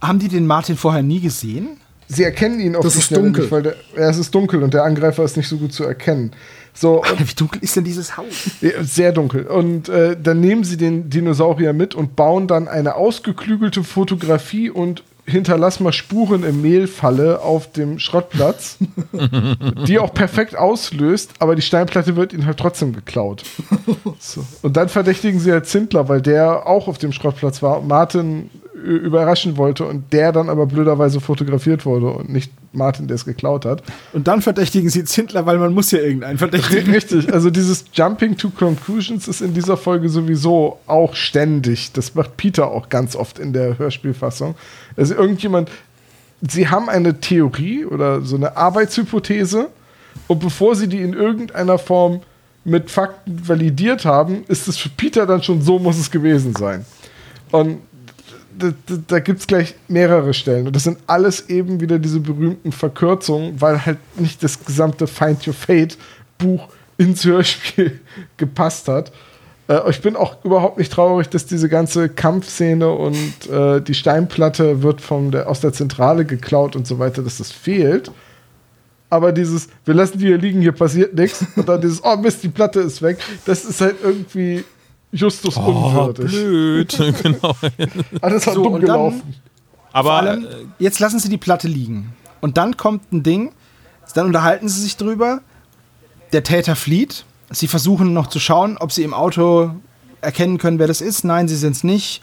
[0.00, 1.76] Haben die den Martin vorher nie gesehen?
[2.12, 3.42] Sie erkennen ihn auf Das die Schnelle dunkel.
[3.42, 5.84] Nicht, weil der, ja, es ist dunkel und der Angreifer ist nicht so gut zu
[5.84, 6.32] erkennen.
[6.74, 8.50] So, und, Wie dunkel ist denn dieses Haus?
[8.82, 9.46] sehr dunkel.
[9.46, 15.04] Und äh, dann nehmen sie den Dinosaurier mit und bauen dann eine ausgeklügelte Fotografie und
[15.26, 18.78] hinterlass mal Spuren im Mehlfalle auf dem Schrottplatz,
[19.86, 23.44] die auch perfekt auslöst, aber die Steinplatte wird ihnen halt trotzdem geklaut.
[24.18, 24.44] So.
[24.62, 28.50] Und dann verdächtigen sie halt Zindler, weil der auch auf dem Schrottplatz war Martin
[28.80, 33.64] überraschen wollte und der dann aber blöderweise fotografiert wurde und nicht Martin, der es geklaut
[33.64, 33.82] hat.
[34.12, 36.90] Und dann verdächtigen sie Zindler, weil man muss ja irgendeinen verdächtigen.
[36.94, 41.92] Richtig, also dieses Jumping to Conclusions ist in dieser Folge sowieso auch ständig.
[41.92, 44.54] Das macht Peter auch ganz oft in der Hörspielfassung.
[44.96, 45.70] Also irgendjemand,
[46.40, 49.68] sie haben eine Theorie oder so eine Arbeitshypothese
[50.26, 52.20] und bevor sie die in irgendeiner Form
[52.64, 56.84] mit Fakten validiert haben, ist es für Peter dann schon so muss es gewesen sein.
[57.50, 57.78] Und
[58.60, 60.66] da, da, gibt es gleich mehrere Stellen.
[60.66, 65.46] Und das sind alles eben wieder diese berühmten Verkürzungen, weil halt nicht das gesamte Find
[65.46, 65.96] Your Fate
[66.38, 68.00] Buch ins Hörspiel
[68.36, 69.12] gepasst hat.
[69.68, 74.82] Äh, ich bin auch überhaupt nicht traurig, dass diese ganze Kampfszene und äh, die Steinplatte
[74.82, 78.10] wird von der, aus der Zentrale geklaut und so weiter, dass das fehlt.
[79.08, 81.44] Aber dieses, wir lassen die hier liegen, hier passiert nichts.
[81.56, 83.18] Und dann dieses, oh Mist, die Platte ist weg.
[83.44, 84.64] Das ist halt irgendwie
[85.12, 86.26] Justus Oh, unwürdig.
[86.30, 86.98] blöd.
[87.22, 87.54] genau.
[88.20, 89.22] Alles hat So, dumm dann- gelaufen.
[89.22, 89.34] Vor
[89.92, 90.46] Aber allem,
[90.78, 92.12] jetzt lassen sie die Platte liegen.
[92.40, 93.52] Und dann kommt ein Ding,
[94.14, 95.40] dann unterhalten sie sich drüber.
[96.32, 97.24] Der Täter flieht.
[97.50, 99.72] Sie versuchen noch zu schauen, ob sie im Auto
[100.20, 101.24] erkennen können, wer das ist.
[101.24, 102.22] Nein, sie sind es nicht.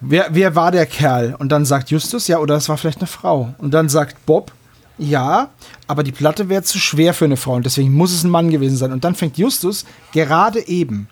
[0.00, 1.34] Wer, wer war der Kerl?
[1.38, 3.54] Und dann sagt Justus, ja, oder das war vielleicht eine Frau.
[3.58, 4.52] Und dann sagt Bob,
[4.98, 5.48] ja,
[5.86, 8.50] aber die Platte wäre zu schwer für eine Frau und deswegen muss es ein Mann
[8.50, 8.92] gewesen sein.
[8.92, 11.08] Und dann fängt Justus gerade eben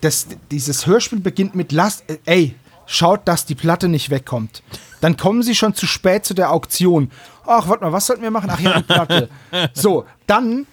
[0.00, 2.54] das, dieses Hörspiel beginnt mit Lasst, äh, ey,
[2.86, 4.62] schaut, dass die Platte nicht wegkommt.
[5.00, 7.10] Dann kommen sie schon zu spät zu der Auktion.
[7.44, 8.50] Ach, warte mal, was sollten wir machen?
[8.50, 9.28] Ach ja, die Platte.
[9.74, 10.66] So, dann,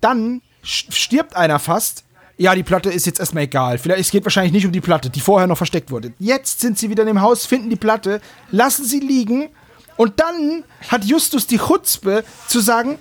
[0.00, 2.04] dann stirbt einer fast.
[2.36, 3.76] Ja, die Platte ist jetzt erstmal egal.
[3.76, 6.14] Vielleicht, es geht wahrscheinlich nicht um die Platte, die vorher noch versteckt wurde.
[6.18, 8.20] Jetzt sind sie wieder in dem Haus, finden die Platte,
[8.50, 9.50] lassen sie liegen
[9.96, 12.98] und dann hat Justus die Chutzpe zu sagen,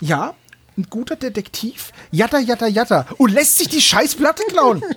[0.00, 0.32] ja,
[0.80, 4.82] ein guter Detektiv, jatta, jatta, jatta, und lässt sich die Scheißplatte klauen.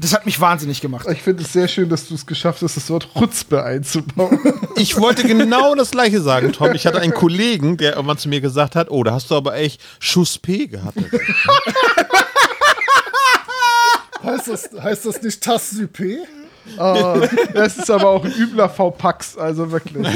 [0.00, 1.08] Das hat mich wahnsinnig gemacht.
[1.10, 4.38] Ich finde es sehr schön, dass du es geschafft hast, das Wort Chutzpe einzubauen.
[4.76, 6.72] ich wollte genau das gleiche sagen, Tom.
[6.72, 9.56] Ich hatte einen Kollegen, der irgendwann zu mir gesagt hat, oh, da hast du aber
[9.56, 10.98] echt Schuss P gehabt.
[14.22, 16.18] Heißt das, heißt das nicht Tasse-P?
[16.76, 17.20] Ah,
[17.54, 20.06] das ist aber auch ein übler V-Pax, also wirklich.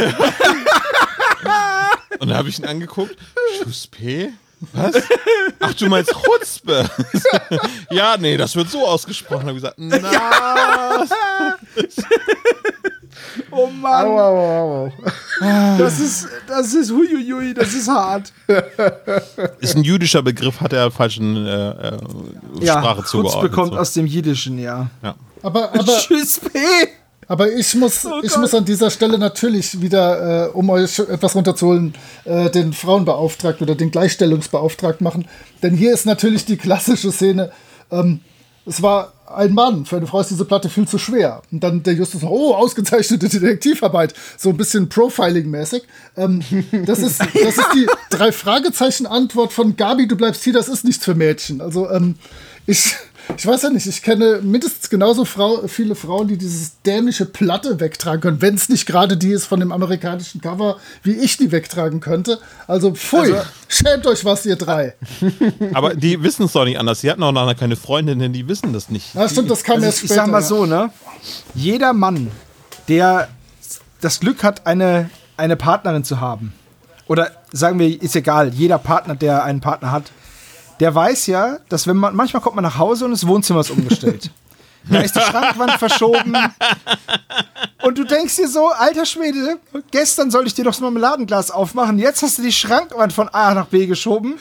[2.19, 3.17] Und da habe ich ihn angeguckt.
[3.63, 4.33] Schuss P?
[4.73, 4.95] Was?
[5.61, 6.89] Ach, du meinst Chutzpe?
[7.91, 9.47] ja, nee, das wird so ausgesprochen.
[9.47, 11.07] Habe ich gesagt, na,
[13.51, 15.79] Oh Mann, Au, au, au, au.
[15.79, 18.33] das ist, das ist huiuiui, das ist hart.
[19.61, 21.99] ist ein jüdischer Begriff, hat er falschen äh, äh,
[22.63, 23.51] Sprache Chutz zugeordnet.
[23.51, 23.79] bekommt so.
[23.79, 24.89] aus dem Jiddischen, ja.
[25.03, 25.15] ja.
[25.43, 26.59] Aber, aber, Tschüss, P.
[27.33, 31.35] aber ich, muss, Oh ich muss an dieser Stelle natürlich wieder, äh, um euch etwas
[31.35, 31.95] runterzuholen,
[32.27, 35.27] äh, den Frauenbeauftragten oder den Gleichstellungsbeauftragten machen.
[35.63, 37.51] Denn hier ist natürlich die klassische Szene.
[37.91, 38.21] Ähm,
[38.67, 41.41] es war ein Mann, für eine Frau ist diese Platte viel zu schwer.
[41.51, 44.13] Und dann der Justus, oh, ausgezeichnete Detektivarbeit.
[44.37, 45.85] So ein bisschen Profiling-mäßig.
[46.19, 46.43] Ähm,
[46.85, 51.15] das, ist, das ist die Drei-Fragezeichen-Antwort von Gabi, du bleibst hier, das ist nichts für
[51.15, 51.63] Mädchen.
[51.63, 52.17] Also, ähm,
[52.67, 52.95] ich,
[53.37, 57.81] ich weiß ja nicht, ich kenne mindestens genauso Frau, viele Frauen, die dieses dämliche Platte
[57.81, 61.53] wegtragen können, wenn es nicht gerade die ist von dem amerikanischen Cover, wie ich die
[61.53, 62.39] wegtragen könnte.
[62.67, 63.35] Also, pfui,
[63.69, 64.95] schämt euch was, ihr drei.
[65.75, 67.01] Aber die wissen es doch nicht anders.
[67.01, 69.11] Sie hatten auch nachher keine Freundinnen, die wissen das nicht.
[69.15, 70.25] Na, stimmt, das kam Also erst ich, ich später.
[70.25, 70.47] sag mal ja.
[70.47, 70.91] so, ne?
[71.55, 72.31] Jeder Mann,
[72.89, 73.29] der
[74.01, 76.53] das Glück hat, eine, eine Partnerin zu haben,
[77.07, 80.05] oder sagen wir, ist egal, jeder Partner, der einen Partner hat,
[80.83, 83.71] der weiß ja, dass wenn man, manchmal kommt man nach Hause und das Wohnzimmer ist
[83.71, 84.31] umgestellt.
[84.91, 86.35] Da ist die Schrankwand verschoben.
[87.83, 89.59] Und du denkst dir so, alter Schwede,
[89.93, 92.01] gestern soll ich dir doch das Marmeladenglas aufmachen.
[92.01, 94.41] Jetzt hast du die Schrankwand von A nach B geschoben.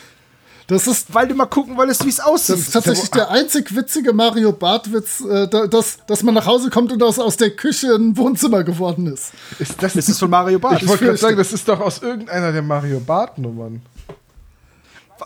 [0.65, 2.55] Das ist, weil du mal gucken wolltest, wie es aussieht.
[2.55, 6.71] das ist tatsächlich der einzig witzige Mario Bartwitz, äh, da- dass, dass man nach Hause
[6.71, 9.33] kommt und aus, aus der Küche ein Wohnzimmer geworden ist.
[9.59, 10.81] Ist das, das ist von Mario Barth.
[10.81, 13.83] ich wollte gerade sagen, das ist doch aus irgendeiner der Mario Bart-Nummern.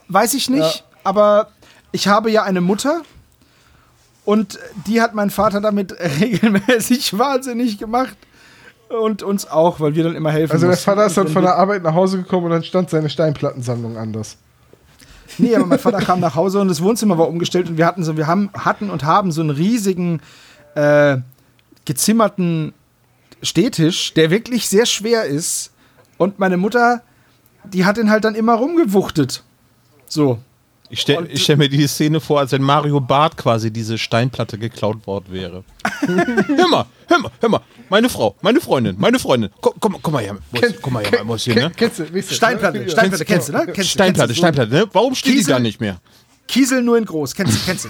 [0.10, 1.50] Weiß ich nicht, aber
[1.92, 3.02] ich habe ja eine Mutter
[4.26, 8.18] und die hat mein Vater damit regelmäßig wahnsinnig gemacht.
[8.90, 10.78] Und uns auch, weil wir dann immer helfen Also der.
[10.78, 14.38] Vater ist dann von der Arbeit nach Hause gekommen und dann stand seine Steinplattensammlung anders.
[15.40, 18.04] Nee, aber mein Vater kam nach Hause und das Wohnzimmer war umgestellt und wir hatten
[18.04, 20.22] so, wir haben, hatten und haben so einen riesigen
[20.76, 21.18] äh,
[21.86, 22.74] gezimmerten
[23.42, 25.72] Stehtisch, der wirklich sehr schwer ist.
[26.18, 27.02] Und meine Mutter,
[27.64, 29.44] die hat den halt dann immer rumgewuchtet.
[30.08, 30.40] So.
[30.90, 35.06] Ich stelle stell mir die Szene vor, als wenn Mario Barth quasi diese Steinplatte geklaut
[35.08, 35.64] worden wäre.
[36.06, 37.62] hör mal, hör mal, hör mal.
[37.90, 39.50] Meine Frau, meine Freundin, meine Freundin.
[39.62, 40.38] Komm, komm, komm mal her.
[40.52, 41.72] Muss, komm mal her, muss hier, ne?
[41.76, 42.90] Kennst du, du, Steinplatte, ne?
[42.90, 43.66] Steinplatte, kennst du, ne?
[43.74, 44.86] Kennst Steinplatte, kennst Steinplatte, ne?
[44.94, 46.00] Warum steht die Kiesel- da nicht mehr?
[46.48, 47.90] Kiesel nur in groß, kennst du, kennst du.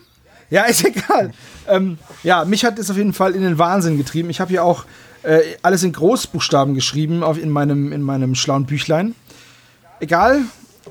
[0.50, 1.32] ja, ist egal.
[1.68, 4.30] Ähm, ja, mich hat es auf jeden Fall in den Wahnsinn getrieben.
[4.30, 4.84] Ich habe hier auch
[5.22, 9.14] äh, alles in Großbuchstaben geschrieben auf, in, meinem, in meinem schlauen Büchlein.
[10.00, 10.42] Egal,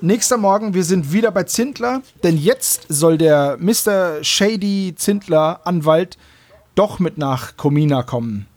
[0.02, 4.24] nächster Morgen, wir sind wieder bei Zindler, denn jetzt soll der Mr.
[4.24, 6.18] Shady Zindler Anwalt
[6.76, 8.48] doch mit nach Comina kommen.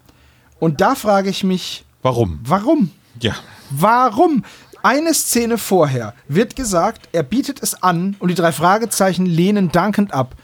[0.58, 2.40] Und da frage ich mich, Warum?
[2.44, 2.90] warum?
[3.20, 3.34] Ja.
[3.70, 4.44] Warum?
[4.82, 10.14] Eine Szene vorher wird gesagt, er bietet es an und die drei Fragezeichen lehnen dankend
[10.14, 10.34] ab.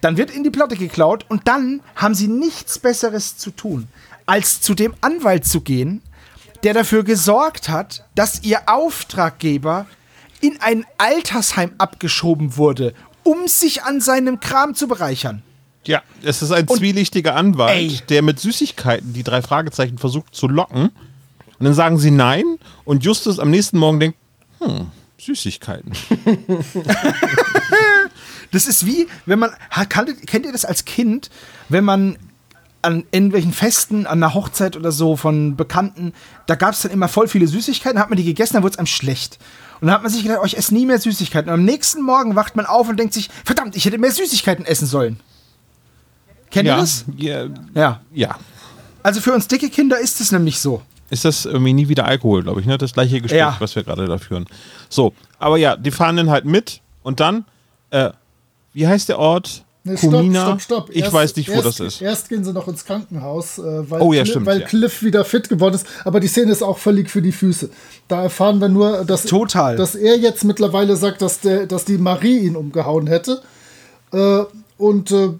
[0.00, 3.88] Dann wird in die Platte geklaut und dann haben sie nichts Besseres zu tun,
[4.26, 6.02] als zu dem Anwalt zu gehen,
[6.62, 9.86] der dafür gesorgt hat, dass ihr Auftraggeber
[10.40, 15.42] in ein Altersheim abgeschoben wurde, um sich an seinem Kram zu bereichern.
[15.84, 18.00] Ja, es ist ein zwielichtiger Anwalt, Ey.
[18.08, 20.90] der mit Süßigkeiten die drei Fragezeichen versucht zu locken.
[21.58, 22.58] Und dann sagen sie nein.
[22.84, 24.18] Und Justus am nächsten Morgen denkt,
[24.60, 25.92] hm, Süßigkeiten.
[28.52, 29.50] Das ist wie, wenn man,
[30.26, 31.30] kennt ihr das als Kind,
[31.70, 32.18] wenn man
[32.82, 36.12] an irgendwelchen Festen, an einer Hochzeit oder so von Bekannten,
[36.46, 38.78] da gab es dann immer voll viele Süßigkeiten, hat man die gegessen, dann wurde es
[38.78, 39.38] einem schlecht.
[39.80, 41.48] Und dann hat man sich gedacht, oh, ich esse nie mehr Süßigkeiten.
[41.48, 44.64] Und am nächsten Morgen wacht man auf und denkt sich, verdammt, ich hätte mehr Süßigkeiten
[44.64, 45.20] essen sollen.
[46.50, 47.04] Kennt ihr ja, das?
[47.16, 48.00] ja, Ja.
[48.12, 48.38] ja.
[49.02, 50.82] Also für uns dicke Kinder ist es nämlich so.
[51.10, 52.78] Ist das irgendwie nie wieder Alkohol, glaube ich, ne?
[52.78, 53.56] Das gleiche Gespräch, Ja.
[53.58, 54.46] was wir gerade da führen.
[54.88, 57.44] So, aber ja, die fahren dann halt mit und dann,
[57.90, 58.10] äh,
[58.72, 59.64] wie heißt der Ort?
[59.84, 60.44] Nee, stopp, Kumina?
[60.46, 60.90] stopp, stopp.
[60.90, 62.00] Ich Erst- weiß nicht, wo erst, das ist.
[62.02, 64.66] Erst gehen sie noch ins Krankenhaus, äh, weil, Oh ja, stimmt, weil ja.
[64.66, 65.86] Cliff wieder fit geworden ist.
[66.04, 67.68] Aber die Szene ist auch völlig für die Füße.
[68.06, 69.76] Da erfahren wir nur, dass, Total.
[69.76, 73.42] dass er jetzt mittlerweile sagt, dass, der, dass die Marie ihn umgehauen hätte.
[74.12, 74.42] Äh,
[74.78, 75.30] und äh,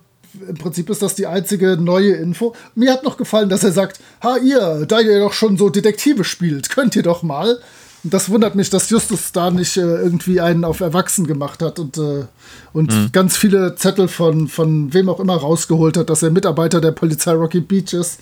[0.49, 2.55] im Prinzip ist das die einzige neue Info.
[2.75, 6.25] Mir hat noch gefallen, dass er sagt, ha ihr, da ihr doch schon so Detektive
[6.25, 7.59] spielt, könnt ihr doch mal.
[8.05, 11.79] Und das wundert mich, dass Justus da nicht äh, irgendwie einen auf Erwachsen gemacht hat
[11.79, 12.25] und, äh,
[12.73, 13.13] und Mhm.
[13.13, 17.33] ganz viele Zettel von, von wem auch immer rausgeholt hat, dass er Mitarbeiter der Polizei
[17.33, 18.19] Rocky Beach ist.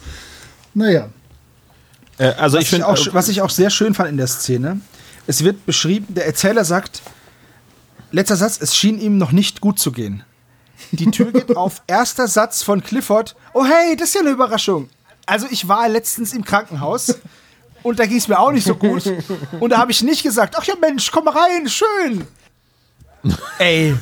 [0.75, 1.09] Naja.
[2.19, 4.27] Äh, also Was ich ich, finde, auch, was ich auch sehr schön fand in der
[4.27, 4.81] Szene,
[5.27, 7.01] es wird beschrieben, der Erzähler sagt,
[8.13, 10.25] letzter Satz, es schien ihm noch nicht gut zu gehen.
[10.93, 14.91] Die Tür geht auf, erster Satz von Clifford, oh hey, das ist ja eine Überraschung.
[15.25, 17.15] Also ich war letztens im Krankenhaus
[17.83, 19.03] und da ging es mir auch nicht so gut.
[19.61, 22.27] Und da habe ich nicht gesagt, ach ja Mensch, komm mal rein, schön.
[23.59, 23.95] Ey,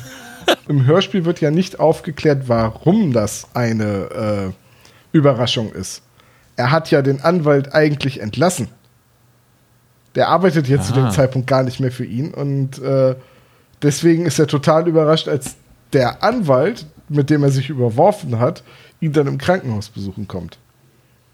[0.67, 6.01] Im Hörspiel wird ja nicht aufgeklärt, warum das eine äh, Überraschung ist.
[6.55, 8.69] Er hat ja den Anwalt eigentlich entlassen.
[10.15, 11.11] Der arbeitet jetzt zu dem Ah.
[11.11, 13.15] Zeitpunkt gar nicht mehr für ihn und äh,
[13.81, 15.55] deswegen ist er total überrascht, als
[15.93, 18.63] der Anwalt, mit dem er sich überworfen hat,
[18.99, 20.57] ihn dann im Krankenhaus besuchen kommt.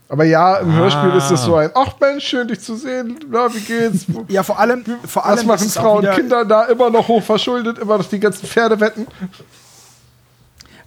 [0.07, 3.51] Aber ja, im Hörspiel ist es so ein, ach Mensch, schön dich zu sehen, na,
[3.53, 4.05] wie geht's?
[4.27, 7.79] ja vor allem, vor allem Was machen Frauen, wieder- Kinder da immer noch hoch verschuldet,
[7.79, 9.07] immer noch die ganzen Pferdewetten?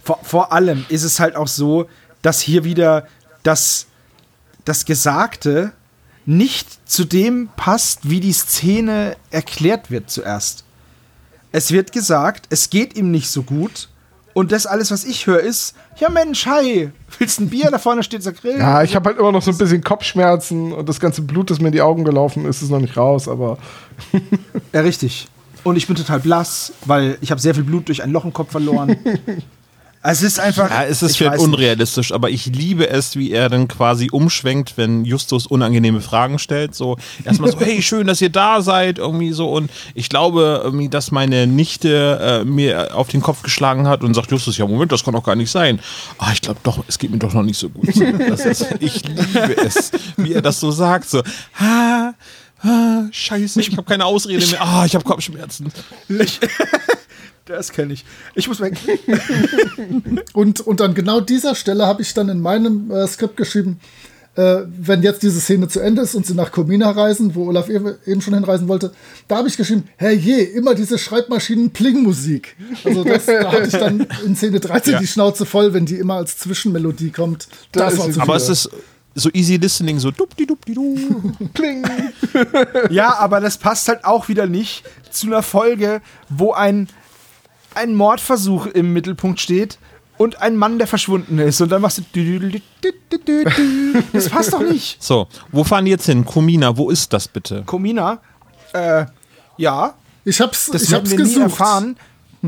[0.03, 1.87] Vor, vor allem ist es halt auch so,
[2.21, 3.07] dass hier wieder
[3.43, 3.87] das,
[4.65, 5.73] das Gesagte
[6.25, 10.63] nicht zu dem passt, wie die Szene erklärt wird zuerst.
[11.51, 13.89] Es wird gesagt, es geht ihm nicht so gut.
[14.39, 17.69] Und das alles, was ich höre, ist, ja Mensch, hi, willst ein Bier?
[17.71, 18.57] Da vorne steht der Grill.
[18.57, 21.59] Ja, ich habe halt immer noch so ein bisschen Kopfschmerzen und das ganze Blut, das
[21.59, 23.57] mir in die Augen gelaufen ist, ist noch nicht raus, aber
[24.71, 25.27] Ja, richtig.
[25.65, 28.31] Und ich bin total blass, weil ich habe sehr viel Blut durch ein Loch im
[28.31, 28.95] Kopf verloren.
[30.01, 30.69] Also es ist einfach.
[30.69, 31.47] Ja, es ist ich vielleicht weiß nicht.
[31.47, 36.73] unrealistisch, aber ich liebe es, wie er dann quasi umschwenkt, wenn Justus unangenehme Fragen stellt.
[36.73, 39.51] So erstmal so, hey, schön, dass ihr da seid, irgendwie so.
[39.51, 44.13] Und ich glaube, irgendwie, dass meine Nichte äh, mir auf den Kopf geschlagen hat und
[44.13, 45.79] sagt, Justus, ja, Moment, das kann doch gar nicht sein.
[46.17, 47.89] Ah, ich glaube doch, es geht mir doch noch nicht so gut.
[47.89, 51.09] Ist, ich liebe es, wie er das so sagt.
[51.09, 51.21] So,
[51.59, 52.13] ha,
[52.61, 54.61] Ah, scheiße, ich habe keine Ausrede mehr.
[54.61, 55.71] Ah, ich habe Kopfschmerzen.
[56.09, 56.41] Ich,
[57.49, 58.05] das kenne ich.
[58.35, 58.77] Ich muss weg.
[60.33, 63.79] Und, und an genau dieser Stelle habe ich dann in meinem äh, Skript geschrieben,
[64.35, 67.67] äh, wenn jetzt diese Szene zu Ende ist und sie nach Comina reisen, wo Olaf
[67.69, 68.91] eben eben schon hinreisen wollte,
[69.27, 72.55] da habe ich geschrieben, herrje, immer diese Schreibmaschinen-Pling-Musik.
[72.85, 74.99] Also das, da hatte ich dann in Szene 13 Ja.
[74.99, 77.47] die Schnauze voll, wenn die immer als Zwischenmelodie kommt.
[77.71, 78.43] Da Das ist war zu Aber viel.
[78.51, 78.69] es ist
[79.15, 80.95] so easy listening, so dupdi dupdi du.
[81.53, 81.83] Kling.
[82.91, 86.87] Ja, aber das passt halt auch wieder nicht zu einer Folge, wo ein,
[87.75, 89.77] ein Mordversuch im Mittelpunkt steht
[90.17, 91.61] und ein Mann, der verschwunden ist.
[91.61, 92.61] Und dann machst du.
[94.13, 95.01] Das passt doch nicht.
[95.01, 96.25] So, wo fahren die jetzt hin?
[96.25, 97.63] Komina, wo ist das bitte?
[97.65, 98.19] Komina,
[98.73, 99.05] äh,
[99.57, 99.93] ja,
[100.25, 101.37] Ich hab's, das ich hab's wir gesucht.
[101.37, 101.97] nie erfahren.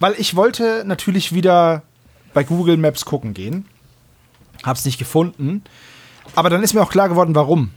[0.00, 1.82] Weil ich wollte natürlich wieder
[2.34, 3.66] bei Google Maps gucken gehen.
[4.64, 5.62] Hab's nicht gefunden.
[6.34, 7.70] Aber dann ist mir auch klar geworden, warum.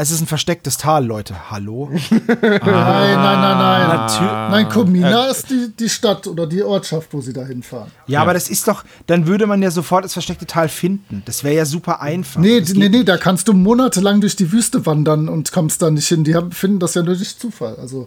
[0.00, 1.50] Es ist ein verstecktes Tal, Leute.
[1.50, 1.90] Hallo?
[2.10, 3.88] Nein, nein, nein, nein.
[3.88, 4.30] Natürlich.
[4.30, 7.90] Nein, Comina ist die, die Stadt oder die Ortschaft, wo sie da hinfahren.
[8.06, 11.22] Ja, aber das ist doch, dann würde man ja sofort das versteckte Tal finden.
[11.24, 12.40] Das wäre ja super einfach.
[12.40, 15.90] Nee, das nee, nee, da kannst du monatelang durch die Wüste wandern und kommst da
[15.90, 16.22] nicht hin.
[16.22, 17.74] Die haben, finden das ja nur durch Zufall.
[17.80, 18.06] Also,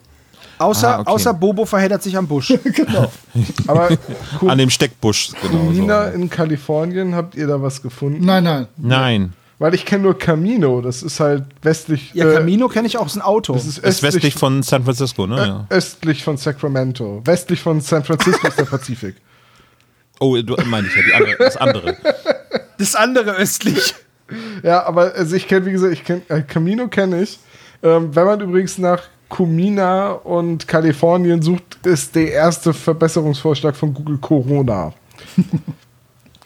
[0.59, 1.09] Außer, Ah, okay.
[1.11, 2.53] außer Bobo verheddert sich am Busch.
[2.63, 3.11] genau.
[3.67, 3.89] Aber
[4.47, 5.65] An dem Steckbusch, genau.
[5.65, 6.15] Kumina So.
[6.17, 8.23] in Kalifornien, habt ihr da was gefunden?
[8.23, 8.67] Nein, nein.
[8.77, 12.15] Nein, Weil ich kenne nur Camino, das ist halt westlich.
[12.15, 13.53] Ja, äh, Camino kenne ich auch, ist ein Auto.
[13.53, 15.35] Das ist ist östlich, westlich von San Francisco, ne?
[15.37, 15.67] Ja.
[15.69, 17.21] äh, östlich von Sacramento.
[17.25, 19.17] Westlich von San Francisco ist der Pazifik.
[20.19, 21.97] Oh, du meine ich ja, die andere, das andere.
[22.79, 23.93] Das andere östlich.
[24.63, 27.37] Ja, aber also ich kenne, wie gesagt, ich kenne äh, Camino kenne ich.
[27.83, 34.17] Ähm, wenn man übrigens nach Cumina und Kalifornien sucht, ist der erste Verbesserungsvorschlag von Google
[34.17, 34.91] Corona.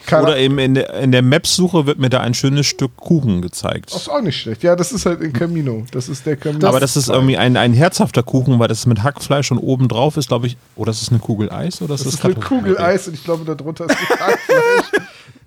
[0.05, 3.41] Keine- Oder eben in der, in der Maps-Suche wird mir da ein schönes Stück Kuchen
[3.41, 3.91] gezeigt.
[3.93, 4.63] Das ist auch nicht schlecht.
[4.63, 5.85] Ja, das ist halt in Camino.
[5.91, 6.67] Das ist der Camino.
[6.67, 10.17] Aber das ist irgendwie ein, ein herzhafter Kuchen, weil das mit Hackfleisch und oben drauf
[10.17, 10.57] ist, glaube ich.
[10.75, 11.81] Oder ist es eine Kugel Eis?
[11.81, 12.35] Oder ist das das, ist eine?
[12.35, 14.91] Kugel Eis und ich glaube, darunter ist Hackfleisch.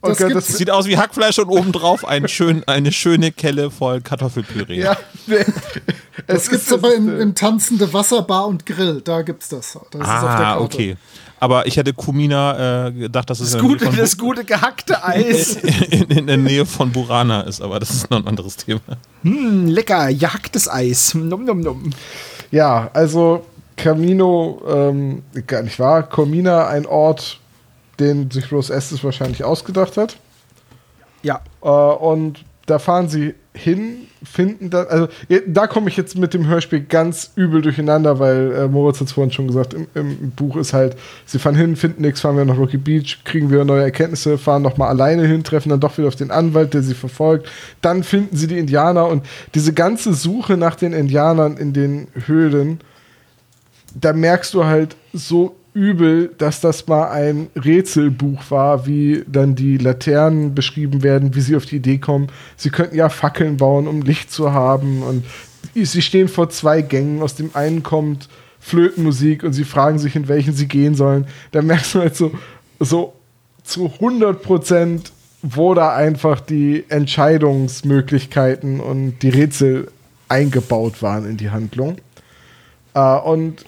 [0.01, 3.71] Oh Das gibt's- das Sieht aus wie Hackfleisch und obendrauf ein schön, eine schöne Kelle
[3.73, 4.81] voll Kartoffelpüree.
[4.81, 5.39] ja, nee.
[6.27, 9.01] Das Es gibt's ist- aber es im, ist, äh, im Tanzende Wasserbar und Grill.
[9.05, 9.73] Da gibt's das.
[9.73, 10.63] Das ist auf der Ah, Karte.
[10.63, 10.97] okay.
[11.41, 15.57] Aber ich hätte Kumina äh, gedacht, dass es Das in, gute, das gute gehackte Eis.
[15.57, 18.81] in, in der Nähe von Burana ist, aber das ist noch ein anderes Thema.
[19.23, 21.15] Hm, lecker, jagtes Eis.
[21.15, 21.91] Num, num, num.
[22.51, 23.45] Ja, also
[23.77, 27.39] Camino, ähm, gar nicht wahr, Comina, ein Ort,
[28.01, 30.17] den sich Rose Estes wahrscheinlich ausgedacht hat.
[31.23, 31.41] Ja.
[31.63, 35.09] Äh, und da fahren sie hin, finden dann, also
[35.47, 39.13] da komme ich jetzt mit dem Hörspiel ganz übel durcheinander, weil äh, Moritz hat es
[39.13, 42.45] vorhin schon gesagt, im, im Buch ist halt, sie fahren hin, finden nichts, fahren wir
[42.45, 46.09] nach Rocky Beach, kriegen wir neue Erkenntnisse, fahren nochmal alleine hin, treffen dann doch wieder
[46.09, 47.49] auf den Anwalt, der sie verfolgt,
[47.81, 49.25] dann finden sie die Indianer und
[49.55, 52.81] diese ganze Suche nach den Indianern in den Höhlen,
[53.95, 59.79] da merkst du halt so übel, dass das mal ein Rätselbuch war, wie dann die
[59.79, 62.27] Laternen beschrieben werden, wie sie auf die Idee kommen.
[62.57, 65.05] Sie könnten ja Fackeln bauen, um Licht zu haben.
[65.05, 65.25] Und
[65.75, 67.23] sie stehen vor zwei Gängen.
[67.23, 68.29] Aus dem einen kommt
[68.59, 71.29] Flötenmusik und sie fragen sich, in welchen sie gehen sollen.
[71.53, 72.33] Da merkst du halt so,
[72.81, 73.15] so
[73.63, 79.93] zu 100 Prozent, wo da einfach die Entscheidungsmöglichkeiten und die Rätsel
[80.29, 81.99] eingebaut waren in die Handlung.
[82.95, 83.65] Äh, und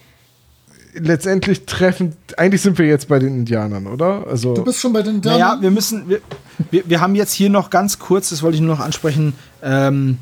[0.95, 4.27] letztendlich treffen, eigentlich sind wir jetzt bei den Indianern, oder?
[4.29, 5.63] Also, Du bist schon bei den Naja, Indianern?
[5.63, 6.21] wir müssen, wir,
[6.71, 10.19] wir, wir haben jetzt hier noch ganz kurz, das wollte ich nur noch ansprechen, ähm,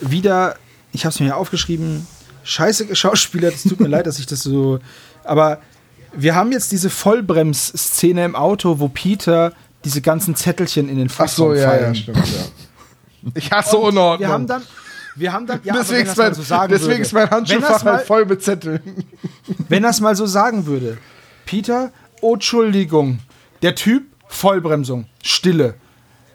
[0.00, 0.56] wieder,
[0.92, 2.06] ich habe es mir hier aufgeschrieben,
[2.44, 4.80] scheiße Schauspieler, das tut mir leid, dass ich das so,
[5.24, 5.58] aber
[6.14, 9.52] wir haben jetzt diese Vollbrems-Szene im Auto, wo Peter
[9.84, 11.82] diese ganzen Zettelchen in den ach so, Fußraum ja, fallen.
[11.82, 12.44] ja, stimmt, ja.
[13.34, 14.28] Ich hasse Und Unordnung.
[14.28, 14.62] Wir haben dann,
[15.16, 17.94] wir haben dann, ja, deswegen ist mein, so sagen deswegen würde, ist mein Handschuhfach mal,
[17.96, 18.80] halt voll mit Zetteln.
[19.68, 20.98] wenn das mal so sagen würde,
[21.46, 23.18] Peter, oh, Entschuldigung,
[23.62, 25.74] der Typ, Vollbremsung, Stille.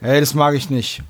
[0.02, 1.02] Hey, das mag ich nicht.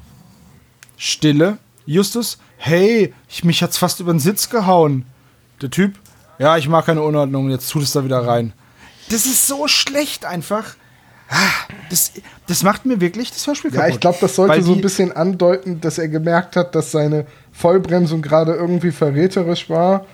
[0.98, 1.58] Stille.
[1.86, 5.06] Justus, hey, ich, mich hat's fast über den Sitz gehauen.
[5.62, 5.94] Der Typ,
[6.40, 8.54] ja, ich mag keine Unordnung, jetzt tut es da wieder rein.
[9.10, 10.76] Das ist so schlecht einfach.
[11.30, 11.36] Ah,
[11.90, 12.14] Das,
[12.48, 13.94] das macht mir wirklich das Hörspiel Ja, kaputt.
[13.96, 16.92] ich glaube, das sollte Weil so ein die- bisschen andeuten, dass er gemerkt hat, dass
[16.92, 17.26] seine
[17.58, 20.06] Vollbremsung gerade irgendwie verräterisch war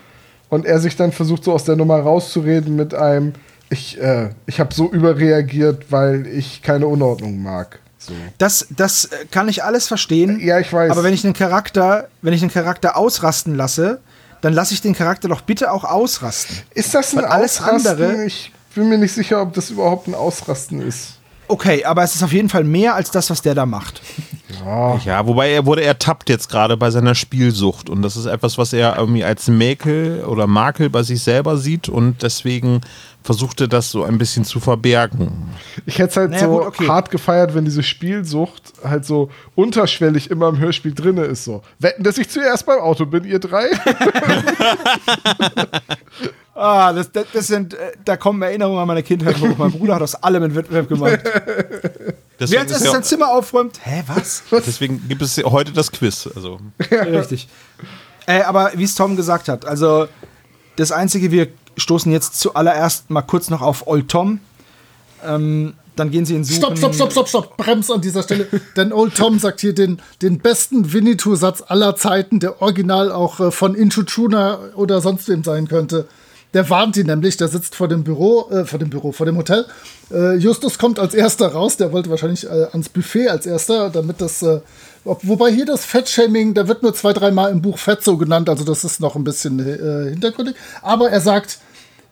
[0.50, 3.34] und er sich dann versucht, so aus der Nummer rauszureden mit einem,
[3.70, 7.80] ich, äh, ich habe so überreagiert, weil ich keine Unordnung mag.
[7.98, 8.14] So.
[8.38, 10.40] Das, das äh, kann ich alles verstehen.
[10.42, 10.92] Ja, ich weiß.
[10.92, 14.00] Aber wenn ich den Charakter, wenn ich den Charakter ausrasten lasse,
[14.42, 16.58] dann lasse ich den Charakter doch bitte auch ausrasten.
[16.74, 17.92] Ist das ein Weil alles Ausrasten?
[17.92, 21.20] andere- ich bin mir nicht sicher, ob das überhaupt ein Ausrasten ist.
[21.48, 24.02] Okay, aber es ist auf jeden Fall mehr als das, was der da macht.
[25.04, 27.90] Ja, wobei er wurde ertappt jetzt gerade bei seiner Spielsucht.
[27.90, 31.90] Und das ist etwas, was er irgendwie als Mäkel oder Makel bei sich selber sieht.
[31.90, 32.82] Und deswegen
[33.24, 35.32] versuchte das so ein bisschen zu verbergen.
[35.86, 36.88] Ich hätte es halt Naja, so gut, okay.
[36.88, 41.46] hart gefeiert, wenn diese Spielsucht halt so unterschwellig immer im Hörspiel drin ist.
[41.46, 41.64] So.
[41.80, 43.70] Wetten, dass ich zuerst beim Auto bin, ihr drei?
[46.56, 49.58] Ah, das, das, das sind, äh, da kommen Erinnerungen an meine Kindheit hoch.
[49.58, 51.20] Mein Bruder hat aus allem einen Wettbewerb gemacht.
[51.24, 53.80] Wer als ist erstes ja, sein Zimmer aufräumt?
[53.84, 54.44] Hä, was?
[54.52, 56.30] deswegen gibt es heute das Quiz.
[56.36, 56.60] Also,
[56.92, 57.48] Richtig.
[58.28, 60.08] Äh, aber wie es Tom gesagt hat, also
[60.76, 61.48] das Einzige, wir
[61.78, 64.40] stoßen jetzt zuallererst mal kurz noch auf Old Tom.
[65.26, 66.76] Ähm, dann gehen sie in Suchen.
[66.76, 67.58] Stopp, stopp, stopp, stopp, stopp.
[67.58, 68.48] Brems an dieser Stelle.
[68.76, 73.52] Denn Old Tom sagt hier den, den besten Winnetou-Satz aller Zeiten, der original auch äh,
[73.52, 76.08] von Inchuchuna oder sonst wem sein könnte.
[76.54, 79.38] Der warnt ihn nämlich, der sitzt vor dem Büro, äh, vor dem Büro, vor dem
[79.38, 79.66] Hotel.
[80.12, 84.22] Äh, Justus kommt als erster raus, der wollte wahrscheinlich äh, ans Buffet als erster, damit
[84.22, 84.60] das, äh,
[85.04, 88.50] ob, wobei hier das Fettshaming, da wird nur zwei, dreimal im Buch Fett so genannt,
[88.50, 90.56] also das ist noch ein bisschen äh, hintergründig.
[90.84, 91.58] Aber er sagt,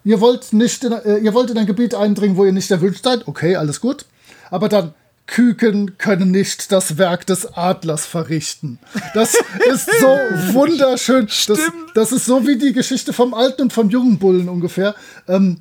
[0.04, 3.04] Ihr wollt nicht, in, äh, ihr wollt in ein Gebiet eindringen, wo ihr nicht erwünscht
[3.04, 3.28] seid.
[3.28, 4.06] Okay, alles gut.
[4.50, 4.94] Aber dann
[5.28, 8.80] Küken können nicht das Werk des Adlers verrichten.
[9.14, 9.36] Das
[9.72, 10.08] ist so
[10.54, 11.28] wunderschön.
[11.48, 11.60] Das,
[11.96, 14.94] das ist so wie die Geschichte vom alten und vom jungen Bullen ungefähr.
[15.30, 15.58] Ähm,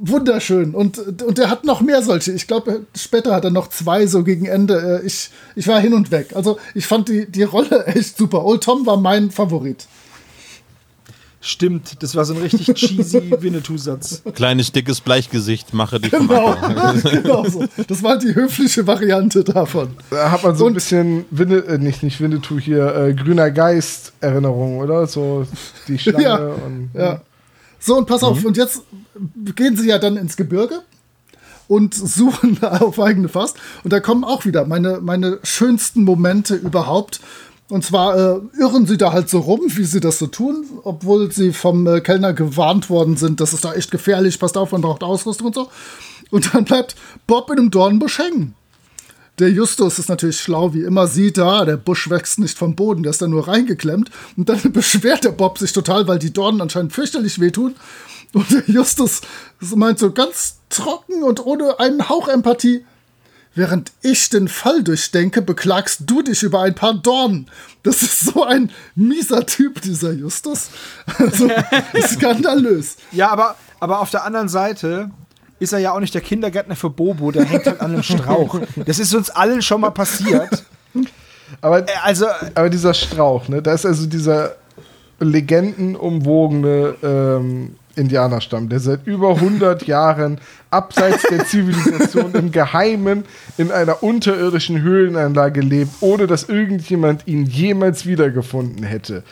[0.00, 0.74] wunderschön.
[0.74, 2.32] Und, und er hat noch mehr solche.
[2.32, 5.00] Ich glaube, später hat er noch zwei so gegen Ende.
[5.02, 6.34] Äh, Ich, ich war hin und weg.
[6.34, 8.44] Also ich fand die, die Rolle echt super.
[8.44, 9.86] Old Tom war mein Favorit.
[11.40, 14.22] Stimmt, das war so ein richtig cheesy Winnetou-Satz.
[14.34, 16.56] kleines, dickes Bleichgesicht, mache dich Genau,
[17.02, 17.64] genau so.
[17.86, 19.90] Das war die höfliche Variante davon.
[20.10, 23.50] Da hat man so ein Und- bisschen Winne, äh, nicht, nicht Winnetou hier, äh, grüner
[23.50, 25.06] Geist Erinnerung, oder?
[25.06, 25.46] So
[25.86, 26.90] die Schlange Ja, und.
[26.94, 27.20] Ja.
[27.78, 28.82] So, und pass auf, und jetzt
[29.54, 30.80] gehen sie ja dann ins Gebirge
[31.68, 33.56] und suchen auf eigene Faust.
[33.84, 37.20] Und da kommen auch wieder meine, meine schönsten Momente überhaupt.
[37.68, 41.32] Und zwar äh, irren sie da halt so rum, wie sie das so tun, obwohl
[41.32, 44.82] sie vom äh, Kellner gewarnt worden sind, das ist da echt gefährlich, passt auf, man
[44.82, 45.68] braucht Ausrüstung und so.
[46.30, 46.94] Und dann bleibt
[47.26, 48.54] Bob in einem Dornbusch hängen.
[49.38, 53.02] Der Justus ist natürlich schlau, wie immer, sieht da, der Busch wächst nicht vom Boden,
[53.02, 54.10] der ist da nur reingeklemmt.
[54.36, 57.74] Und dann beschwert der Bob sich total, weil die Dornen anscheinend fürchterlich wehtun.
[58.32, 59.22] Und der Justus
[59.60, 62.84] meint so ganz trocken und ohne einen Hauch Empathie,
[63.56, 67.50] während ich den Fall durchdenke, beklagst du dich über ein paar Dornen.
[67.82, 70.68] Das ist so ein mieser Typ, dieser Justus.
[71.18, 71.50] Also,
[72.06, 72.96] skandalös.
[73.10, 75.10] Ja, aber, aber auf der anderen Seite
[75.58, 78.60] ist er ja auch nicht der Kindergärtner für Bobo, der hängt halt an einem Strauch.
[78.84, 80.64] Das ist uns allen schon mal passiert.
[81.60, 83.62] Aber, Äh, Also, aber dieser Strauch, ne?
[83.62, 84.56] Da ist also dieser
[85.18, 90.38] legendenumwogene ähm, Indianerstamm, der seit über 100 Jahren
[90.70, 93.24] abseits der Zivilisation im Geheimen
[93.58, 99.22] in einer unterirdischen Höhlenanlage lebt, ohne dass irgendjemand ihn jemals wiedergefunden hätte.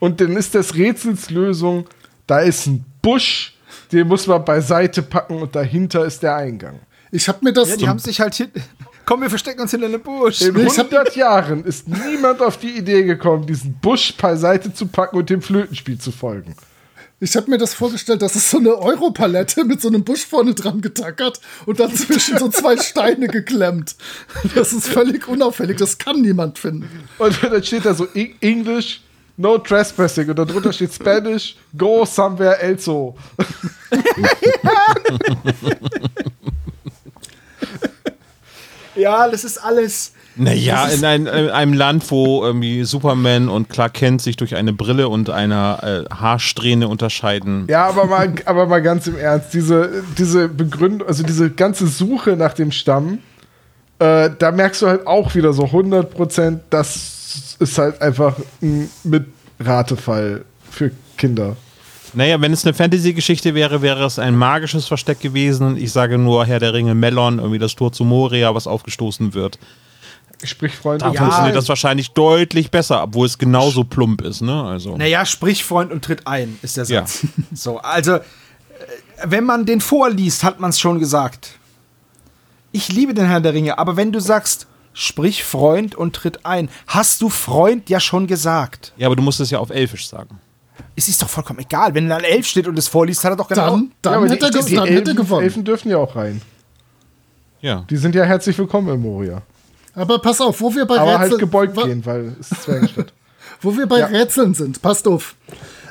[0.00, 1.86] Und dann ist das Rätsels Lösung,
[2.26, 3.54] da ist ein Busch,
[3.92, 6.80] den muss man beiseite packen und dahinter ist der Eingang.
[7.10, 7.70] Ich habe mir das.
[7.70, 8.48] ja, die haben sich halt hin.
[9.06, 10.40] Komm, wir verstecken uns hinter einem Busch.
[10.40, 14.86] In Ich hab- 100 Jahren ist niemand auf die Idee gekommen, diesen Busch beiseite zu
[14.86, 16.54] packen und dem Flötenspiel zu folgen.
[17.24, 20.52] Ich habe mir das vorgestellt, das ist so eine Europalette mit so einem Busch vorne
[20.54, 23.96] dran getackert und dann zwischen so zwei Steine geklemmt.
[24.54, 27.08] Das ist völlig unauffällig, das kann niemand finden.
[27.16, 29.00] Und dann steht da so "E- English,
[29.38, 30.28] no trespassing.
[30.28, 32.90] Und darunter steht Spanish, go somewhere else.
[38.96, 40.12] Ja, das ist alles.
[40.36, 44.72] Naja, in, ein, in einem Land, wo irgendwie Superman und Clark Kent sich durch eine
[44.72, 47.66] Brille und eine äh, Haarsträhne unterscheiden.
[47.68, 52.36] Ja, aber mal, aber mal ganz im Ernst, diese, diese Begründung, also diese ganze Suche
[52.36, 53.18] nach dem Stamm,
[54.00, 60.44] äh, da merkst du halt auch wieder so 100%, das ist halt einfach ein Mitratefall
[60.70, 61.56] für Kinder.
[62.12, 65.76] Naja, wenn es eine Fantasy-Geschichte wäre, wäre es ein magisches Versteck gewesen.
[65.76, 69.58] Ich sage nur Herr der Ringe Melon, irgendwie das Tor zu Moria, was aufgestoßen wird.
[70.44, 71.04] Sprich, Freunde.
[71.04, 71.20] Da Ja.
[71.20, 74.62] funktioniert das wahrscheinlich deutlich besser, obwohl es genauso plump ist, ne?
[74.64, 74.96] Also.
[74.96, 77.00] Naja, sprich Freund und tritt ein, ist der Ja.
[77.06, 77.26] Satz.
[77.54, 78.22] So, also, äh,
[79.24, 81.52] wenn man den vorliest, hat man es schon gesagt.
[82.72, 86.68] Ich liebe den Herrn der Ringe, aber wenn du sagst, sprich Freund und tritt ein,
[86.86, 88.92] hast du Freund ja schon gesagt.
[88.96, 90.40] Ja, aber du musst es ja auf Elfisch sagen.
[90.96, 91.94] Es ist doch vollkommen egal.
[91.94, 93.70] Wenn dann elf steht und es vorliest, hat er doch genau.
[93.70, 95.42] Dann, dann, Ja, hätte, er, die, die dann hätte er Elfen, gewonnen.
[95.44, 96.40] Elfen dürfen ja auch rein.
[97.60, 97.84] Ja.
[97.88, 99.42] Die sind ja herzlich willkommen in Moria.
[99.94, 102.62] Aber pass auf, wo wir bei Aber halt Rätseln, gebeugt wa- gehen, weil es ist
[102.62, 103.12] Zwergenstadt.
[103.60, 104.06] Wo wir bei Ja.
[104.06, 105.36] Rätseln sind, passt auf.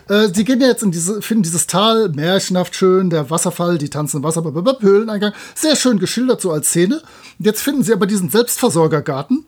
[0.09, 3.89] Äh, die gehen ja jetzt in diese, finden dieses Tal märchenhaft schön, der Wasserfall, die
[3.89, 4.43] tanzen im Wasser,
[4.81, 7.01] Höhleneingang, sehr schön geschildert so als Szene.
[7.39, 9.45] Jetzt finden sie aber diesen Selbstversorgergarten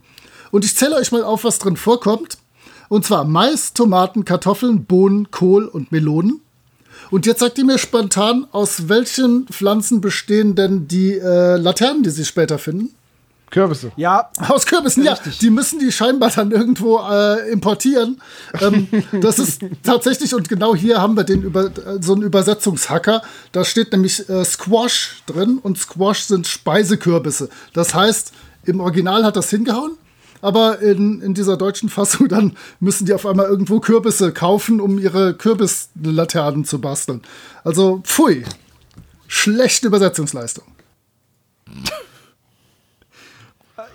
[0.52, 2.38] und ich zähle euch mal auf, was drin vorkommt.
[2.88, 6.42] Und zwar Mais, Tomaten, Kartoffeln, Bohnen, Kohl und Melonen.
[7.12, 12.10] Und jetzt sagt ihr mir spontan, aus welchen Pflanzen bestehen denn die äh, Laternen, die
[12.12, 12.92] sie später finden?
[13.56, 13.94] Kürbisse.
[13.96, 15.18] Ja, Aus Kürbissen, ja.
[15.40, 18.22] Die müssen die scheinbar dann irgendwo äh, importieren.
[18.60, 18.90] Ähm,
[19.22, 21.72] das ist tatsächlich, und genau hier haben wir den über,
[22.02, 23.22] so einen Übersetzungshacker.
[23.54, 27.48] Da steht nämlich äh, Squash drin und Squash sind Speisekürbisse.
[27.72, 28.34] Das heißt,
[28.66, 29.98] im Original hat das hingehauen.
[30.42, 35.00] Aber in, in dieser deutschen Fassung dann müssen die auf einmal irgendwo Kürbisse kaufen, um
[35.00, 37.22] ihre Kürbislaternen zu basteln.
[37.64, 38.44] Also, pfui.
[39.30, 40.66] Schlechte Übersetzungsleistung.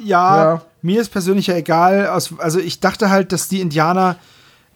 [0.05, 0.63] ja, Ja.
[0.83, 2.07] mir ist persönlich ja egal.
[2.09, 4.17] Aus, also ich dachte halt, dass die Indianer,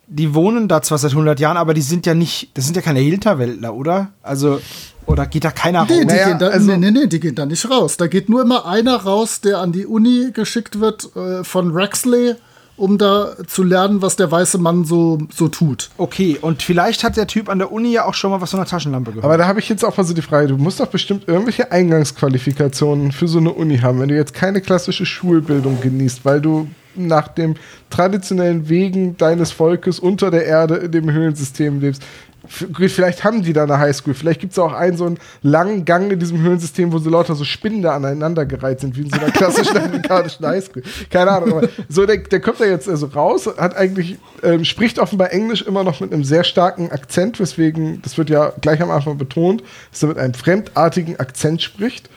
[0.07, 2.83] die wohnen da zwar seit 100 Jahren, aber die sind ja nicht, das sind ja
[2.83, 4.09] keine Hinterwäldler, oder?
[4.23, 4.61] Also,
[5.07, 6.01] oder geht da keiner Nee, raus?
[6.01, 7.97] die Naja, gehen da, also- nee, nee, nee, die gehen da nicht raus.
[7.97, 12.37] Da geht nur immer einer raus, der an die Uni geschickt wird äh, von Rexley,
[12.77, 15.91] um da zu lernen, was der weiße Mann so, so tut.
[15.97, 18.61] Okay, und vielleicht hat der Typ an der Uni ja auch schon mal was von
[18.61, 19.25] einer Taschenlampe gehört.
[19.25, 21.71] Aber da habe ich jetzt auch mal so die Frage, du musst doch bestimmt irgendwelche
[21.71, 26.69] Eingangsqualifikationen für so eine Uni haben, wenn du jetzt keine klassische Schulbildung genießt, weil du
[26.97, 27.55] nach dem
[27.91, 32.03] traditionellen Wegen deines Volkes unter der Erde in dem Höhlensystem lebst.
[32.47, 34.15] Vielleicht haben die da eine Highschool.
[34.15, 37.35] Vielleicht gibt es auch einen so einen langen Gang in diesem Höhlensystem, wo so lauter
[37.35, 40.83] so Spinnen da aneinandergereiht sind, wie in so einer klassischen amerikanischen Highschool.
[41.11, 44.99] Keine Ahnung, aber so, der, der kommt da jetzt also raus, hat eigentlich, ähm, spricht
[44.99, 48.91] offenbar Englisch immer noch mit einem sehr starken Akzent, weswegen, das wird ja gleich am
[48.91, 52.11] Anfang betont, dass er mit einem fremdartigen Akzent spricht.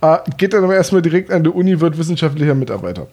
[0.00, 3.06] Äh, geht dann aber erstmal direkt an die Uni, wird wissenschaftlicher Mitarbeiter.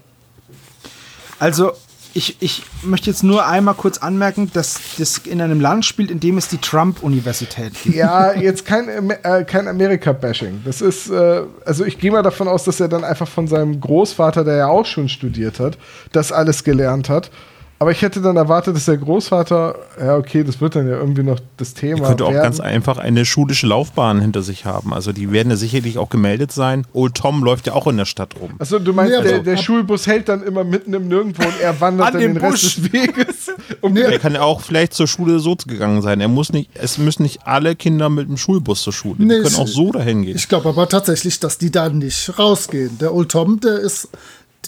[1.40, 1.74] Also,
[2.18, 6.20] ich, ich möchte jetzt nur einmal kurz anmerken, dass das in einem Land spielt, in
[6.20, 7.96] dem es die Trump-Universität gibt.
[7.96, 10.64] Ja, jetzt kein, äh, kein Amerika-Bashing.
[10.66, 13.80] Das ist, äh, also ich gehe mal davon aus, dass er dann einfach von seinem
[13.80, 15.78] Großvater, der ja auch schon studiert hat,
[16.12, 17.30] das alles gelernt hat.
[17.80, 21.22] Aber ich hätte dann erwartet, dass der Großvater, ja, okay, das wird dann ja irgendwie
[21.22, 22.08] noch das Thema.
[22.08, 22.42] könnte auch werden.
[22.44, 24.94] ganz einfach eine schulische Laufbahn hinter sich haben.
[24.96, 26.88] Also die werden ja sicherlich auch gemeldet sein.
[26.94, 28.52] Old Tom läuft ja auch in der Stadt rum.
[28.58, 31.60] Achso, du meinst, Nee, der, also- der Schulbus hält dann immer mitten im Nirgendwo und
[31.62, 32.76] er wandert An dann dem den Rest Busch.
[32.78, 33.36] des Weges.
[33.82, 36.20] Um Er kann ja auch vielleicht zur Schule so gegangen sein.
[36.20, 39.16] Er muss nicht, es müssen nicht alle Kinder mit dem Schulbus zur Schule.
[39.20, 40.36] Nee, die können ich- auch so dahin gehen.
[40.36, 42.98] Ich glaube aber tatsächlich, dass die da nicht rausgehen.
[42.98, 44.10] Der Old Tom, der ist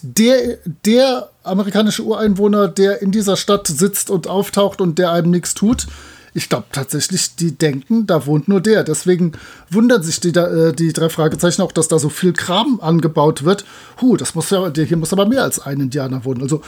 [0.03, 5.53] der, der amerikanische Ureinwohner, der in dieser Stadt sitzt und auftaucht und der einem nichts
[5.53, 5.87] tut.
[6.33, 8.83] Ich glaube tatsächlich, die denken, da wohnt nur der.
[8.83, 9.33] Deswegen
[9.69, 13.65] wundern sich die, äh, die drei Fragezeichen auch, dass da so viel Kram angebaut wird.
[14.01, 16.41] Huh, das muss ja, hier muss aber mehr als ein Indianer wohnen.
[16.41, 16.61] Also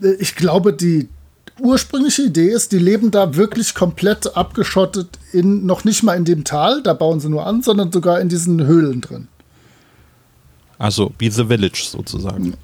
[0.00, 1.08] äh, ich glaube, die
[1.60, 6.44] ursprüngliche Idee ist, die leben da wirklich komplett abgeschottet in, noch nicht mal in dem
[6.44, 9.28] Tal, da bauen sie nur an, sondern sogar in diesen Höhlen drin.
[10.78, 12.54] Also wie The Village sozusagen.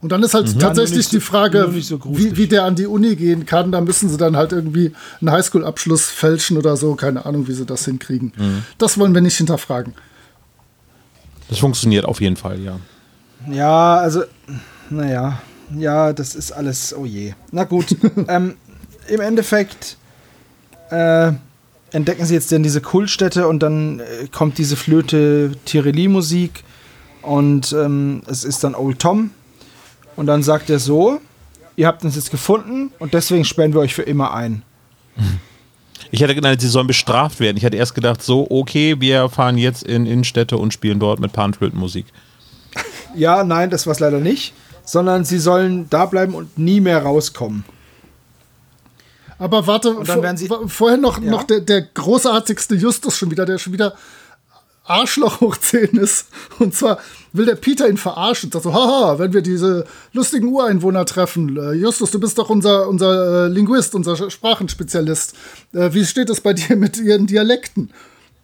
[0.00, 2.32] Und dann ist halt nur tatsächlich nicht so- die Frage, so gruselig.
[2.32, 3.70] wie, wie der an die Uni gehen kann.
[3.70, 6.94] Da müssen sie dann halt irgendwie einen Highschool-Abschluss fälschen oder so.
[6.96, 8.32] Keine Ahnung, wie sie das hinkriegen.
[8.78, 9.94] Das wollen wir nicht hinterfragen.
[11.48, 12.78] Das funktioniert auf jeden Fall, ja.
[13.48, 14.22] Ja, also,
[14.90, 15.40] naja,
[15.76, 17.34] ja, das ist alles, oh je.
[17.52, 17.94] Na gut,
[18.28, 18.56] ähm,
[19.08, 19.96] im Endeffekt
[20.90, 21.32] äh,
[21.92, 26.64] entdecken sie jetzt dann diese Kultstätte und dann äh, kommt diese Flöte Tireli-Musik
[27.22, 29.30] und ähm, es ist dann Old Tom
[30.16, 31.20] und dann sagt er so,
[31.76, 34.62] ihr habt uns jetzt gefunden und deswegen sperren wir euch für immer ein.
[36.10, 37.56] Ich hätte gedacht, sie sollen bestraft werden.
[37.56, 41.32] Ich hatte erst gedacht, so, okay, wir fahren jetzt in Innenstädte und spielen dort mit
[41.32, 42.06] Panflötenmusik.
[43.14, 44.52] Ja, nein, das war's leider nicht,
[44.84, 47.64] sondern sie sollen da bleiben und nie mehr rauskommen.
[49.42, 51.30] Aber warte, Und dann vor, werden sie- wa- vorher noch, Ja?
[51.30, 53.94] noch der, der großartigste Justus schon wieder, der schon wieder
[54.84, 56.26] Arschloch hoch 10 ist.
[56.58, 56.98] Und zwar
[57.32, 58.50] will der Peter ihn verarschen.
[58.52, 62.88] Sagt so, haha, wenn wir diese lustigen Ureinwohner treffen, äh, Justus, du bist doch unser,
[62.88, 65.34] unser äh, Linguist, unser Sprachenspezialist.
[65.72, 67.90] Äh, wie steht es bei dir mit ihren Dialekten?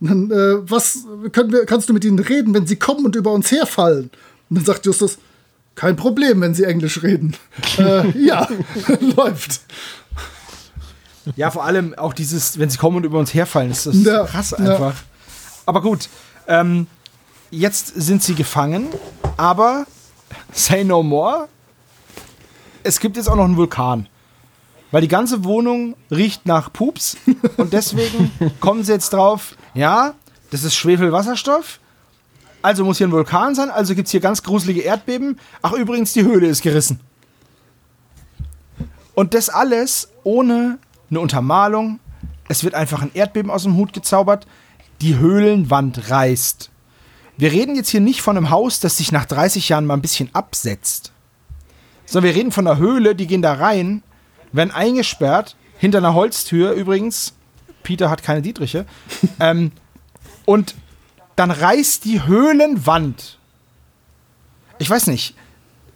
[0.00, 3.50] Dann, was können wir, kannst du mit ihnen reden, wenn sie kommen und über uns
[3.50, 4.10] herfallen?
[4.48, 5.18] Und dann sagt Justus,
[5.74, 7.34] kein Problem, wenn sie Englisch reden.
[8.14, 8.48] ja,
[9.16, 9.60] läuft.
[11.36, 14.24] Ja, vor allem auch dieses, wenn sie kommen und über uns herfallen, ist das Ja,
[14.24, 14.59] krass ja.
[14.59, 14.94] einfach.
[15.66, 16.09] Aber gut,
[16.46, 16.86] ähm,
[17.50, 18.88] jetzt sind sie gefangen,
[19.36, 19.86] aber
[20.52, 21.48] say no more.
[22.82, 24.09] Es gibt jetzt auch noch einen Vulkan.
[24.90, 27.16] Weil die ganze Wohnung riecht nach Pups
[27.59, 28.30] und deswegen
[28.60, 30.14] kommen sie jetzt drauf, ja,
[30.50, 31.78] das ist Schwefelwasserstoff.
[32.62, 35.38] Also muss hier ein Vulkan sein, also gibt es hier ganz gruselige Erdbeben.
[35.62, 37.00] Ach, übrigens, die Höhle ist gerissen.
[39.14, 40.78] Und das alles ohne
[41.10, 42.01] eine Untermalung,
[42.48, 44.47] es wird einfach ein Erdbeben aus dem Hut gezaubert,
[45.01, 46.70] die Höhlenwand reißt.
[47.36, 50.02] Wir reden jetzt hier nicht von einem Haus, das sich nach 30 Jahren mal ein
[50.02, 51.12] bisschen absetzt.
[52.05, 54.02] Sondern wir reden von einer Höhle, die gehen da rein,
[54.51, 57.35] werden eingesperrt, hinter einer Holztür übrigens.
[57.82, 58.86] Peter hat keine Dietriche.
[59.40, 59.72] ähm,
[60.47, 60.74] und
[61.36, 63.39] dann reißt die Höhlenwand.
[64.78, 65.36] Ich weiß nicht.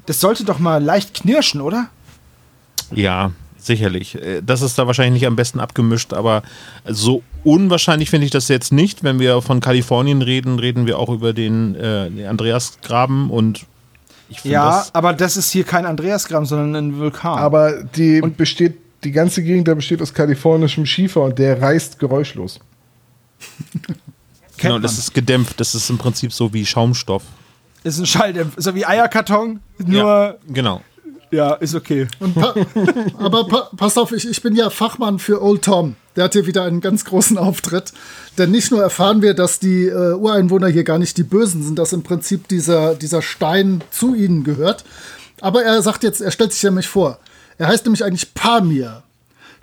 [0.06, 1.88] Das sollte doch mal leicht knirschen, oder?
[2.90, 3.32] Ja,
[3.66, 4.14] sicherlich.
[4.14, 6.42] Äh, Das ist da wahrscheinlich nicht am besten abgemischt, aber
[6.86, 9.02] so unwahrscheinlich finde ich das jetzt nicht.
[9.04, 13.66] Wenn wir von Kalifornien reden, reden wir auch über den, äh, den Andreasgraben und
[14.28, 14.94] ich finde Ja, das.
[14.94, 17.38] aber das ist hier kein Andreasgraben, sondern ein Vulkan.
[17.38, 22.60] Aber die besteht, die ganze Gegend da besteht aus kalifornischem Schiefer und der reißt geräuschlos.
[24.58, 25.58] Genau, das ist gedämpft.
[25.58, 27.24] Das ist im Prinzip so wie Schaumstoff.
[27.82, 30.82] ist ein Schalldämpfer, so wie Eierkarton, nur ja, genau.
[31.32, 32.06] Ja, ist okay.
[32.34, 32.54] Pa
[33.18, 35.96] aber pa pass auf, ich, ich bin ja Fachmann für Old Tom.
[36.14, 37.92] Der hat hier wieder einen ganz großen Auftritt.
[38.38, 41.78] Denn nicht nur erfahren wir, dass die äh, Ureinwohner hier gar nicht die Bösen sind,
[41.78, 44.84] dass im Prinzip dieser, dieser Stein zu ihnen gehört.
[45.40, 47.18] Aber er sagt jetzt, er stellt sich nämlich vor.
[47.58, 49.02] Er heißt nämlich eigentlich Pamir.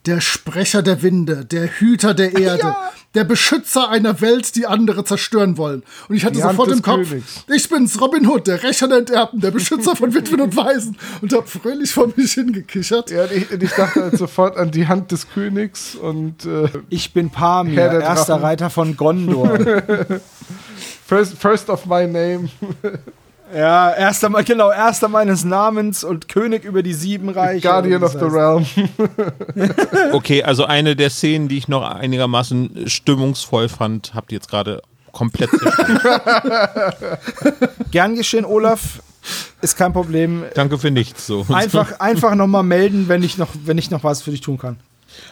[0.05, 2.75] Der Sprecher der Winde, der Hüter der Erde,
[3.15, 5.83] der Beschützer einer Welt, die andere zerstören wollen.
[6.07, 7.43] Und ich hatte Die sofort im Kopf, Königs.
[7.47, 10.97] ich bin's, Robin Hood, der Rächer der Enterbten, der Beschützer von Witwen und Waisen.
[11.21, 13.11] Und hab fröhlich vor mich hingekichert.
[13.11, 16.69] Ja, und ich, und ich dachte halt sofort an die Hand des Königs und äh,
[16.89, 18.41] Ich bin Pamir, erster.
[18.41, 19.59] Reiter von Gondor.
[21.05, 22.49] first, first of my name.
[23.55, 27.67] ja, erster, me- genau, erster meines Namens und König über die sieben Reiche.
[27.67, 28.65] Guardian of the Realm.
[30.13, 34.81] Okay, also eine der Szenen, die ich noch einigermaßen stimmungsvoll fand, habt ihr jetzt gerade
[35.11, 35.49] komplett.
[37.91, 39.01] Gern geschehen, Olaf.
[39.61, 40.43] Ist kein Problem.
[40.55, 41.27] Danke für nichts.
[41.27, 41.45] So.
[41.49, 44.77] Einfach, einfach nochmal melden, wenn ich, noch, wenn ich noch was für dich tun kann.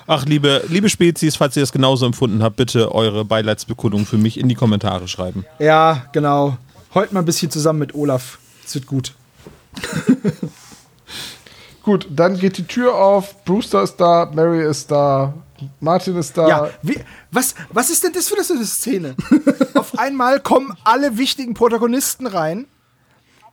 [0.05, 4.37] Ach, liebe, liebe Spezies, falls ihr das genauso empfunden habt, bitte eure Beileidsbekundung für mich
[4.39, 5.45] in die Kommentare schreiben.
[5.59, 6.57] Ja, genau.
[6.93, 8.39] Heute mal ein bisschen zusammen mit Olaf.
[8.65, 9.13] Es wird gut.
[11.83, 15.33] Gut, dann geht die Tür auf, Brewster ist da, Mary ist da,
[15.79, 16.47] Martin ist da.
[16.49, 16.99] Ja, wie,
[17.31, 19.15] was, was ist denn das für eine Szene?
[19.73, 22.65] Auf einmal kommen alle wichtigen Protagonisten rein,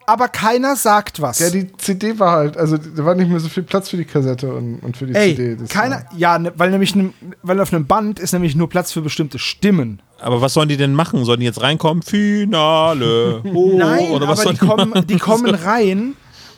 [0.06, 1.38] aber keiner sagt was.
[1.38, 4.04] Ja, die CD war halt, also da war nicht mehr so viel Platz für die
[4.04, 5.66] Kassette und, und für die Ey, CD.
[5.68, 7.12] Keiner, war- ja, ne, weil nämlich ne,
[7.44, 10.02] weil auf einem Band ist nämlich nur Platz für bestimmte Stimmen.
[10.24, 11.24] Aber was sollen die denn machen?
[11.26, 12.02] Sollen die jetzt reinkommen?
[12.02, 13.42] Finale.
[13.54, 16.16] Oh, Nein, oder was aber die sollen kommen, die kommen rein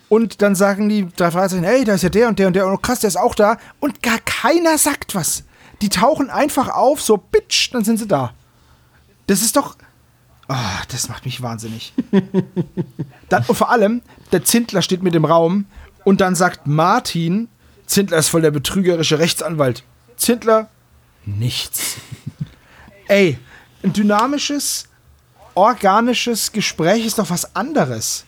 [0.08, 2.66] und dann sagen die drei Fragezeichen, hey, da ist ja der und der und der
[2.66, 5.44] und krass, der ist auch da und gar keiner sagt was.
[5.82, 8.32] Die tauchen einfach auf, so bitch, dann sind sie da.
[9.26, 9.76] Das ist doch,
[10.48, 11.92] ah, das macht mich wahnsinnig.
[13.28, 14.00] dann, und vor allem,
[14.32, 15.66] der Zindler steht mit im Raum
[16.04, 17.48] und dann sagt Martin,
[17.86, 19.82] Zindler ist voll der betrügerische Rechtsanwalt.
[20.16, 20.68] Zindler,
[21.24, 21.96] nichts.
[23.08, 23.38] Ey,
[23.86, 24.88] ein dynamisches,
[25.54, 28.24] organisches Gespräch ist doch was anderes.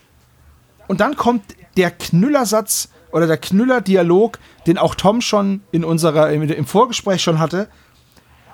[0.87, 1.43] Und dann kommt
[1.77, 7.39] der Knüllersatz oder der Knüller-Dialog, den auch Tom schon in unserer, im, im Vorgespräch schon
[7.39, 7.69] hatte.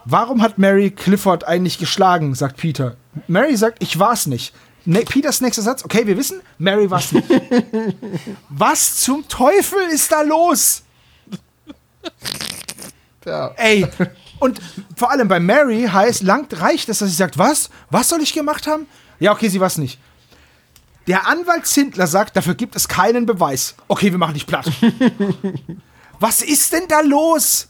[0.05, 2.97] Warum hat Mary Clifford eigentlich geschlagen, sagt Peter.
[3.27, 4.55] Mary sagt, ich war's nicht.
[4.87, 7.27] Ne Peters nächster Satz, okay, wir wissen, Mary war's nicht.
[8.51, 10.83] Was zum Teufel ist da los?
[13.25, 13.49] ja.
[13.57, 13.87] Ey,
[14.39, 14.61] und
[14.97, 17.71] vor allem bei Mary heißt, langt reicht es, dass sie sagt, was?
[17.91, 18.87] Was soll ich gemacht haben?
[19.21, 19.99] Ja, okay, sie war's nicht.
[21.07, 23.75] Der Anwalt Zindler sagt, dafür gibt es keinen Beweis.
[23.89, 24.71] Okay, wir machen dich platt.
[26.19, 27.69] was ist denn da los?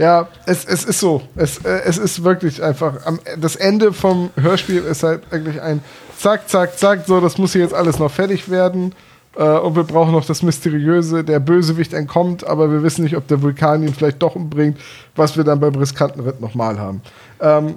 [0.00, 1.22] Ja, es, es ist so.
[1.36, 3.04] Es, äh, es ist wirklich einfach.
[3.04, 5.82] Am, das Ende vom Hörspiel ist halt eigentlich ein
[6.18, 7.04] Zack, Zack, Zack.
[7.06, 8.94] So, das muss hier jetzt alles noch fertig werden.
[9.36, 11.24] Äh, und wir brauchen noch das Mysteriöse.
[11.24, 14.78] Der Bösewicht entkommt, aber wir wissen nicht, ob der Vulkan ihn vielleicht doch umbringt,
[15.16, 17.02] was wir dann beim riskanten Ritt nochmal haben.
[17.40, 17.74] Ähm,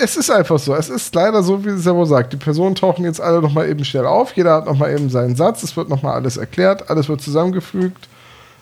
[0.00, 0.74] es ist einfach so.
[0.74, 2.32] Es ist leider so, wie Servo sagt.
[2.32, 4.32] Die Personen tauchen jetzt alle nochmal eben schnell auf.
[4.32, 5.62] Jeder hat nochmal eben seinen Satz.
[5.62, 6.90] Es wird nochmal alles erklärt.
[6.90, 8.08] Alles wird zusammengefügt.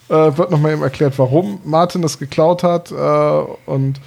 [0.09, 2.91] Äh, wird nochmal eben erklärt, warum Martin das geklaut hat.
[2.91, 2.95] Äh,
[3.67, 4.01] und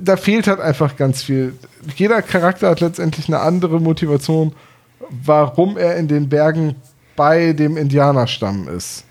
[0.00, 1.54] da fehlt halt einfach ganz viel.
[1.96, 4.52] Jeder Charakter hat letztendlich eine andere Motivation,
[5.24, 6.76] warum er in den Bergen
[7.16, 9.04] bei dem Indianerstamm ist.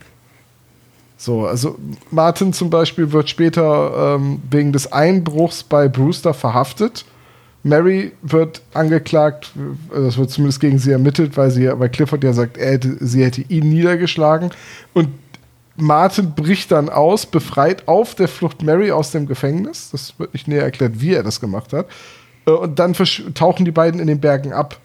[1.18, 1.78] So, also
[2.12, 7.06] Martin zum Beispiel wird später ähm, wegen des Einbruchs bei Brewster verhaftet.
[7.62, 9.52] Mary wird angeklagt,
[9.94, 13.24] also es wird zumindest gegen sie ermittelt, weil sie, weil Clifford ja sagt, hätte, sie
[13.24, 14.52] hätte ihn niedergeschlagen.
[14.94, 15.10] Und
[15.76, 19.90] Martin bricht dann aus, befreit auf der Flucht Mary aus dem Gefängnis.
[19.92, 21.88] Das wird nicht näher erklärt, wie er das gemacht hat.
[22.46, 22.94] Äh, Und dann
[23.34, 24.80] tauchen die beiden in den Bergen ab.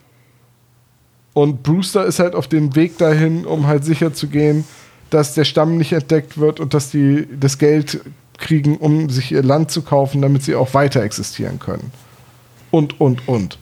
[1.35, 4.63] Und Brewster ist halt auf dem Weg dahin, um halt sicher zu gehen,
[5.09, 7.99] dass der Stamm nicht entdeckt wird und dass die das Geld
[8.37, 11.91] kriegen, um sich ihr Land zu kaufen, damit sie auch weiter existieren können.
[12.71, 13.57] Und, und, und.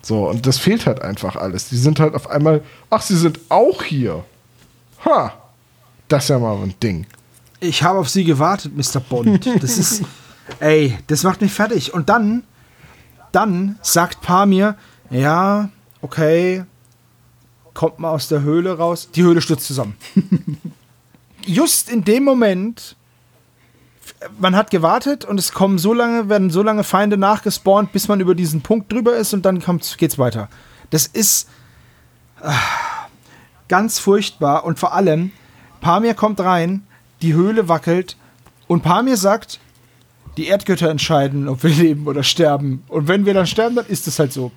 [0.00, 1.68] So, und das fehlt halt einfach alles.
[1.68, 4.24] Die sind halt auf einmal, ach, sie sind auch hier.
[5.04, 5.34] Ha,
[6.08, 7.06] das ist ja mal ein Ding.
[7.60, 9.00] Ich habe auf Sie gewartet, Mr.
[9.00, 9.46] Bond.
[9.62, 10.02] Das ist,
[10.60, 11.92] ey, das macht mich fertig.
[11.92, 12.42] Und dann,
[13.32, 14.76] dann sagt Paar mir,
[15.10, 15.68] ja,
[16.02, 16.64] okay,
[17.74, 19.08] kommt mal aus der Höhle raus.
[19.14, 19.96] Die Höhle stürzt zusammen.
[21.46, 22.96] Just in dem Moment,
[24.38, 28.20] man hat gewartet und es kommen so lange, werden so lange Feinde nachgespawnt, bis man
[28.20, 30.48] über diesen Punkt drüber ist und dann kommt, geht's weiter.
[30.90, 31.48] Das ist
[32.42, 32.54] ah,
[33.68, 35.32] ganz furchtbar und vor allem,
[35.80, 36.86] Pamir kommt rein,
[37.22, 38.16] die Höhle wackelt
[38.66, 39.60] und Pamir sagt,
[40.36, 42.84] die Erdgötter entscheiden, ob wir leben oder sterben.
[42.88, 44.52] Und wenn wir dann sterben, dann ist es halt so.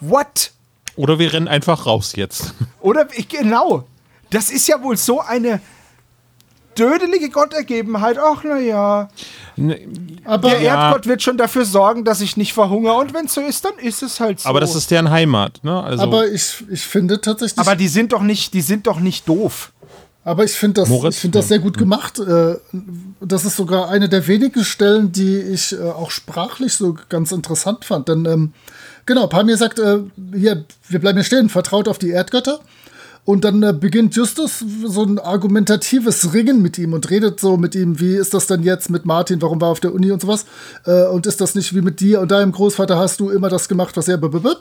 [0.00, 0.51] What?
[0.96, 2.54] Oder wir rennen einfach raus jetzt.
[2.80, 3.84] Oder ich, genau.
[4.30, 5.60] Das ist ja wohl so eine
[6.78, 8.18] dödelige Gottergebenheit.
[8.18, 9.08] Ach, naja.
[10.24, 10.86] Aber Der Ja.
[10.86, 12.94] Erdgott wird schon dafür sorgen, dass ich nicht verhungere.
[12.94, 14.48] Und wenn es so ist, dann ist es halt so.
[14.48, 15.82] Aber das ist deren Heimat, ne?
[15.82, 17.58] Also, Aber ich, ich finde tatsächlich.
[17.58, 19.72] Aber die sind doch nicht, die sind doch nicht doof.
[20.24, 21.16] Aber ich finde das, Moritz?
[21.16, 22.20] ich find das sehr gut gemacht.
[22.20, 22.54] Äh,
[23.20, 27.84] Das ist sogar eine der wenigen Stellen, die ich äh, auch sprachlich so ganz interessant
[27.84, 28.08] fand.
[28.08, 28.52] Denn ähm,
[29.06, 30.00] genau, Pamir sagt, äh,
[30.34, 32.60] hier, wir bleiben hier stehen, vertraut auf die Erdgötter.
[33.24, 37.76] Und dann äh, beginnt Justus so ein argumentatives Ringen mit ihm und redet so mit
[37.76, 40.20] ihm, wie ist das denn jetzt mit Martin, warum war er auf der Uni und
[40.20, 40.44] sowas?
[40.86, 43.68] Äh, und ist das nicht wie mit dir und deinem Großvater hast du immer das
[43.68, 44.56] gemacht, was er blablabla?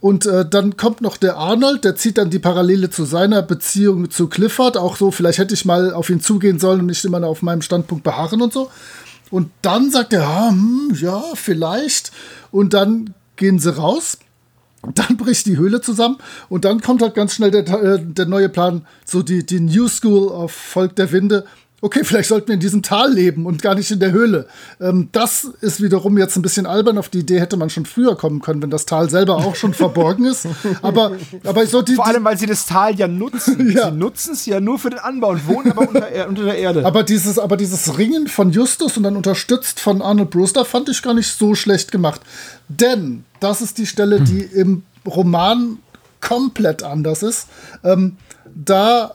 [0.00, 4.10] Und äh, dann kommt noch der Arnold, der zieht dann die Parallele zu seiner Beziehung
[4.10, 7.24] zu Clifford, auch so, vielleicht hätte ich mal auf ihn zugehen sollen und nicht immer
[7.24, 8.68] auf meinem Standpunkt beharren und so.
[9.30, 12.10] Und dann sagt er, ah, hm, ja, vielleicht.
[12.50, 14.18] Und dann gehen sie raus.
[14.94, 16.18] Dann bricht die Höhle zusammen
[16.48, 19.86] und dann kommt halt ganz schnell der, äh, der neue Plan, so die, die New
[19.86, 21.46] School auf Volk der Winde.
[21.84, 24.46] Okay, vielleicht sollten wir in diesem Tal leben und gar nicht in der Höhle.
[24.80, 26.96] Ähm, das ist wiederum jetzt ein bisschen albern.
[26.96, 29.74] Auf die Idee hätte man schon früher kommen können, wenn das Tal selber auch schon
[29.74, 30.46] verborgen ist.
[30.80, 33.72] Aber, aber so die, Vor allem, weil sie das Tal ja nutzen.
[33.72, 33.90] Ja.
[33.90, 36.56] Sie nutzen es ja nur für den Anbau und wohnen aber unter, er unter der
[36.58, 36.84] Erde.
[36.84, 41.02] Aber dieses, aber dieses Ringen von Justus und dann unterstützt von Arnold Brewster fand ich
[41.02, 42.20] gar nicht so schlecht gemacht.
[42.68, 45.78] Denn das ist die Stelle, die im Roman
[46.20, 47.48] komplett anders ist.
[47.82, 48.16] Ähm,
[48.54, 49.14] da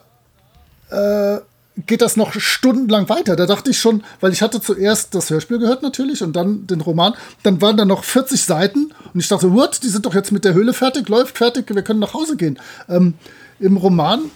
[0.89, 1.37] äh,
[1.85, 3.35] geht das noch stundenlang weiter.
[3.35, 6.81] Da dachte ich schon, weil ich hatte zuerst das Hörspiel gehört natürlich und dann den
[6.81, 7.13] Roman.
[7.43, 10.43] Dann waren da noch 40 Seiten und ich dachte, what, die sind doch jetzt mit
[10.43, 12.59] der Höhle fertig, läuft fertig, wir können nach Hause gehen.
[12.89, 13.13] Ähm,
[13.59, 14.31] Im Roman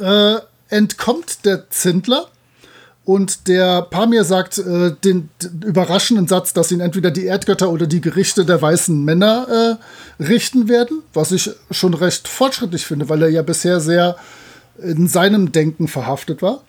[0.00, 0.36] äh,
[0.68, 2.28] entkommt der Zindler
[3.04, 7.86] und der Pamir sagt äh, den, den überraschenden Satz, dass ihn entweder die Erdgötter oder
[7.86, 9.78] die Gerichte der weißen Männer
[10.20, 14.16] äh, richten werden, was ich schon recht fortschrittlich finde, weil er ja bisher sehr
[14.78, 16.62] in seinem Denken verhaftet war.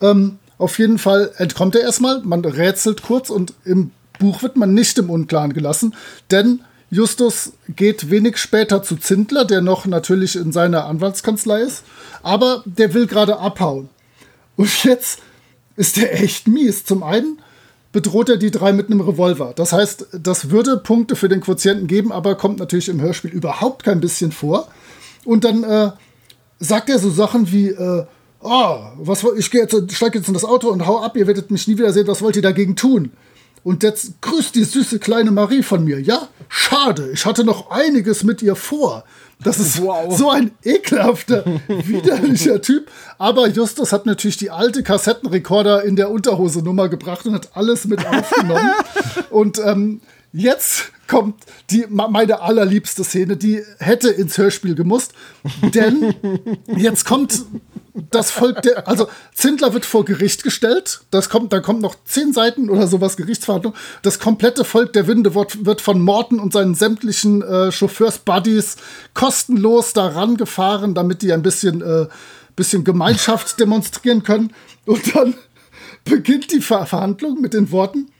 [0.00, 4.74] Ähm, auf jeden Fall entkommt er erstmal, man rätselt kurz und im Buch wird man
[4.74, 5.94] nicht im Unklaren gelassen,
[6.30, 6.60] denn
[6.90, 11.84] Justus geht wenig später zu Zindler, der noch natürlich in seiner Anwaltskanzlei ist,
[12.22, 13.88] aber der will gerade abhauen.
[14.56, 15.20] Und jetzt
[15.76, 16.84] ist der echt mies.
[16.84, 17.38] Zum einen
[17.92, 19.52] bedroht er die drei mit einem Revolver.
[19.54, 23.84] Das heißt, das würde Punkte für den Quotienten geben, aber kommt natürlich im Hörspiel überhaupt
[23.84, 24.68] kein bisschen vor.
[25.24, 25.92] Und dann äh,
[26.60, 28.04] sagt er so Sachen wie, äh,
[28.40, 31.50] oh, was, ich gehe jetzt, steige jetzt in das Auto und hau ab, ihr werdet
[31.50, 33.10] mich nie wiedersehen, was wollt ihr dagegen tun?
[33.62, 36.00] Und jetzt grüßt die süße kleine Marie von mir.
[36.00, 39.04] Ja, schade, ich hatte noch einiges mit ihr vor.
[39.42, 40.16] Das ist Wow.
[40.16, 42.90] so ein ekelhafter, widerlicher Typ.
[43.18, 47.84] Aber Justus hat natürlich die alte Kassettenrekorder in der Unterhose Nummer gebracht und hat alles
[47.84, 48.70] mit aufgenommen.
[49.30, 50.00] und ähm,
[50.32, 55.12] jetzt kommt die meine allerliebste Szene, die hätte ins Hörspiel gemusst,
[55.74, 56.14] denn
[56.76, 57.44] jetzt kommt
[58.10, 61.00] das Volk der, also Zindler wird vor Gericht gestellt.
[61.10, 63.74] Das kommt, da kommt noch zehn Seiten oder sowas Gerichtsverhandlung.
[64.02, 68.76] Das komplette Volk der Winde wird, von Morton und seinen sämtlichen äh, Chauffeurs-Buddies
[69.14, 72.06] kostenlos daran gefahren, damit die ein bisschen, äh,
[72.56, 74.52] bisschen Gemeinschaft demonstrieren können.
[74.86, 75.34] Und dann
[76.04, 78.10] beginnt die Ver Verhandlung mit den Worten: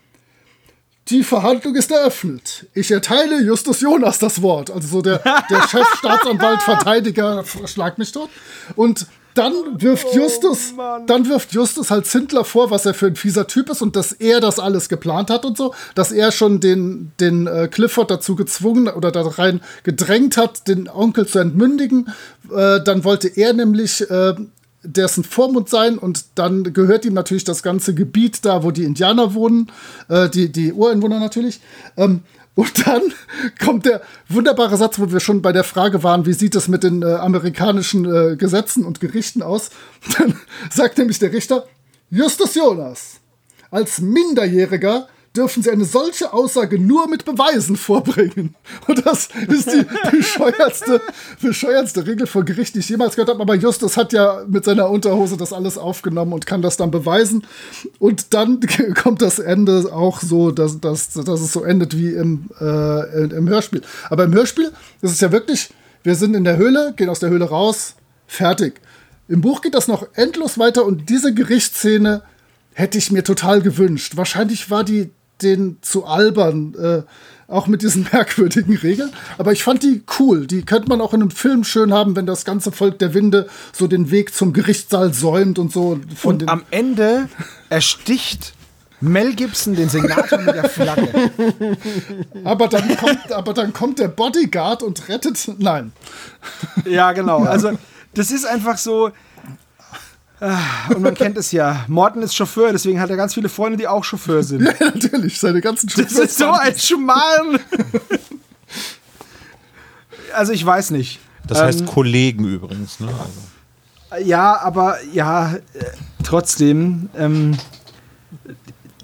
[1.11, 2.67] die Verhandlung ist eröffnet.
[2.73, 4.71] Ich erteile Justus Jonas das Wort.
[4.71, 5.17] Also so der,
[5.49, 8.29] der Chefstaatsanwalt, Verteidiger, schlag mich dort.
[8.75, 10.73] Und dann wirft Justus,
[11.07, 14.11] dann wirft Justus halt Zindler vor, was er für ein fieser Typ ist und dass
[14.11, 18.35] er das alles geplant hat und so, dass er schon den, den äh, Clifford dazu
[18.35, 22.09] gezwungen oder da rein gedrängt hat, den Onkel zu entmündigen.
[22.53, 24.35] Äh, dann wollte er nämlich äh,
[24.83, 29.33] dessen Vormund sein und dann gehört ihm natürlich das ganze Gebiet da, wo die Indianer
[29.33, 29.71] wohnen,
[30.09, 31.61] äh, die, die Ureinwohner natürlich.
[31.97, 32.21] Ähm,
[32.55, 33.01] Und dann
[33.63, 36.83] kommt der wunderbare Satz, wo wir schon bei der Frage waren, wie sieht es mit
[36.83, 39.69] den äh, amerikanischen äh, Gesetzen und Gerichten aus?
[40.17, 40.37] Dann
[40.69, 41.65] sagt nämlich der Richter,
[42.09, 43.21] Justus Jonas,
[43.69, 48.55] als Minderjähriger dürfen sie eine solche Aussage nur mit Beweisen vorbringen.
[48.87, 51.01] Und das ist die bescheuertste,
[51.41, 53.41] bescheuertste Regel vor Gericht, die ich jemals gehört habe.
[53.41, 57.45] Aber Justus hat ja mit seiner Unterhose das alles aufgenommen und kann das dann beweisen.
[57.99, 58.59] Und dann
[59.01, 63.47] kommt das Ende auch so, dass, dass, dass es so endet wie im, äh, im
[63.47, 63.81] Hörspiel.
[64.09, 64.71] Aber im Hörspiel
[65.01, 65.69] ist es ja wirklich,
[66.03, 67.95] wir sind in der Höhle, gehen aus der Höhle raus,
[68.27, 68.81] fertig.
[69.29, 72.23] Im Buch geht das noch endlos weiter und diese Gerichtsszene
[72.73, 74.17] hätte ich mir total gewünscht.
[74.17, 75.11] Wahrscheinlich war die
[75.43, 77.01] den zu albern, äh,
[77.47, 79.11] auch mit diesen merkwürdigen Regeln.
[79.37, 80.47] Aber ich fand die cool.
[80.47, 83.47] Die könnte man auch in einem Film schön haben, wenn das ganze Volk der Winde
[83.73, 85.99] so den Weg zum Gerichtssaal säumt und so.
[86.15, 87.29] Von und am Ende
[87.69, 88.53] ersticht
[89.01, 91.09] Mel Gibson den Senator mit der Flagge.
[92.43, 95.49] aber, dann kommt, aber dann kommt der Bodyguard und rettet.
[95.57, 95.91] Nein.
[96.85, 97.43] Ja, genau.
[97.43, 97.71] Also,
[98.13, 99.11] das ist einfach so
[100.41, 101.85] und man kennt es ja.
[101.87, 104.61] Morten ist Chauffeur, deswegen hat er ganz viele Freunde, die auch Chauffeur sind.
[104.79, 105.39] Ja, natürlich.
[105.39, 106.13] Seine ganzen Chauffeurs.
[106.13, 107.59] Das ist so ein Schmarrn.
[110.33, 111.19] also ich weiß nicht.
[111.45, 113.09] Das ähm, heißt Kollegen übrigens, ne?
[114.09, 114.25] Also.
[114.25, 115.59] Ja, aber ja, äh,
[116.23, 117.09] trotzdem.
[117.15, 117.57] Ähm,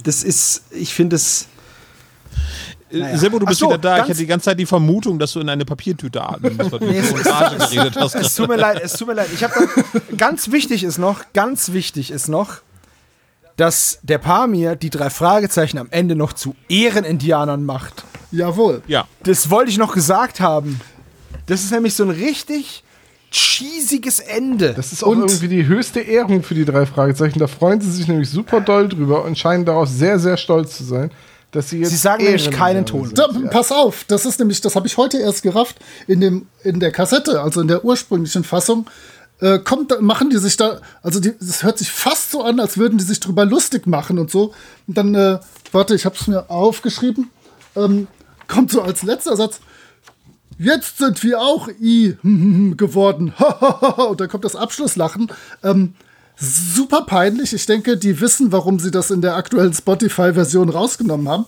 [0.04, 1.48] das ist, ich finde es
[2.92, 3.18] naja.
[3.18, 3.98] Sebo, du bist so, wieder da.
[3.98, 6.80] Ich hatte die ganze Zeit die Vermutung, dass du in eine Papiertüte atmen musst, weil
[6.80, 8.16] du nee, es, geredet hast.
[8.16, 9.30] Es tut mir leid, es tut mir leid.
[9.34, 9.54] Ich habe
[10.18, 12.60] ganz wichtig ist noch, ganz wichtig ist noch,
[13.58, 18.06] dass der Pamir die drei Fragezeichen am Ende noch zu Ehrenindianern macht.
[18.32, 18.82] Jawohl.
[18.88, 19.08] Ja.
[19.24, 20.80] Das wollte ich noch gesagt haben.
[21.48, 22.84] Das ist nämlich so ein richtig
[23.32, 24.74] cheesiges Ende.
[24.74, 27.40] Das ist auch und irgendwie die höchste Ehrung für die drei Fragezeichen.
[27.40, 30.84] Da freuen sie sich nämlich super doll drüber und scheinen darauf sehr, sehr stolz zu
[30.84, 31.12] sein
[31.52, 31.92] dass sie jetzt.
[31.92, 33.12] Sie sagen nämlich keinen Ton.
[33.14, 36.80] Da, pass auf, das ist nämlich, das habe ich heute erst gerafft, in, dem, in
[36.80, 38.90] der Kassette, also in der ursprünglichen Fassung.
[39.40, 42.98] Äh, kommt, machen die sich da, also das hört sich fast so an, als würden
[42.98, 44.54] die sich drüber lustig machen und so.
[44.88, 45.40] Und dann, äh,
[45.72, 47.30] warte, ich habe es mir aufgeschrieben,
[47.76, 48.08] ähm,
[48.48, 49.60] kommt so als letzter Satz,
[50.58, 53.32] jetzt sind wir auch I geworden.
[54.10, 55.32] und dann kommt das Abschlusslachen.
[55.64, 55.94] Ähm,
[56.40, 57.54] super peinlich.
[57.54, 61.46] Ich denke, die wissen, warum sie das in der aktuellen Spotify-Version rausgenommen haben.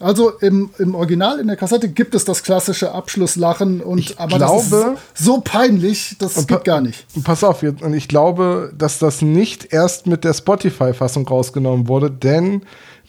[0.00, 4.38] Also im, im Original, in der Kassette, gibt es das klassische Abschlusslachen und ich aber
[4.38, 7.06] glaube, das ist so peinlich, das geht gar nicht.
[7.22, 12.62] Pass auf, und ich glaube, dass das nicht erst mit der Spotify-Fassung rausgenommen wurde, denn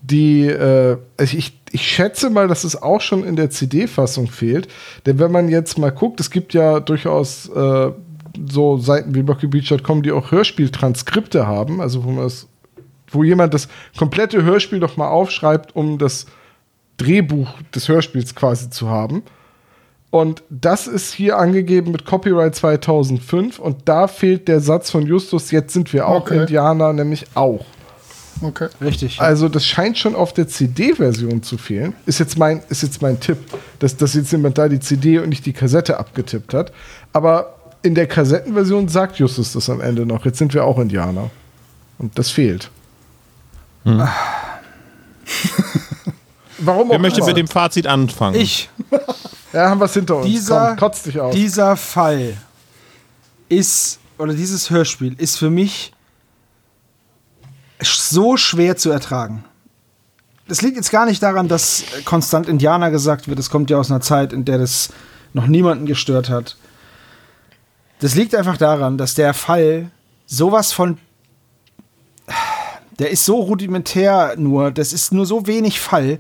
[0.04, 4.68] die, äh, ich, ich schätze mal, dass es auch schon in der CD-Fassung fehlt.
[5.06, 7.92] Denn wenn man jetzt mal guckt, es gibt ja durchaus äh,
[8.50, 12.48] so Seiten wie blockybeach.com, die auch Hörspieltranskripte haben, also wo man das,
[13.08, 16.26] wo jemand das komplette Hörspiel noch mal aufschreibt, um das
[16.98, 19.24] Drehbuch des Hörspiels quasi zu haben.
[20.10, 25.50] Und das ist hier angegeben mit Copyright 2005 und da fehlt der Satz von Justus,
[25.50, 26.42] jetzt sind wir auch okay.
[26.42, 27.66] Indianer, nämlich auch.
[28.42, 28.68] Okay.
[28.82, 29.20] Richtig.
[29.20, 31.96] Also das scheint schon auf der CD-Version zu fehlen.
[32.06, 33.38] Ist jetzt mein, ist jetzt mein Tipp,
[33.80, 36.72] dass, dass jetzt jemand da die CD und nicht die Kassette abgetippt hat.
[37.12, 40.26] Aber in der Kassettenversion sagt Justus das am Ende noch.
[40.26, 41.30] Jetzt sind wir auch Indianer.
[42.00, 42.72] Und das fehlt.
[43.84, 44.02] Hm.
[46.60, 48.36] Warum Wer möchte mit dem Fazit anfangen?
[48.36, 48.70] Ich.
[49.54, 50.26] Ja, haben wir es hinter uns.
[50.26, 51.36] Dieser, Komm, kotz dich aus.
[51.36, 52.36] Dieser Fall
[53.50, 55.94] ist, oder dieses Hörspiel ist für mich
[57.80, 59.46] so schwer zu ertragen.
[60.48, 63.38] Das liegt jetzt gar nicht daran, dass konstant Indianer gesagt wird.
[63.38, 64.90] Das kommt ja aus einer Zeit, in der das
[65.34, 66.58] noch niemanden gestört hat.
[68.00, 69.92] Das liegt einfach daran, dass der Fall
[70.26, 70.98] sowas von.
[73.00, 76.20] Der ist so rudimentär nur, das ist nur so wenig Fall.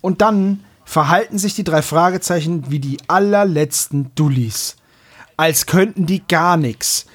[0.00, 4.76] Und dann verhalten sich die drei Fragezeichen wie die allerletzten Dullis.
[5.36, 7.06] Als könnten die gar nichts.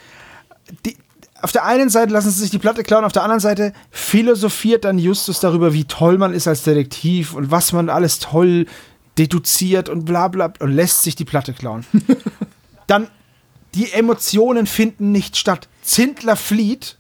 [1.42, 4.86] Auf der einen Seite lassen sie sich die Platte klauen, auf der anderen Seite philosophiert
[4.86, 8.68] dann Justus darüber, wie toll man ist als Detektiv und was man alles toll
[9.18, 11.86] deduziert und bla bla und lässt sich die Platte klauen.
[12.88, 13.08] dann
[13.76, 15.68] die Emotionen finden nicht statt.
[15.82, 16.98] Zindler flieht.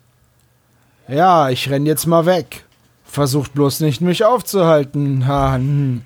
[1.07, 2.65] Ja, ich renn jetzt mal weg.
[3.05, 5.27] Versucht bloß nicht, mich aufzuhalten.
[5.27, 6.03] Ha, hm.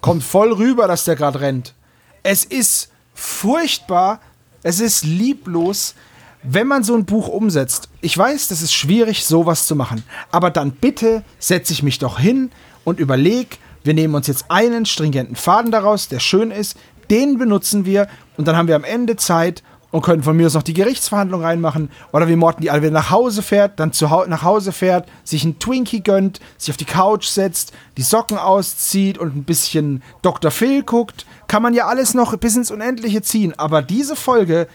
[0.00, 1.74] Kommt voll rüber, dass der gerade rennt.
[2.22, 4.20] Es ist furchtbar.
[4.62, 5.94] Es ist lieblos,
[6.42, 7.88] wenn man so ein Buch umsetzt.
[8.00, 10.02] Ich weiß, das ist schwierig, sowas zu machen.
[10.30, 12.50] Aber dann bitte setze ich mich doch hin
[12.82, 16.76] und überleg, wir nehmen uns jetzt einen stringenten Faden daraus, der schön ist,
[17.10, 19.62] den benutzen wir und dann haben wir am Ende Zeit,
[19.94, 21.88] und können von mir aus noch die Gerichtsverhandlung reinmachen.
[22.10, 25.44] Oder wie Morten die alle wieder nach Hause fährt, dann zu nach Hause fährt, sich
[25.44, 30.50] einen Twinkie gönnt, sich auf die Couch setzt, die Socken auszieht und ein bisschen Dr.
[30.50, 31.26] Phil guckt.
[31.46, 33.56] Kann man ja alles noch bis ins Unendliche ziehen.
[33.56, 34.66] Aber diese Folge,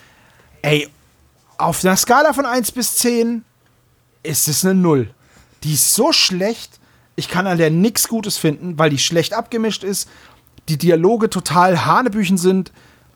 [0.61, 0.87] ey,
[1.57, 3.43] auf einer Skala von 1 bis 10
[4.23, 5.13] ist es eine Null.
[5.63, 6.79] Die ist so schlecht,
[7.17, 10.07] ich kann an der nichts Gutes finden, weil die schlecht abgemischt ist,
[10.69, 12.71] die Dialoge total Hanebüchen sind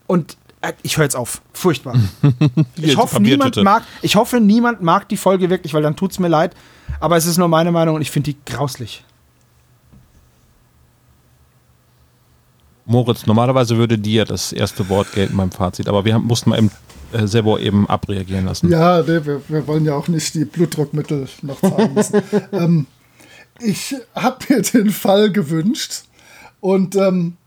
[0.06, 0.36] und
[0.82, 1.42] ich höre jetzt auf.
[1.52, 1.96] Furchtbar.
[2.76, 6.20] ich, hoffe, niemand mag, ich hoffe, niemand mag die Folge wirklich, weil dann tut es
[6.20, 6.56] mir leid.
[7.00, 9.04] Aber es ist nur meine Meinung und ich finde die grauslich.
[12.86, 16.58] Moritz, normalerweise würde dir das erste Wort gelten beim Fazit, aber wir haben, mussten mal
[16.58, 16.72] eben
[17.14, 18.70] äh, Sebo eben abreagieren lassen.
[18.70, 22.22] Ja, nee, wir, wir wollen ja auch nicht die Blutdruckmittel noch zahlen müssen.
[22.52, 22.88] ähm,
[23.62, 26.04] ich habe mir den Fall gewünscht
[26.60, 27.38] und ähm,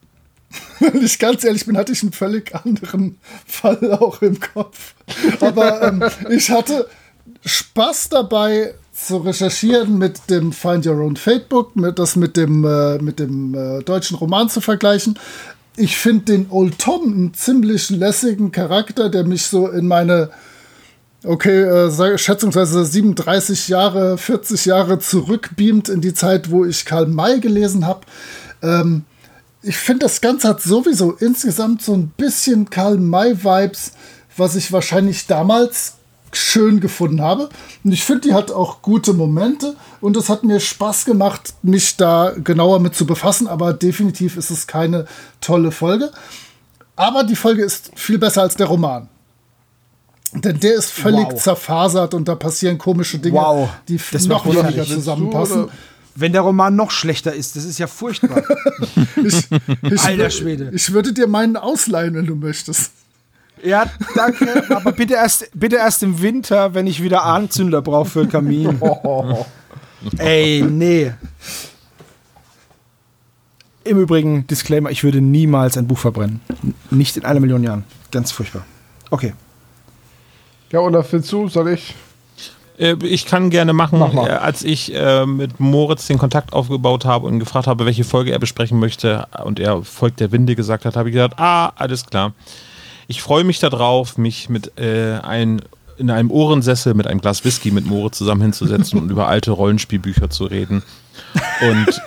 [0.80, 4.94] wenn ich ganz ehrlich bin, hatte ich einen völlig anderen Fall auch im Kopf.
[5.40, 6.88] Aber ähm, ich hatte
[7.44, 12.64] Spaß dabei zu recherchieren mit dem Find Your Own Fate Book, mit, das mit dem,
[12.64, 15.18] äh, mit dem äh, deutschen Roman zu vergleichen.
[15.76, 20.30] Ich finde den Old Tom einen ziemlich lässigen Charakter, der mich so in meine
[21.24, 27.40] okay, äh, schätzungsweise 37 Jahre, 40 Jahre zurückbeamt in die Zeit, wo ich Karl May
[27.40, 28.00] gelesen habe.
[28.62, 29.04] Ähm,
[29.66, 33.92] ich finde, das Ganze hat sowieso insgesamt so ein bisschen Karl May-Vibes,
[34.36, 35.94] was ich wahrscheinlich damals
[36.32, 37.48] schön gefunden habe.
[37.82, 41.96] Und ich finde, die hat auch gute Momente und es hat mir Spaß gemacht, mich
[41.96, 45.06] da genauer mit zu befassen, aber definitiv ist es keine
[45.40, 46.10] tolle Folge.
[46.94, 49.08] Aber die Folge ist viel besser als der Roman.
[50.32, 51.42] Denn der ist völlig Wow.
[51.42, 53.68] zerfasert und da passieren komische Dinge, Wow.
[53.88, 55.64] die Das noch weniger zusammenpassen.
[55.64, 55.72] Oder-
[56.16, 58.42] Wenn der Roman noch schlechter ist, das ist ja furchtbar.
[59.16, 59.48] Ich,
[59.82, 60.70] ich, Alter Schwede.
[60.74, 62.92] Ich würde dir meinen ausleihen, wenn du möchtest.
[63.62, 68.20] ja, danke, aber bitte erst, bitte erst im Winter, wenn ich wieder Anzünder brauche für
[68.20, 68.80] den Kamin.
[70.18, 71.12] Ey, nee.
[73.84, 76.40] Im Übrigen, Disclaimer, ich würde niemals ein Buch verbrennen.
[76.90, 77.84] Nicht in einer Million Jahren.
[78.10, 78.64] Ganz furchtbar.
[79.10, 79.32] Okay.
[80.70, 81.94] Ja, oder findest du, soll ich?
[82.78, 84.00] Äh, Ich kann gerne machen.
[84.00, 88.32] Äh, als ich äh, mit Moritz den Kontakt aufgebaut habe und gefragt habe, welche Folge
[88.32, 92.06] er besprechen möchte und er Volk der Winde gesagt hat, habe ich gesagt, ah, alles
[92.06, 92.32] klar.
[93.08, 95.62] Ich freue mich darauf, mich mit äh, ein,
[95.98, 100.30] in einem Ohrensessel mit einem Glas Whisky mit Moritz zusammen hinzusetzen und über alte Rollenspielbücher
[100.30, 100.82] zu reden.
[101.62, 102.02] Und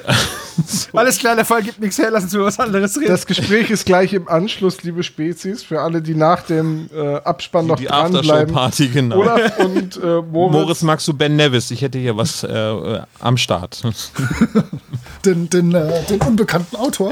[0.94, 3.08] Alles klar, der Fall gibt nichts her, lass uns über was anderes reden.
[3.08, 7.68] Das Gespräch ist gleich im Anschluss, liebe Spezies, für alle, die nach dem äh, Abspann
[7.68, 8.56] noch die dranbleiben.
[8.56, 9.18] Aftershow-Party, genau.
[9.18, 10.54] Olaf und äh, Moritz.
[10.54, 11.72] Moritz, magst du Ben Nevis?
[11.72, 13.84] Ich hätte hier was äh, äh, am Start.
[15.26, 17.12] Den, den, äh, den unbekannten Autor.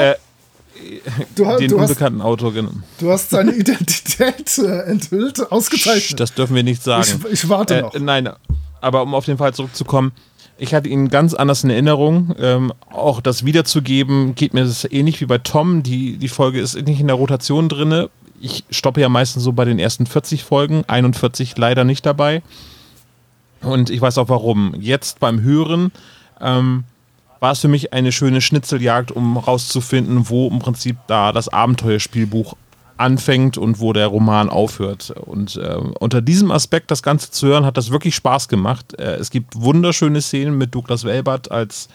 [0.83, 0.99] Äh,
[1.35, 2.83] du, Den du, hast, unbekannten Autor genommen.
[2.99, 6.19] du hast seine Identität äh, enthüllt, ausgezeichnet.
[6.19, 7.05] Das dürfen wir nicht sagen.
[7.27, 7.99] ich, ich warte Äh, noch.
[7.99, 8.29] nein,
[8.81, 10.11] aber um auf den Fall zurückzukommen,
[10.59, 12.33] ich hatte ihn ganz anders in Erinnerung.
[12.39, 15.83] Ähm, auch das wiederzugeben geht mir das ähnlich wie bei Tom.
[15.83, 18.07] Die, die Folge ist nicht in der Rotation drin.
[18.41, 22.41] Ich stoppe ja meistens so bei den ersten 40 Folgen, 41 leider nicht dabei.
[23.61, 24.73] Und ich weiß auch warum.
[24.79, 25.91] Jetzt beim Hören
[26.41, 26.83] ähm,
[27.39, 32.55] war es für mich eine schöne Schnitzeljagd, um rauszufinden, wo im Prinzip da das Abenteuerspielbuch
[32.97, 35.11] anfängt und wo der Roman aufhört.
[35.11, 38.97] Und äh, unter diesem Aspekt das Ganze zu hören, hat das wirklich Spaß gemacht.
[38.99, 41.89] Äh, es gibt wunderschöne Szenen mit Douglas Welbert als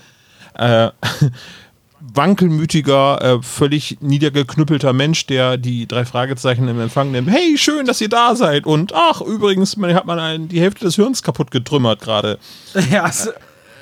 [0.55, 0.91] äh,
[2.15, 7.31] wankelmütiger, äh, völlig niedergeknüppelter Mensch, der die drei Fragezeichen im Empfang nimmt.
[7.31, 8.67] Hey, schön, dass ihr da seid.
[8.67, 12.39] Und ach, übrigens, man hat man einen, die Hälfte des Hirns kaputt getrümmert gerade.
[12.91, 13.31] ja, es-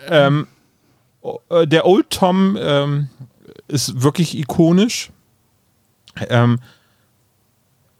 [0.09, 0.60] Ähm, äh,
[1.22, 3.09] der Old Tom ähm,
[3.68, 5.10] ist wirklich ikonisch.
[6.28, 6.59] Ähm,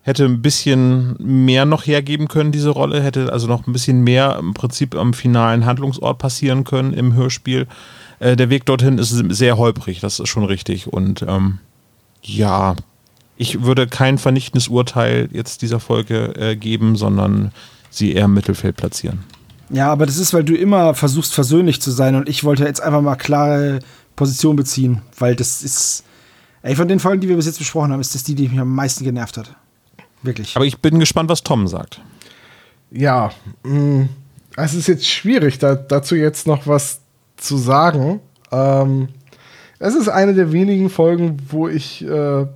[0.03, 3.03] hätte ein bisschen mehr noch hergeben können, diese Rolle.
[3.03, 7.67] Hätte also noch ein bisschen mehr im Prinzip am finalen Handlungsort passieren können im Hörspiel.
[8.19, 10.89] Äh, der Weg dorthin ist sehr holprig, das ist schon richtig.
[10.89, 11.59] Und ähm,
[12.23, 12.77] ja,
[13.37, 17.53] ich würde kein vernichtendes Urteil jetzt dieser Folge äh, geben, sondern
[17.91, 19.21] sie eher im Mittelfeld platzieren.
[19.71, 22.83] Ja, aber das ist, weil du immer versuchst, versöhnlich zu sein und ich wollte jetzt
[22.83, 23.81] einfach mal klare
[24.17, 26.05] Position beziehen, weil das ist,
[26.63, 28.59] ey, von den Folgen, die wir bis jetzt besprochen haben, ist das die, die mich
[28.59, 29.55] am meisten genervt hat.
[30.23, 30.57] Wirklich.
[30.57, 32.01] Aber ich bin gespannt, was Tom sagt.
[32.91, 33.31] Ja,
[33.63, 34.09] mh,
[34.57, 37.01] es ist jetzt schwierig, da, dazu jetzt noch was
[37.37, 38.21] zu sagen.
[38.51, 39.09] Ähm,
[39.79, 42.47] es ist eine der wenigen Folgen, wo ich äh,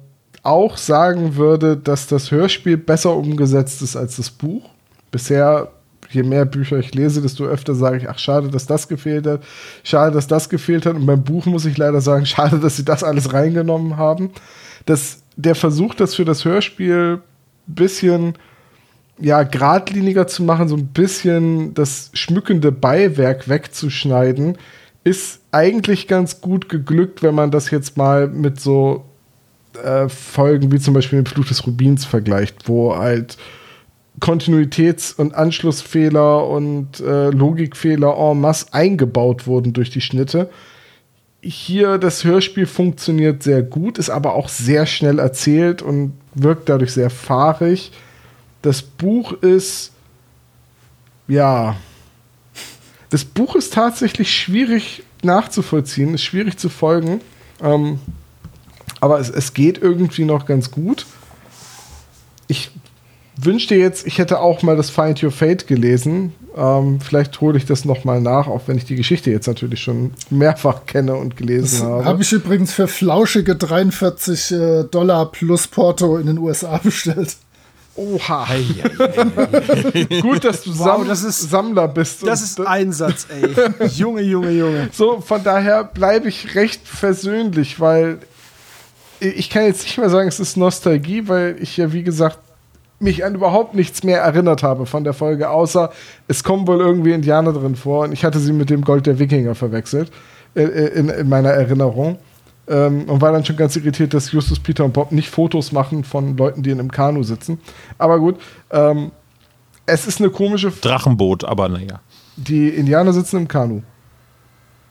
[0.43, 4.69] auch sagen würde, dass das Hörspiel besser umgesetzt ist als das Buch.
[5.11, 5.73] Bisher,
[6.15, 9.43] je mehr Bücher ich lese, desto öfter sage ich, ach schade, dass das gefehlt hat,
[9.83, 10.95] schade, dass das gefehlt hat.
[10.95, 14.31] Und beim Buch muss ich leider sagen, schade, dass sie das alles reingenommen haben.
[14.87, 17.21] Das, der Versuch, das für das Hörspiel
[17.67, 18.35] bisschen
[19.19, 24.59] ja, geradliniger zu machen, so ein bisschen das schmückende Beiwerk wegzuschneiden,
[25.05, 29.05] ist eigentlich ganz gut geglückt, wenn man das jetzt mal mit so
[29.83, 33.37] äh, Folgen wie zum Beispiel den Fluch des Rubins vergleicht, wo halt
[34.21, 40.51] Kontinuitäts- und Anschlussfehler und äh, Logikfehler en masse eingebaut wurden durch die Schnitte.
[41.43, 46.93] Hier das Hörspiel funktioniert sehr gut, ist aber auch sehr schnell erzählt und wirkt dadurch
[46.93, 47.93] sehr fahrig.
[48.63, 49.93] Das Buch ist,
[51.29, 51.77] ja,
[53.11, 57.21] das Buch ist tatsächlich schwierig nachzuvollziehen, ist schwierig zu folgen.
[57.63, 57.99] Ähm,
[59.01, 61.05] aber es, es geht irgendwie noch ganz gut.
[62.47, 62.71] Ich
[63.37, 66.33] wünschte jetzt, ich hätte auch mal das Find Your Fate gelesen.
[66.57, 69.83] Ähm, vielleicht hole ich das noch mal nach, auch wenn ich die Geschichte jetzt natürlich
[69.83, 72.05] schon mehrfach kenne und gelesen Das habe.
[72.05, 77.37] habe ich übrigens für flauschige 43 äh, Dollar plus Porto in den USA bestellt.
[77.97, 78.47] Oha.
[80.23, 82.27] Gut, dass du Sam das ist- Sammler bist.
[82.27, 83.87] Das ist Einsatz, ey.
[83.89, 84.89] Junge, Junge, Junge.
[84.93, 88.19] So, von daher bleibe ich recht versöhnlich, weil
[89.21, 92.39] ich kann jetzt nicht mehr sagen, es ist Nostalgie, weil ich ja, wie gesagt,
[93.01, 95.91] mich an überhaupt nichts mehr erinnert habe von der Folge, außer
[96.29, 99.19] es kommen wohl irgendwie Indianer drin vor und ich hatte sie mit dem Gold der
[99.19, 100.11] Wikinger verwechselt
[100.55, 102.19] äh, äh, in, in meiner Erinnerung.
[102.67, 106.03] Ähm, und war dann schon ganz irritiert, dass Justus, Peter und Bob nicht Fotos machen
[106.03, 107.59] von Leuten, die in einem Kanu sitzen.
[107.99, 108.41] Aber gut,
[108.71, 109.11] ähm,
[109.85, 110.69] es ist eine komische.
[110.69, 112.01] F Drachenboot, aber naja.
[112.37, 113.83] die Indianer sitzen im Kanu.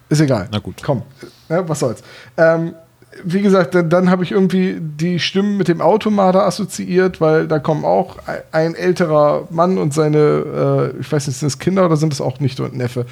[0.08, 0.48] Ist egal.
[0.52, 0.84] Na gut.
[0.84, 1.02] Komm,
[1.50, 2.04] ja, was soll's.
[2.38, 2.76] Ähm,
[3.24, 7.60] wie gesagt, dann, dann habe ich irgendwie die Stimmen mit dem Automater assoziiert, weil da
[7.60, 8.18] kommen auch
[8.52, 12.22] ein, älterer Mann und seine, äh, ich weiß nicht, sind es Kinder oder sind es
[12.22, 13.06] auch Nichte und Neffe,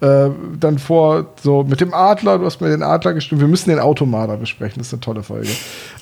[0.00, 3.70] äh, dann vor, so mit dem Adler, du hast mir den Adler gestimmt, wir müssen
[3.70, 5.48] den Automater besprechen, das ist eine tolle Folge.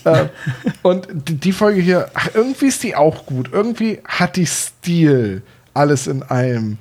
[0.04, 0.26] äh,
[0.82, 5.42] und die, die Folge hier, ach, irgendwie ist die auch gut, irgendwie hat die Stil,
[5.74, 6.78] alles in allem.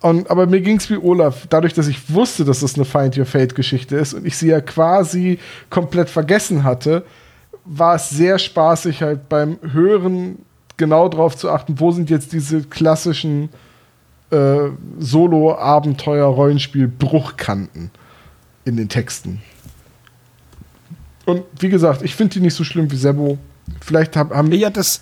[0.00, 3.18] Und, aber mir ging es wie Olaf, dadurch, dass ich wusste, dass das eine Find
[3.18, 7.04] Your Fate-Geschichte ist und ich sie ja quasi komplett vergessen hatte,
[7.64, 10.38] war es sehr spaßig, halt beim Hören
[10.76, 13.48] genau darauf zu achten, wo sind jetzt diese klassischen
[14.30, 14.68] äh,
[15.00, 17.90] Solo-Abenteuer-Rollenspiel-Bruchkanten
[18.64, 19.42] in den Texten.
[21.24, 23.38] Und wie gesagt, ich finde die nicht so schlimm wie Sebo.
[23.80, 24.52] Vielleicht hab, haben.
[24.52, 25.00] Ja, das.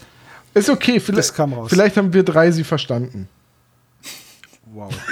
[0.54, 1.68] Ist okay, vielleicht, Das kam raus.
[1.68, 3.28] vielleicht haben wir drei sie verstanden.
[4.76, 4.92] Wow.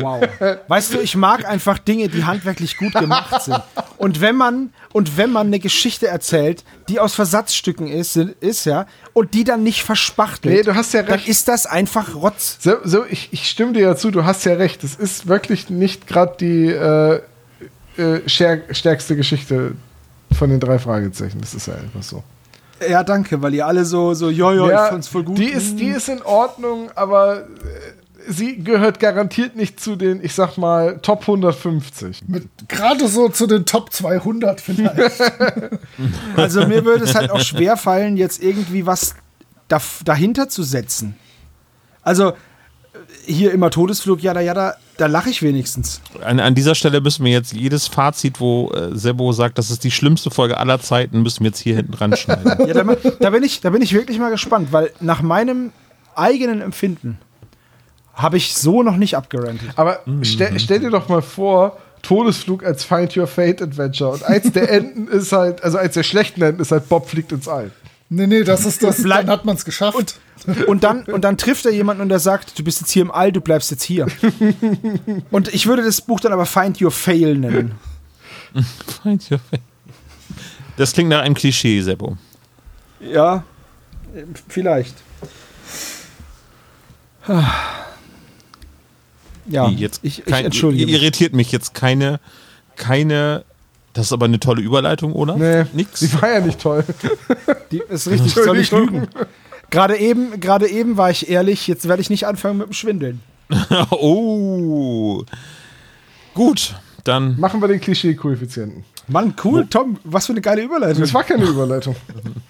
[0.00, 0.22] Wow.
[0.66, 3.60] Weißt du, ich mag einfach Dinge, die handwerklich gut gemacht sind.
[3.98, 8.86] Und wenn man, und wenn man eine Geschichte erzählt, die aus Versatzstücken ist, ist ja,
[9.12, 11.28] und die dann nicht verspachtelt, Nee, du hast ja dann recht.
[11.28, 12.56] ist das einfach Rotz.
[12.60, 14.82] So, so ich, ich stimme dir ja zu, du hast ja recht.
[14.84, 17.16] Es ist wirklich nicht gerade die äh,
[17.98, 19.72] äh, stär- stärkste Geschichte
[20.32, 21.42] von den drei Fragezeichen.
[21.42, 22.24] Das ist ja einfach so.
[22.88, 25.38] Ja, danke, weil ihr alle so, so, jojo, ich fand's voll gut.
[25.38, 27.42] Die ist, die ist in Ordnung, aber äh,
[28.26, 32.22] sie gehört garantiert nicht zu den, ich sag mal, Top 150.
[32.26, 35.20] Mit gerade so zu den Top 200 vielleicht.
[36.36, 39.14] Also mir würde es halt auch schwer fallen, jetzt irgendwie was
[39.68, 41.16] da, dahinter zu setzen.
[42.02, 42.34] Also
[43.26, 46.00] hier immer Todesflug, jada, jada, da lache ich wenigstens.
[46.22, 49.84] An, an dieser Stelle müssen wir jetzt jedes Fazit, wo äh, Sebo sagt, das ist
[49.84, 52.44] die schlimmste Folge aller Zeiten, müssen wir jetzt hier hinten dran schneiden.
[52.66, 55.72] Ja, da, da, bin ich, da bin ich wirklich mal gespannt, weil nach meinem
[56.14, 57.18] eigenen Empfinden
[58.14, 59.70] habe ich so noch nicht abgerantet.
[59.76, 64.12] Aber stell, stell dir doch mal vor, Todesflug als Find Your Fate Adventure.
[64.12, 67.32] Und eins der Enden ist halt, also eins der schlechten Enden ist halt Bob fliegt
[67.32, 67.70] ins All.
[68.14, 69.02] Nee, nee, das ist das.
[69.02, 70.18] Bleib- Dann hat man es geschafft.
[70.66, 73.10] Und dann, und dann trifft er jemanden und der sagt, du bist jetzt hier im
[73.10, 74.06] All, du bleibst jetzt hier.
[75.30, 77.72] Und ich würde das Buch dann aber Find Your Fail nennen.
[80.76, 82.16] Das klingt nach einem Klischee, Sebo.
[83.00, 83.44] Ja,
[84.48, 84.94] vielleicht.
[89.46, 92.20] Ja, jetzt ich, ich kein, irritiert mich jetzt keine,
[92.76, 93.44] keine.
[93.94, 95.36] Das ist aber eine tolle Überleitung, oder?
[95.36, 96.00] Nee, Nix.
[96.00, 96.84] Die war ja nicht toll.
[97.70, 99.06] Die ist richtig, soll ich lügen?
[99.70, 103.20] Gerade eben, gerade eben war ich ehrlich, jetzt werde ich nicht anfangen mit dem Schwindeln.
[103.90, 105.22] oh.
[106.34, 107.38] Gut, dann.
[107.38, 108.84] Machen wir den Klischee-Koeffizienten.
[109.06, 111.00] Mann, cool, Tom, was für eine geile Überleitung.
[111.02, 111.94] Das war keine Überleitung.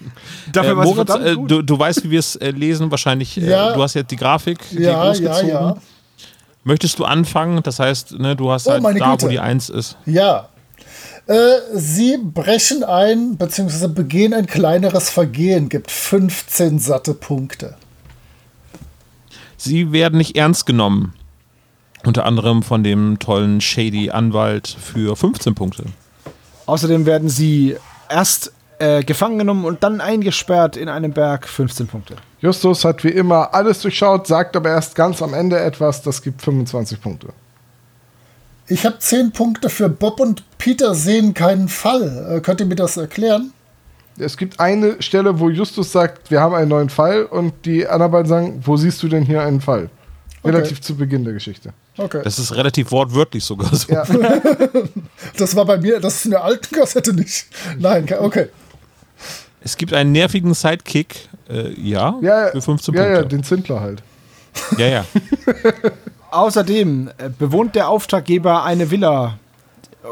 [0.53, 1.51] Dafür Äh, Moritz, äh, gut.
[1.51, 3.37] du, du weißt, wie wir es äh, lesen, wahrscheinlich.
[3.37, 3.73] Äh, Ja.
[3.73, 5.49] du hast jetzt die Grafik die Ja, ja, großgezogen.
[5.49, 5.75] ja.
[6.63, 7.61] Möchtest du anfangen?
[7.61, 9.25] Das heißt, ne, du hast Oh, halt da, Güte.
[9.25, 9.97] wo die Eins ist.
[10.05, 10.47] Ja.
[11.27, 17.75] Äh, sie brechen ein, beziehungsweise begehen ein kleineres Vergehen, gibt 15 satte Punkte.
[19.57, 21.13] Sie werden nicht ernst genommen.
[22.03, 25.85] Unter anderem von dem tollen Shady Anwalt für 15 Punkte.
[26.67, 27.75] Außerdem werden sie
[28.09, 32.17] erst Äh, gefangen genommen und dann eingesperrt in einem Berg, 15 Punkte.
[32.41, 36.41] Justus hat wie immer alles durchschaut, sagt aber erst ganz am Ende etwas, das gibt
[36.41, 37.29] 25 Punkte.
[38.67, 42.37] Ich habe 10 Punkte für Bob und Peter sehen keinen Fall.
[42.37, 43.51] Äh, könnt ihr mir das erklären?
[44.17, 48.11] Es gibt eine Stelle, wo Justus sagt, wir haben einen neuen Fall und die anderen
[48.11, 49.89] beiden sagen, wo siehst du denn hier einen Fall?
[50.43, 51.73] Relativ zu Beginn der Geschichte.
[51.97, 52.21] Okay.
[52.23, 53.91] Das ist relativ wortwörtlich sogar so.
[53.91, 54.03] Ja.
[55.37, 57.47] Das war bei mir, das ist in der alten Kassette nicht.
[57.79, 58.47] Nein, okay.
[59.61, 63.35] Es gibt einen nervigen Sidekick, äh, ja, Ja, für 15 ja, ja, Punkte.
[63.35, 64.03] den Zindler halt.
[64.77, 65.05] Ja, ja.
[66.35, 69.39] Außerdem äh, bewohnt der Auftraggeber eine Villa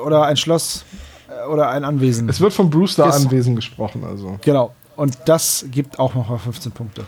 [0.05, 0.85] oder ein Schloss
[1.27, 2.29] äh, oder ein Anwesen.
[2.29, 4.37] Es wird vom Brewster Anwesen gesprochen, also.
[4.41, 4.73] genau.
[4.95, 7.03] Und das gibt auch noch mal 15 Punkte.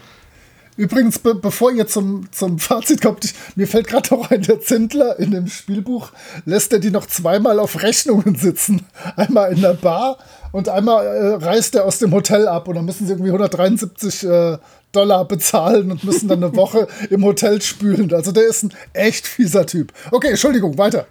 [0.78, 4.60] Übrigens, be bevor ihr zum, zum Fazit kommt, ich, mir fällt gerade noch ein, der
[4.60, 6.12] Zindler in dem Spielbuch
[6.46, 8.86] lässt er die noch zweimal auf Rechnungen sitzen.
[9.16, 10.18] Einmal in der Bar
[10.52, 14.24] und einmal äh, reist er aus dem Hotel ab und dann müssen sie irgendwie 173
[14.24, 14.58] äh,
[14.92, 18.14] Dollar bezahlen und müssen dann eine Woche im Hotel spülen.
[18.14, 19.94] Also der ist ein echt fieser Typ.
[20.12, 21.08] Okay, Entschuldigung, weiter.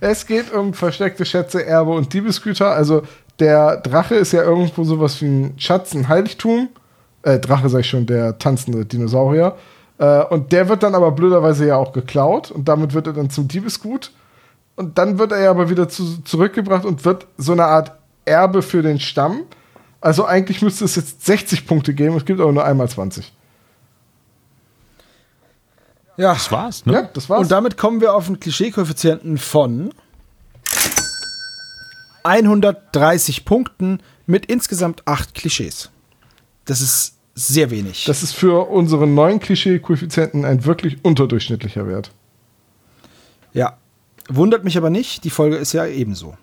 [0.00, 2.72] Es geht um versteckte Schätze, Erbe und Diebesgüter.
[2.72, 3.02] Also
[3.38, 6.68] der Drache ist ja irgendwo sowas wie ein Schatz, ein Heiligtum.
[7.22, 9.56] Äh, Drache sag ich schon, der tanzende Dinosaurier.
[9.98, 13.30] Äh, und der wird dann aber blöderweise ja auch geklaut und damit wird er dann
[13.30, 14.12] zum Diebesgut.
[14.76, 17.92] Und dann wird er ja aber wieder zu, zurückgebracht und wird so eine Art
[18.24, 19.42] Erbe für den Stamm.
[20.00, 23.30] Also eigentlich müsste es jetzt 60 Punkte geben, es gibt aber nur einmal 20.
[26.16, 26.92] Ja, Das war's, ne?
[26.92, 27.42] Ja, das war's.
[27.42, 29.92] und damit kommen wir auf einen Klischee-Koeffizienten von
[32.24, 35.90] 130 Punkten mit insgesamt 8 Klischees.
[36.70, 38.04] Das ist sehr wenig.
[38.04, 42.12] das ist für unseren neuen Klischee-Koeffizienten ein wirklich unterdurchschnittlicher Wert.
[43.52, 43.76] ja.
[44.32, 46.36] Wundert mich aber nicht, die Folge ist ja ebenso.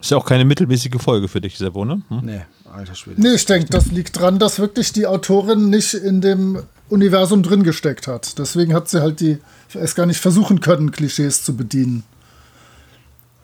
[0.00, 2.00] Ist ja auch keine mittelmäßige Folge für dich, Sebo, ne?
[2.08, 2.20] Hm?
[2.22, 2.40] Nee,
[2.72, 3.20] alter Schwede.
[3.20, 7.62] Nee, ich denke, das liegt dran, dass wirklich die Autorin nicht in dem Universum drin
[7.62, 8.38] gesteckt hat.
[8.38, 9.38] Deswegen hat sie halt die
[9.74, 12.04] es gar nicht versuchen können, Klischees zu bedienen.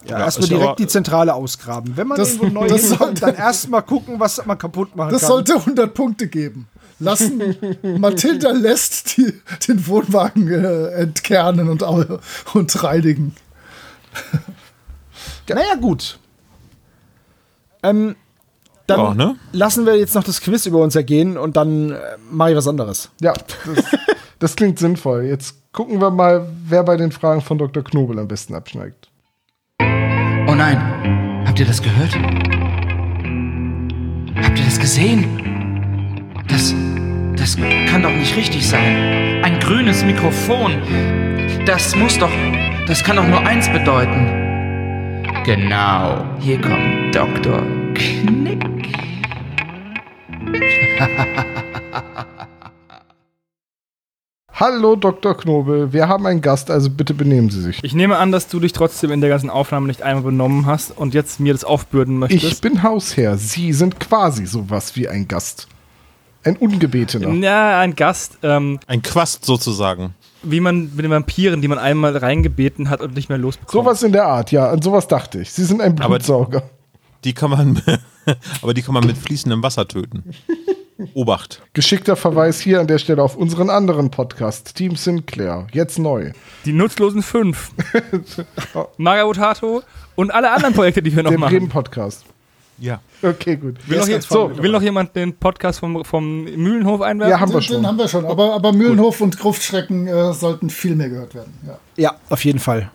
[0.05, 1.95] Ja, Ja, erstmal direkt aber- die Zentrale ausgraben.
[1.95, 5.11] Wenn man Das- irgendwo neu das hinkommt, sollte- dann erstmal gucken, was man kaputt machen
[5.11, 5.29] Das kann.
[5.29, 6.67] sollte 100 Punkte geben.
[6.99, 7.41] Lassen
[7.99, 9.33] Mathilda lässt die,
[9.67, 11.81] den Wohnwagen äh, entkernen und,
[12.53, 13.35] und reinigen.
[15.47, 16.19] naja, gut.
[17.83, 18.15] Ähm,
[18.87, 19.35] dann Ja, ne?
[19.51, 21.99] lassen wir jetzt noch das Quiz über uns ergehen und dann äh,
[22.29, 23.09] mache ich was anderes.
[23.21, 23.85] Ja, das,
[24.39, 25.23] das klingt sinnvoll.
[25.23, 27.83] Jetzt gucken wir mal, wer bei den Fragen von Dr.
[27.83, 29.09] Knobel am besten abschneigt.
[30.63, 32.13] Nein, habt ihr das gehört?
[34.43, 35.25] Habt ihr das gesehen?
[36.47, 36.75] Das,
[37.35, 37.57] das
[37.89, 39.41] kann doch nicht richtig sein.
[39.41, 40.79] Ein grünes Mikrofon.
[41.65, 42.29] Das muss doch,
[42.85, 45.23] das kann doch nur eins bedeuten.
[45.45, 47.63] Genau, hier kommt Dr.
[47.95, 48.93] Knick.
[54.61, 55.35] Hallo Dr.
[55.35, 57.79] Knobel, wir haben einen Gast, also bitte benehmen Sie sich.
[57.83, 60.95] Ich nehme an, dass du dich trotzdem in der ganzen Aufnahme nicht einmal benommen hast
[60.95, 62.43] und jetzt mir das aufbürden möchtest.
[62.43, 65.67] Ich bin Hausherr, Sie sind quasi sowas wie ein Gast.
[66.43, 67.33] Ein Ungebetener.
[67.43, 70.13] ja, ein Gast, ähm, Ein Quast sozusagen.
[70.43, 73.71] wie man mit den Vampiren, die man einmal reingebeten hat und nicht mehr losbekommt.
[73.71, 75.51] Sowas in der Art, ja, an sowas dachte ich.
[75.51, 76.61] Sie sind ein Aber- Blutsauger.
[77.23, 77.81] Die kann man,
[78.61, 80.23] aber die kann man mit fließendem Wasser töten.
[81.13, 81.61] Obacht.
[81.73, 86.31] Geschickter Verweis hier an der Stelle auf unseren anderen Podcast, Team Sinclair, jetzt neu.
[86.65, 87.71] Die nutzlosen fünf.
[88.97, 89.83] Mario Tato
[90.15, 91.51] und alle anderen Projekte, die wir noch Den machen.
[91.53, 92.25] Bremen-Podcast.
[92.79, 92.99] Ja.
[93.21, 93.77] Okay, gut.
[93.87, 97.31] Will noch, jetzt, so, will noch jemand den Podcast vom, vom Mühlenhof einwerfen?
[97.31, 97.87] ja, haben wir Den, den schon.
[97.87, 98.25] haben wir schon.
[98.25, 101.53] Aber, aber Mühlenhof und Gruftschrecken äh, sollten viel mehr gehört werden.
[101.67, 101.79] Ja.
[101.97, 102.91] Ja, auf jeden Fall.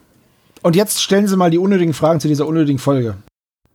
[0.63, 3.17] Und jetzt stellen Sie mal die unnötigen Fragen zu dieser unnötigen Folge.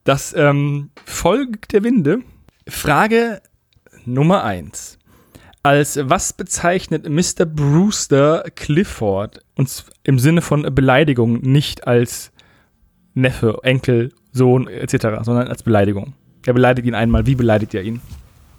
[0.03, 2.19] Das ähm, Volk der Winde.
[2.67, 3.41] Frage
[4.05, 4.97] Nummer 1.
[5.63, 7.45] Als was bezeichnet Mr.
[7.45, 12.31] Brewster Clifford uns im Sinne von Beleidigung nicht als
[13.13, 16.13] Neffe, Enkel, Sohn etc., sondern als Beleidigung?
[16.45, 17.27] Er beleidigt ihn einmal.
[17.27, 18.01] Wie beleidigt er ihn?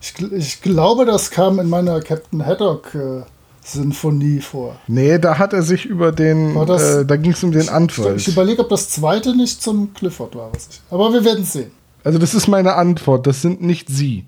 [0.01, 4.77] Ich, ich glaube, das kam in meiner Captain Haddock-Sinfonie vor.
[4.87, 7.71] Nee, da hat er sich über den, das- äh, da ging es um den Ich,
[7.73, 8.17] Anwalt.
[8.21, 10.53] ich überlege, ob das zweite nicht zum Clifford war.
[10.53, 11.71] Was ich, aber wir werden es sehen.
[12.05, 14.25] Also das ist meine Antwort, das sind nicht Sie.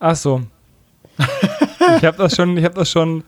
[0.00, 0.42] Ach so.
[1.98, 3.22] ich habe das schon, ich habe das schon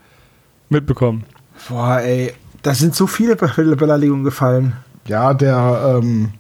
[0.69, 1.25] mitbekommen.
[1.69, 2.33] Boah, ey,
[2.63, 3.47] da sind so viele Be
[3.77, 4.73] Beleidigungen gefallen.
[5.07, 6.33] Ja, der ähm,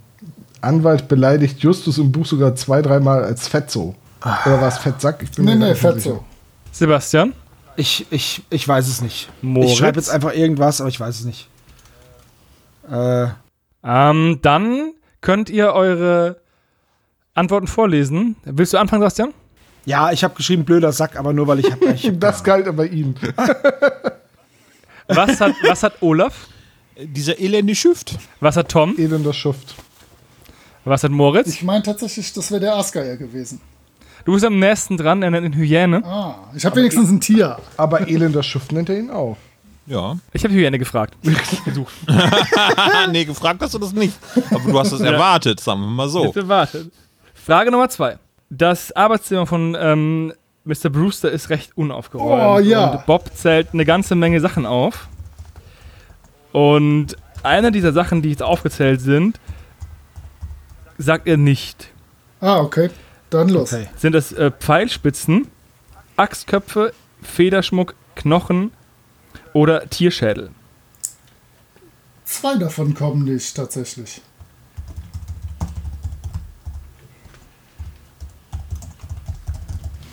[0.60, 3.94] Anwalt beleidigt Justus im Buch sogar zwei, dreimal als Fetzo.
[4.20, 5.22] Oder war es Fettsack?
[5.22, 5.98] Ich bin Nee, nee, sicher.
[6.00, 6.24] so.
[6.70, 7.32] Sebastian?
[7.76, 9.28] Ich, ich, ich weiß es nicht.
[9.42, 9.72] Moritz?
[9.72, 11.48] Ich schreibe jetzt einfach irgendwas, aber ich weiß es nicht.
[12.90, 13.26] Äh,
[13.84, 16.36] Ähm, dann könnt ihr eure
[17.34, 18.36] Antworten vorlesen.
[18.44, 19.34] Willst du anfangen, Sebastian?
[19.84, 21.84] Ja, ich habe geschrieben blöder Sack, aber nur weil ich habe.
[21.92, 23.14] Ich hab Das galt aber ihm.
[25.09, 26.48] Was hat, was hat Olaf?
[26.96, 28.18] Dieser elende Schüft.
[28.40, 28.94] Was hat Tom?
[28.96, 29.74] Elender Schuft.
[30.84, 31.48] Was hat Moritz?
[31.48, 33.60] Ich meine tatsächlich, das wäre der Asgeier gewesen.
[34.24, 36.04] Du bist am nächsten dran, er nennt ihn Hyäne.
[36.04, 37.59] Ah, ich habe wenigstens ein Tier.
[37.76, 39.36] Aber elender Schuft nennt er ihn auch.
[39.86, 40.16] Ja.
[40.32, 41.16] Ich habe Hyäne gefragt.
[43.10, 44.14] Nee, gefragt hast du das nicht.
[44.50, 46.24] Aber du hast es erwartet, sagen wir mal so.
[46.30, 46.92] Bitte wartet.
[47.34, 48.16] Frage Nummer zwei.
[48.54, 50.34] Das Arbeitszimmer von ähm,
[50.64, 50.90] Mr.
[50.90, 52.42] Brewster ist recht unaufgeräumt.
[52.42, 52.90] Oh, ja.
[52.90, 55.08] Und Bob zählt eine ganze Menge Sachen auf.
[56.52, 59.40] Und eine dieser Sachen, die jetzt aufgezählt sind,
[60.98, 61.88] sagt er nicht.
[62.42, 62.90] Ah, okay.
[63.30, 63.72] Dann los.
[63.72, 63.88] Okay.
[63.96, 65.46] Sind das äh, Pfeilspitzen,
[66.16, 66.92] Axtköpfe,
[67.22, 68.72] Federschmuck, Knochen
[69.54, 70.50] oder Tierschädel?
[72.26, 74.20] Zwei davon kommen nicht, tatsächlich.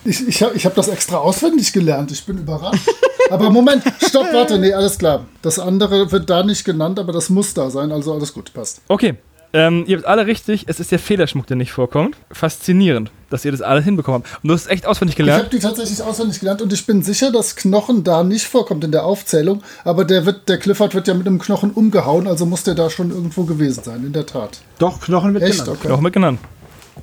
[0.06, 2.12] Ich, ich habe ich hab das extra auswendig gelernt.
[2.12, 2.88] Ich bin überrascht.
[3.30, 5.26] aber Moment, stopp, warte, nee, alles klar.
[5.42, 8.82] Das andere wird da nicht genannt, aber das muss da sein, also alles gut, passt.
[8.88, 9.16] Okay.
[9.52, 12.16] Ähm, ihr habt alle richtig, es ist der Federschmuck, der nicht vorkommt.
[12.32, 14.44] Faszinierend, dass ihr das alles hinbekommen habt.
[14.44, 15.54] Und du hast es echt auswendig Ich habe gelernt.
[15.54, 19.06] die tatsächlich auswendig gelernt und ich bin sicher, dass Knochen da nicht vorkommt in der
[19.06, 22.76] Aufzählung, aber der, wird, der Clifford wird ja mit einem Knochen umgehauen, also muss der
[22.76, 24.60] da schon irgendwo gewesen sein, in der Tat.
[24.78, 25.54] Doch, Knochen wird Echt?
[25.62, 25.80] genannt.
[25.80, 25.88] Okay.
[25.88, 26.40] Noch mitgenannt.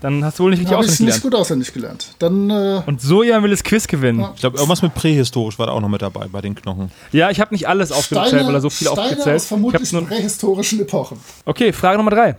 [0.01, 1.23] Dann hast du wohl nicht richtig auswendig nicht gelernt.
[1.23, 2.15] gut auswendig gelernt.
[2.19, 4.21] Dann, äh, Und Soja will das Quiz gewinnen.
[4.21, 4.33] Ja.
[4.35, 6.91] Ich glaube, irgendwas mit prähistorisch war da auch noch mit dabei bei den Knochen.
[7.13, 9.37] Ja, ich habe nicht alles aufgezählt, Steine, weil er so viel Steine aufgezählt.
[9.37, 11.19] aus vermutlich nur, prähistorischen Epochen.
[11.45, 12.37] okay, Frage Nummer drei.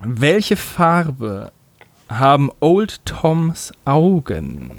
[0.00, 1.50] Welche Farbe
[2.08, 4.70] haben Old Toms Augen?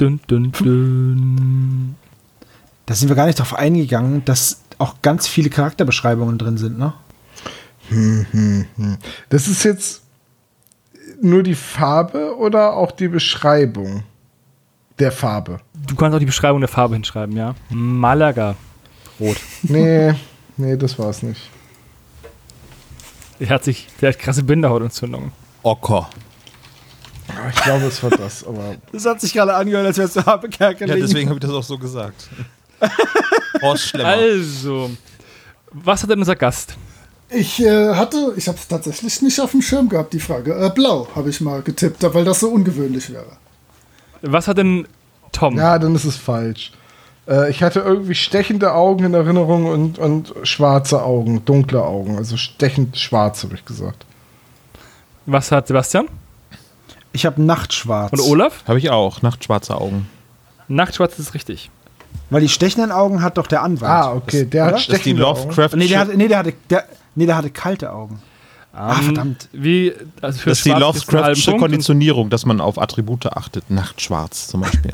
[0.00, 1.94] Dün, dün, dün.
[2.86, 6.92] Da sind wir gar nicht drauf eingegangen, dass auch ganz viele Charakterbeschreibungen drin sind, ne?
[9.28, 10.02] Das ist jetzt
[11.20, 14.02] nur die Farbe oder auch die Beschreibung
[14.98, 15.60] der Farbe?
[15.86, 17.54] Du kannst auch die Beschreibung der Farbe hinschreiben, ja?
[17.70, 18.56] Malaga.
[19.20, 19.38] Rot.
[19.62, 20.14] Nee,
[20.56, 21.40] nee, das war's nicht.
[23.38, 25.32] Er hat sich, der hat krasse Bindehautentzündung.
[25.62, 26.08] Ocker.
[27.50, 30.48] Ich glaube, es war das, aber Das hat sich gerade angehört, als wärst du Habe
[30.48, 30.96] Kerkeling.
[30.96, 32.28] Ja, deswegen habe ich das auch so gesagt.
[33.62, 34.08] Horst Schlemmer.
[34.08, 34.90] Also,
[35.72, 36.76] was hat denn unser Gast?
[37.28, 40.54] Ich äh, hatte, ich habe es tatsächlich nicht auf dem Schirm gehabt, die Frage.
[40.54, 43.36] Äh, blau habe ich mal getippt, weil das so ungewöhnlich wäre.
[44.22, 44.86] Was hat denn
[45.32, 45.56] Tom?
[45.56, 46.72] ja, dann ist es falsch.
[47.28, 52.16] Äh, ich hatte irgendwie stechende Augen in Erinnerung und, und schwarze Augen, dunkle Augen.
[52.16, 54.06] Also stechend schwarz, habe ich gesagt.
[55.26, 56.06] Was hat Sebastian?
[57.12, 58.12] Ich habe Nachtschwarz.
[58.12, 58.62] Und Olaf?
[58.66, 59.22] Habe ich auch.
[59.22, 60.08] Nachtschwarze Augen.
[60.68, 61.70] Nachtschwarz ist richtig.
[62.30, 63.90] Weil die stechenden Augen hat doch der Anwalt.
[63.90, 64.66] Ah, okay, der oder?
[64.66, 65.40] hat Das ist die stechende Augen.
[65.48, 65.76] Lovecraft.
[65.76, 66.84] Nee, der hatte, nee, der hatte, der,
[67.16, 68.20] nee, der hatte kalte Augen.
[68.72, 69.48] Ah, Ähm, verdammt.
[69.52, 73.70] Wie, also für das ist die Lovecraftsche Konditionierung, dass man auf Attribute achtet.
[73.70, 74.92] Nachtschwarz zum Beispiel.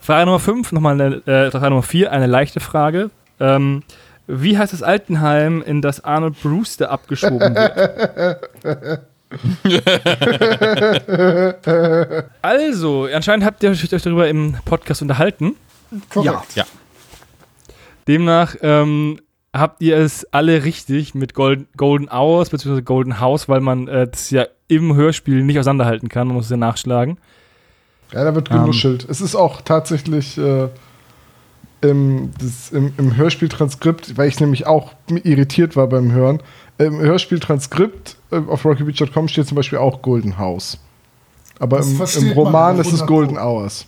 [0.00, 3.10] Frage Nummer 5, nochmal eine, äh, Frage Nummer 4, eine leichte Frage.
[3.38, 3.84] Ähm,
[4.26, 9.00] wie heißt das Altenheim, in das Arnold Brewster abgeschoben wird?
[12.42, 15.54] also, anscheinend habt ihr euch darüber im Podcast unterhalten.
[16.08, 16.56] Korrekt.
[16.56, 16.64] Ja.
[18.08, 19.20] Demnach ähm,
[19.52, 22.82] habt ihr es alle richtig mit Golden, Golden Hours bzw.
[22.82, 26.28] Golden House, weil man äh, das ja im Hörspiel nicht auseinanderhalten kann.
[26.28, 27.18] Man muss es ja nachschlagen.
[28.12, 28.60] Ja, da wird Ähm.
[28.60, 29.06] genuschelt.
[29.08, 30.68] es ist auch tatsächlich äh,
[31.80, 36.42] im, das, im, im Hörspieltranskript, weil ich nämlich auch irritiert war beim Hören,
[36.78, 40.78] im Hörspieltranskript äh, auf rockybeach.com steht zum Beispiel auch Golden House.
[41.58, 43.38] Aber im, im man Roman ist es 100 Golden.
[43.38, 43.86] Hours.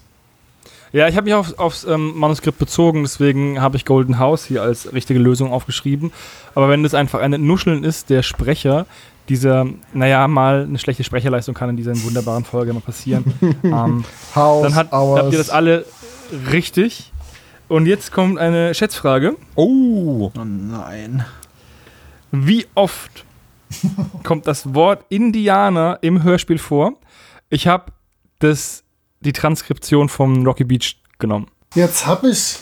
[0.93, 4.63] Ja, ich habe mich auf, aufs ähm, Manuskript bezogen, deswegen habe ich Golden House hier
[4.63, 6.13] als richtige Lösung aufgeschrieben.
[6.55, 8.87] Aber wenn das einfach ein Nuscheln ist, der Sprecher,
[9.31, 13.25] dieser, naja, mal eine schlechte Sprecherleistung kann in dieser wunderbaren Folge mal passieren,
[13.63, 14.05] ähm,
[14.35, 15.21] House, dann hat, Hours.
[15.21, 15.87] habt ihr das alle
[16.51, 17.11] richtig.
[17.69, 19.37] Und jetzt kommt eine Schätzfrage.
[19.55, 20.31] Oh.
[20.37, 21.25] Oh nein.
[22.31, 23.25] Wie oft
[24.25, 26.95] kommt das Wort Indianer im Hörspiel vor?
[27.49, 27.93] Ich habe
[28.41, 28.85] das
[29.25, 31.49] die Transkription vom Rocky Beach genommen.
[31.75, 32.59] Jetzt habe ich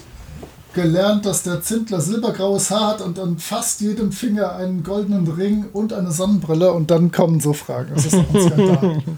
[0.75, 5.67] gelernt, dass der Zindler silbergraues Haar hat und an fast jedem Finger einen goldenen Ring
[5.73, 7.93] und eine Sonnenbrille und dann kommen so Fragen.
[7.95, 9.03] Das ist ein Skandal.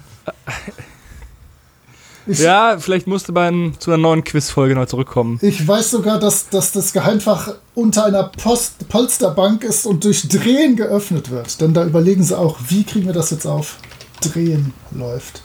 [2.27, 5.39] Ich, Ja, vielleicht musste man zu einer neuen Quizfolge noch zurückkommen.
[5.43, 10.77] ich weiß sogar, dass, dass das Geheimfach unter einer Post Polsterbank ist und durch Drehen
[10.77, 11.61] geöffnet wird.
[11.61, 13.79] Denn da überlegen sie auch, wie kriegen wir das jetzt auf
[14.21, 15.43] Drehen läuft.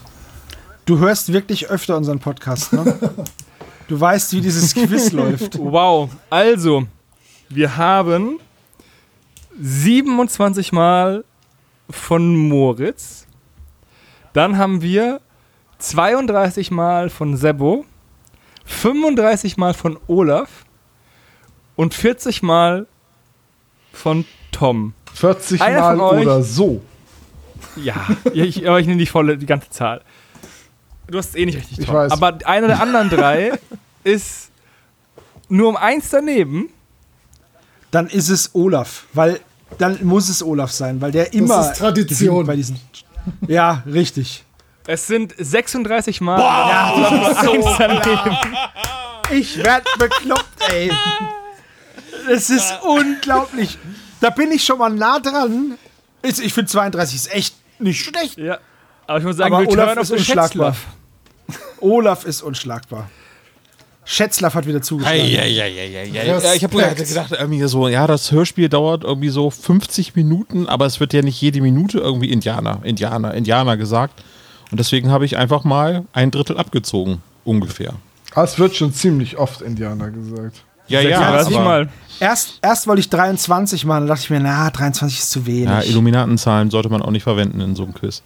[0.88, 2.98] Du hörst wirklich öfter unseren Podcast, ne?
[3.88, 5.58] Du weißt, wie dieses Quiz läuft.
[5.58, 6.86] Wow, also,
[7.50, 8.40] wir haben
[9.60, 11.24] 27 Mal
[11.90, 13.26] von Moritz.
[14.32, 15.20] Dann haben wir
[15.76, 17.84] 32 Mal von Sebo,
[18.64, 20.64] 35 Mal von Olaf
[21.76, 22.86] und 40 Mal
[23.92, 24.94] von Tom.
[25.12, 26.80] 40 Einer Mal von euch- oder so.
[27.76, 30.00] Ja, ich, aber ich nehme die volle, die ganze Zahl.
[31.08, 32.12] Du hast es eh nicht richtig Ich weiß.
[32.12, 33.52] Aber einer der anderen drei
[34.04, 34.50] ist
[35.48, 36.68] nur um eins daneben.
[37.90, 39.40] Dann ist es Olaf, weil
[39.78, 42.46] dann muss es Olaf sein, weil der immer ist Tradition.
[42.46, 42.78] bei diesen.
[43.46, 44.44] Ja, richtig.
[44.86, 46.38] Es sind 36 Mal.
[46.38, 48.36] ja, das ist so daneben.
[49.30, 50.90] Ich werd bekloppt, ey.
[52.26, 53.76] Das ist unglaublich.
[54.20, 55.76] Da bin ich schon mal nah dran.
[56.22, 58.38] Ich finde 32 ist echt nicht schlecht.
[58.38, 58.56] Ja.
[59.06, 60.76] Aber ich muss sagen, Aber Return Olaf ist the unschlagbar.
[61.80, 63.08] Olaf ist unschlagbar.
[64.04, 65.26] Schätzlaff hat wieder zugeschlagen.
[65.26, 70.66] Ja, ja, ich habe gedacht, irgendwie so, ja, das Hörspiel dauert irgendwie so 50 Minuten,
[70.66, 74.22] aber es wird ja nicht jede Minute irgendwie Indianer, Indianer, Indianer gesagt.
[74.70, 77.94] Und deswegen habe ich einfach mal ein Drittel abgezogen, ungefähr.
[78.32, 80.62] Aber es wird schon ziemlich oft Indianer gesagt.
[80.88, 81.88] Ja, ja, 36 aber, Mal.
[82.18, 85.64] Erst, erst wollte ich 23 machen, dann dachte ich mir, na, 23 ist zu wenig.
[85.66, 88.22] ja, Ja, Illuminatenzahlen sollte man auch nicht verwenden in so einem Quiz.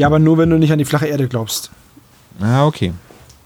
[0.00, 1.70] Aber nur wenn du nicht an die flache Erde glaubst.
[2.40, 2.92] Ah, okay.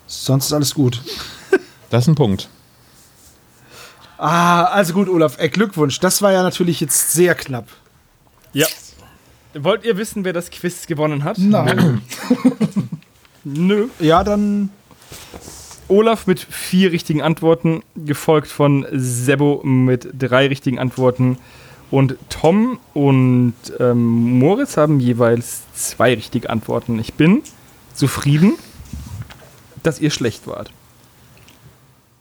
[0.06, 1.02] Sonst ist alles gut.
[1.88, 2.48] Das ist ein Punkt.
[4.18, 5.38] Ah, also gut, Olaf.
[5.38, 6.00] Äh, Glückwunsch.
[6.00, 7.68] Das war ja natürlich jetzt sehr knapp.
[8.52, 8.66] Ja.
[9.54, 11.38] Wollt ihr wissen, wer das Quiz gewonnen hat?
[11.38, 12.02] Nein.
[13.44, 13.86] Nö.
[14.00, 14.70] Ja, dann.
[15.88, 21.38] Olaf mit vier richtigen Antworten, gefolgt von Sebo mit drei richtigen Antworten.
[21.90, 26.98] Und Tom und ähm, Moritz haben jeweils zwei richtige Antworten.
[26.98, 27.42] Ich bin
[27.94, 28.54] zufrieden,
[29.82, 30.70] dass ihr schlecht wart.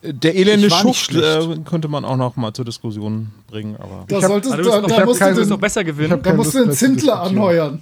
[0.04, 4.06] Der elende war Schuft äh, könnte man auch noch mal zur Diskussion bringen, aber.
[4.08, 5.82] Da, hab- solltest, du bist da, noch- da hab musst keinen- du noch den, besser
[5.82, 6.12] Ich gewinnen.
[6.12, 7.82] hab da musst du zu Zindler anheuern.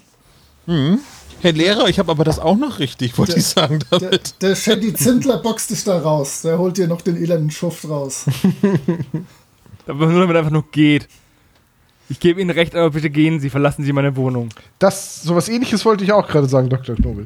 [1.41, 4.35] Herr Lehrer, ich habe aber das auch noch richtig, wollte ich sagen Der, damit.
[4.41, 6.43] der Shandy Zindler boxt dich da raus.
[6.43, 8.23] Der holt dir noch den elenden Schuft raus.
[9.85, 11.10] Aber nur damit einfach nur geht.
[12.09, 14.49] Ich gebe Ihnen recht, aber bitte gehen Sie, verlassen Sie meine Wohnung.
[14.80, 16.95] Das, sowas ähnliches wollte ich auch gerade sagen, Dr.
[16.95, 17.25] Knobel.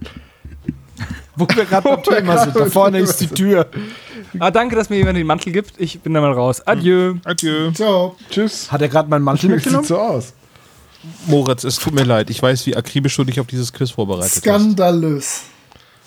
[1.36, 2.56] Wo wir gerade beim Thema sind.
[2.56, 3.68] Da vorne ist die Tür.
[4.40, 5.74] Ah, danke, dass mir jemand den Mantel gibt.
[5.78, 6.66] Ich bin da mal raus.
[6.66, 7.16] Adieu.
[7.24, 7.72] Adieu.
[7.72, 8.16] Ciao.
[8.30, 8.72] Tschüss.
[8.72, 9.86] Hat er gerade meinen Mantel Sieht mitgenommen?
[9.86, 10.34] so aus.
[11.28, 12.30] Moritz, es tut mir leid.
[12.30, 14.40] Ich weiß, wie akribisch du dich auf dieses Quiz vorbereitet hast.
[14.40, 15.42] Skandalös.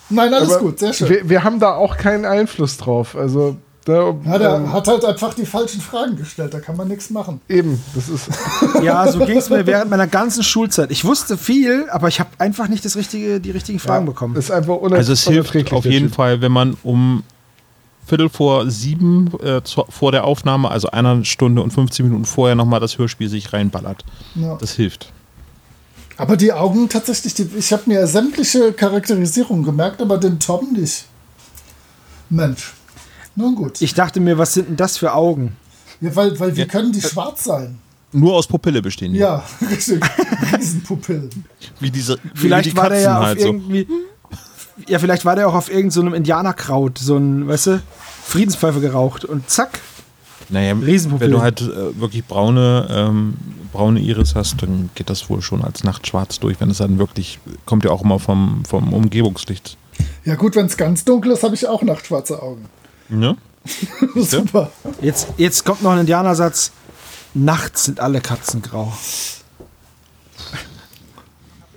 [0.09, 1.09] Nein, alles Aber gut, sehr schön.
[1.09, 3.15] Wir, wir haben da auch keinen Einfluss drauf.
[3.15, 3.55] Also,
[3.85, 7.09] da, Hat er ähm, hat halt einfach die falschen Fragen gestellt, da kann man nichts
[7.09, 7.41] machen.
[7.49, 8.29] eben, das ist.
[8.83, 10.91] Ja, so ging es mir während meiner ganzen Schulzeit.
[10.91, 14.35] Ich wusste viel, aber ich habe einfach nicht das richtige, die richtigen Fragen bekommen.
[14.35, 16.15] Ist einfach uner Also es hilft unerträglich, auf jeden Typ.
[16.15, 17.23] Fall, wenn man um
[18.05, 22.55] Viertel vor sieben äh, zu, vor der Aufnahme, also einer Stunde und 15 Minuten vorher
[22.55, 24.05] nochmal das Hörspiel sich reinballert.
[24.35, 24.55] Ja.
[24.55, 25.11] Das hilft.
[26.17, 31.05] Aber die Augen tatsächlich, die, ich habe mir sämtliche Charakterisierungen gemerkt, aber den Tom nicht.
[32.29, 32.73] Mensch.
[33.35, 33.81] Nun gut.
[33.81, 35.55] Ich dachte mir, was sind denn das für Augen?
[36.01, 37.77] Ja, weil, weil wie können die schwarz sein?
[38.13, 39.13] Nur aus Pupille bestehen.
[39.13, 39.19] die.
[39.19, 40.03] Ja, richtig.
[40.57, 41.29] Riesenpupillen.
[41.79, 43.47] Wie diese Vielleicht wie die war der ja auf halt so.
[43.47, 43.87] irgendwie.
[44.87, 47.83] Ja, vielleicht war der auch auf irgendeinem so einem Indianerkraut, so ein, weißt du,
[48.23, 49.79] Friedenspfeife geraucht und zack.
[50.49, 51.31] Naja, Riesenpupillen.
[51.31, 53.35] wenn du halt äh, wirklich braune, ähm,
[53.71, 56.59] braune Iris hast, dann geht das wohl schon als nachtschwarz durch.
[56.59, 59.77] Wenn es dann wirklich, kommt ja auch immer vom, vom Umgebungslicht.
[60.25, 62.65] Ja gut, wenn es ganz dunkel ist, habe ich auch nachtschwarze Augen.
[63.11, 63.37] Ne?
[64.15, 64.71] Super.
[65.01, 66.71] Jetzt, jetzt kommt noch ein Indianersatz.
[67.33, 68.91] Nachts sind alle Katzen grau.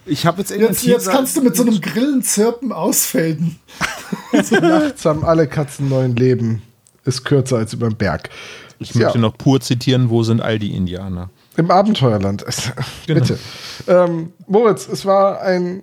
[0.07, 3.59] Ich habe jetzt Jetzt, jetzt kannst du mit so einem Grillenzirpen ausfaden.
[4.33, 6.63] Nachts haben alle Katzen neuen Leben.
[7.05, 8.31] Ist kürzer als über den Berg.
[8.79, 9.05] Ich Ja.
[9.05, 11.31] möchte noch pur zitieren, wo sind all die Indianer?
[11.57, 12.45] Im Abenteuerland.
[13.07, 13.39] Bitte.
[13.87, 15.83] Ähm, Moritz, es war ein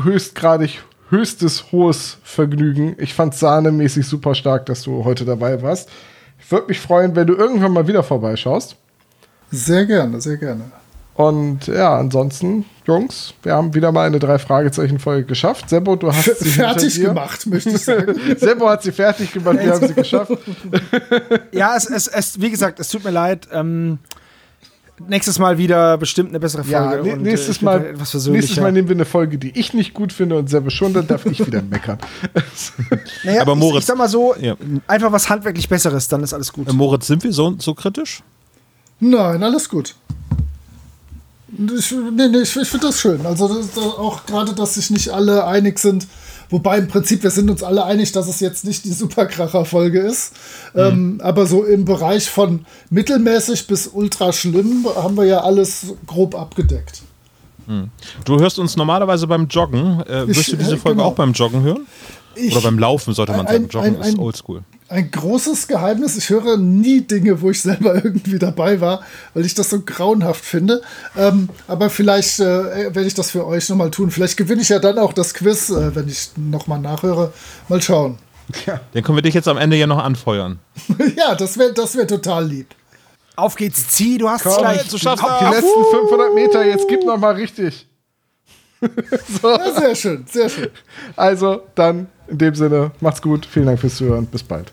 [0.00, 2.96] höchstgradig höchstes hohes Vergnügen.
[2.98, 5.88] Ich fand sahnemäßig super stark, dass du heute dabei warst.
[6.40, 8.76] Ich würde mich freuen, wenn du irgendwann mal wieder vorbeischaust.
[9.50, 10.70] Sehr gerne, sehr gerne.
[11.14, 15.68] Und ja, ansonsten, Jungs, wir haben wieder mal eine Drei-Fragezeichen-Folge geschafft.
[15.68, 18.14] Sebo, du hast sie fertig gemacht, möchte ich sagen.
[18.36, 20.30] Sebo hat sie fertig gemacht, wir haben sie geschafft.
[21.50, 23.48] Ja, es, es, es, wie gesagt, es tut mir leid.
[23.52, 23.98] Ähm,
[25.06, 27.08] nächstes Mal wieder bestimmt eine bessere Folge.
[27.08, 28.56] Ja, und, äh, nächstes, ich bin Mal, etwas nächstes.
[28.60, 31.24] Mal nehmen wir eine Folge, die ich nicht gut finde und Sebo schon, dann darf
[31.26, 31.98] ich wieder meckern.
[33.24, 34.56] Naja, Aber ich, Moritz- ich sag mal so, Ja.
[34.86, 36.68] einfach was handwerklich Besseres, dann ist alles gut.
[36.68, 38.22] Äh, Moritz, sind wir so, so kritisch?
[39.00, 39.94] Nein, alles gut.
[41.50, 43.24] Ich, nee, nee, ich, ich finde das schön.
[43.24, 46.06] Also das ist auch gerade, dass sich nicht alle einig sind,
[46.50, 50.34] Wobei im Prinzip, wir sind uns alle einig, dass es jetzt nicht die Superkracher-Folge ist.
[50.74, 50.80] Mhm.
[50.80, 56.34] Ähm, aber so im Bereich von mittelmäßig bis ultra schlimm haben wir ja alles grob
[56.34, 57.02] abgedeckt.
[57.66, 57.90] Mhm.
[58.24, 60.00] Du hörst uns normalerweise beim Joggen.
[60.06, 61.10] Äh, wirst ich, du diese Folge genau.
[61.10, 61.86] auch beim Joggen hören?
[62.34, 63.68] Ich, Oder beim Laufen sollte man sagen.
[63.68, 66.16] Joggen ein, ein, ist oldschool ein großes Geheimnis.
[66.16, 69.02] Ich höre nie Dinge, wo ich selber irgendwie dabei war,
[69.34, 70.82] weil ich das so grauenhaft finde.
[71.16, 74.10] Ähm, aber vielleicht äh, werde ich das für euch nochmal tun.
[74.10, 77.32] Vielleicht gewinne ich ja dann auch das Quiz, äh, wenn ich nochmal nachhöre.
[77.68, 78.18] Mal schauen.
[78.66, 78.80] Ja.
[78.92, 80.58] Dann können wir dich jetzt am Ende ja noch anfeuern.
[81.16, 82.74] ja, das wäre das wär total lieb.
[83.36, 84.88] Auf geht's, zieh, du hast Komm, gleich.
[84.88, 87.86] Du schaffst die letzten 500 Meter, jetzt gib noch mal richtig.
[89.42, 89.50] so.
[89.50, 90.70] ja, sehr schön, sehr schön.
[91.14, 94.72] Also, dann in dem Sinne, macht's gut, vielen Dank fürs Zuhören, bis bald.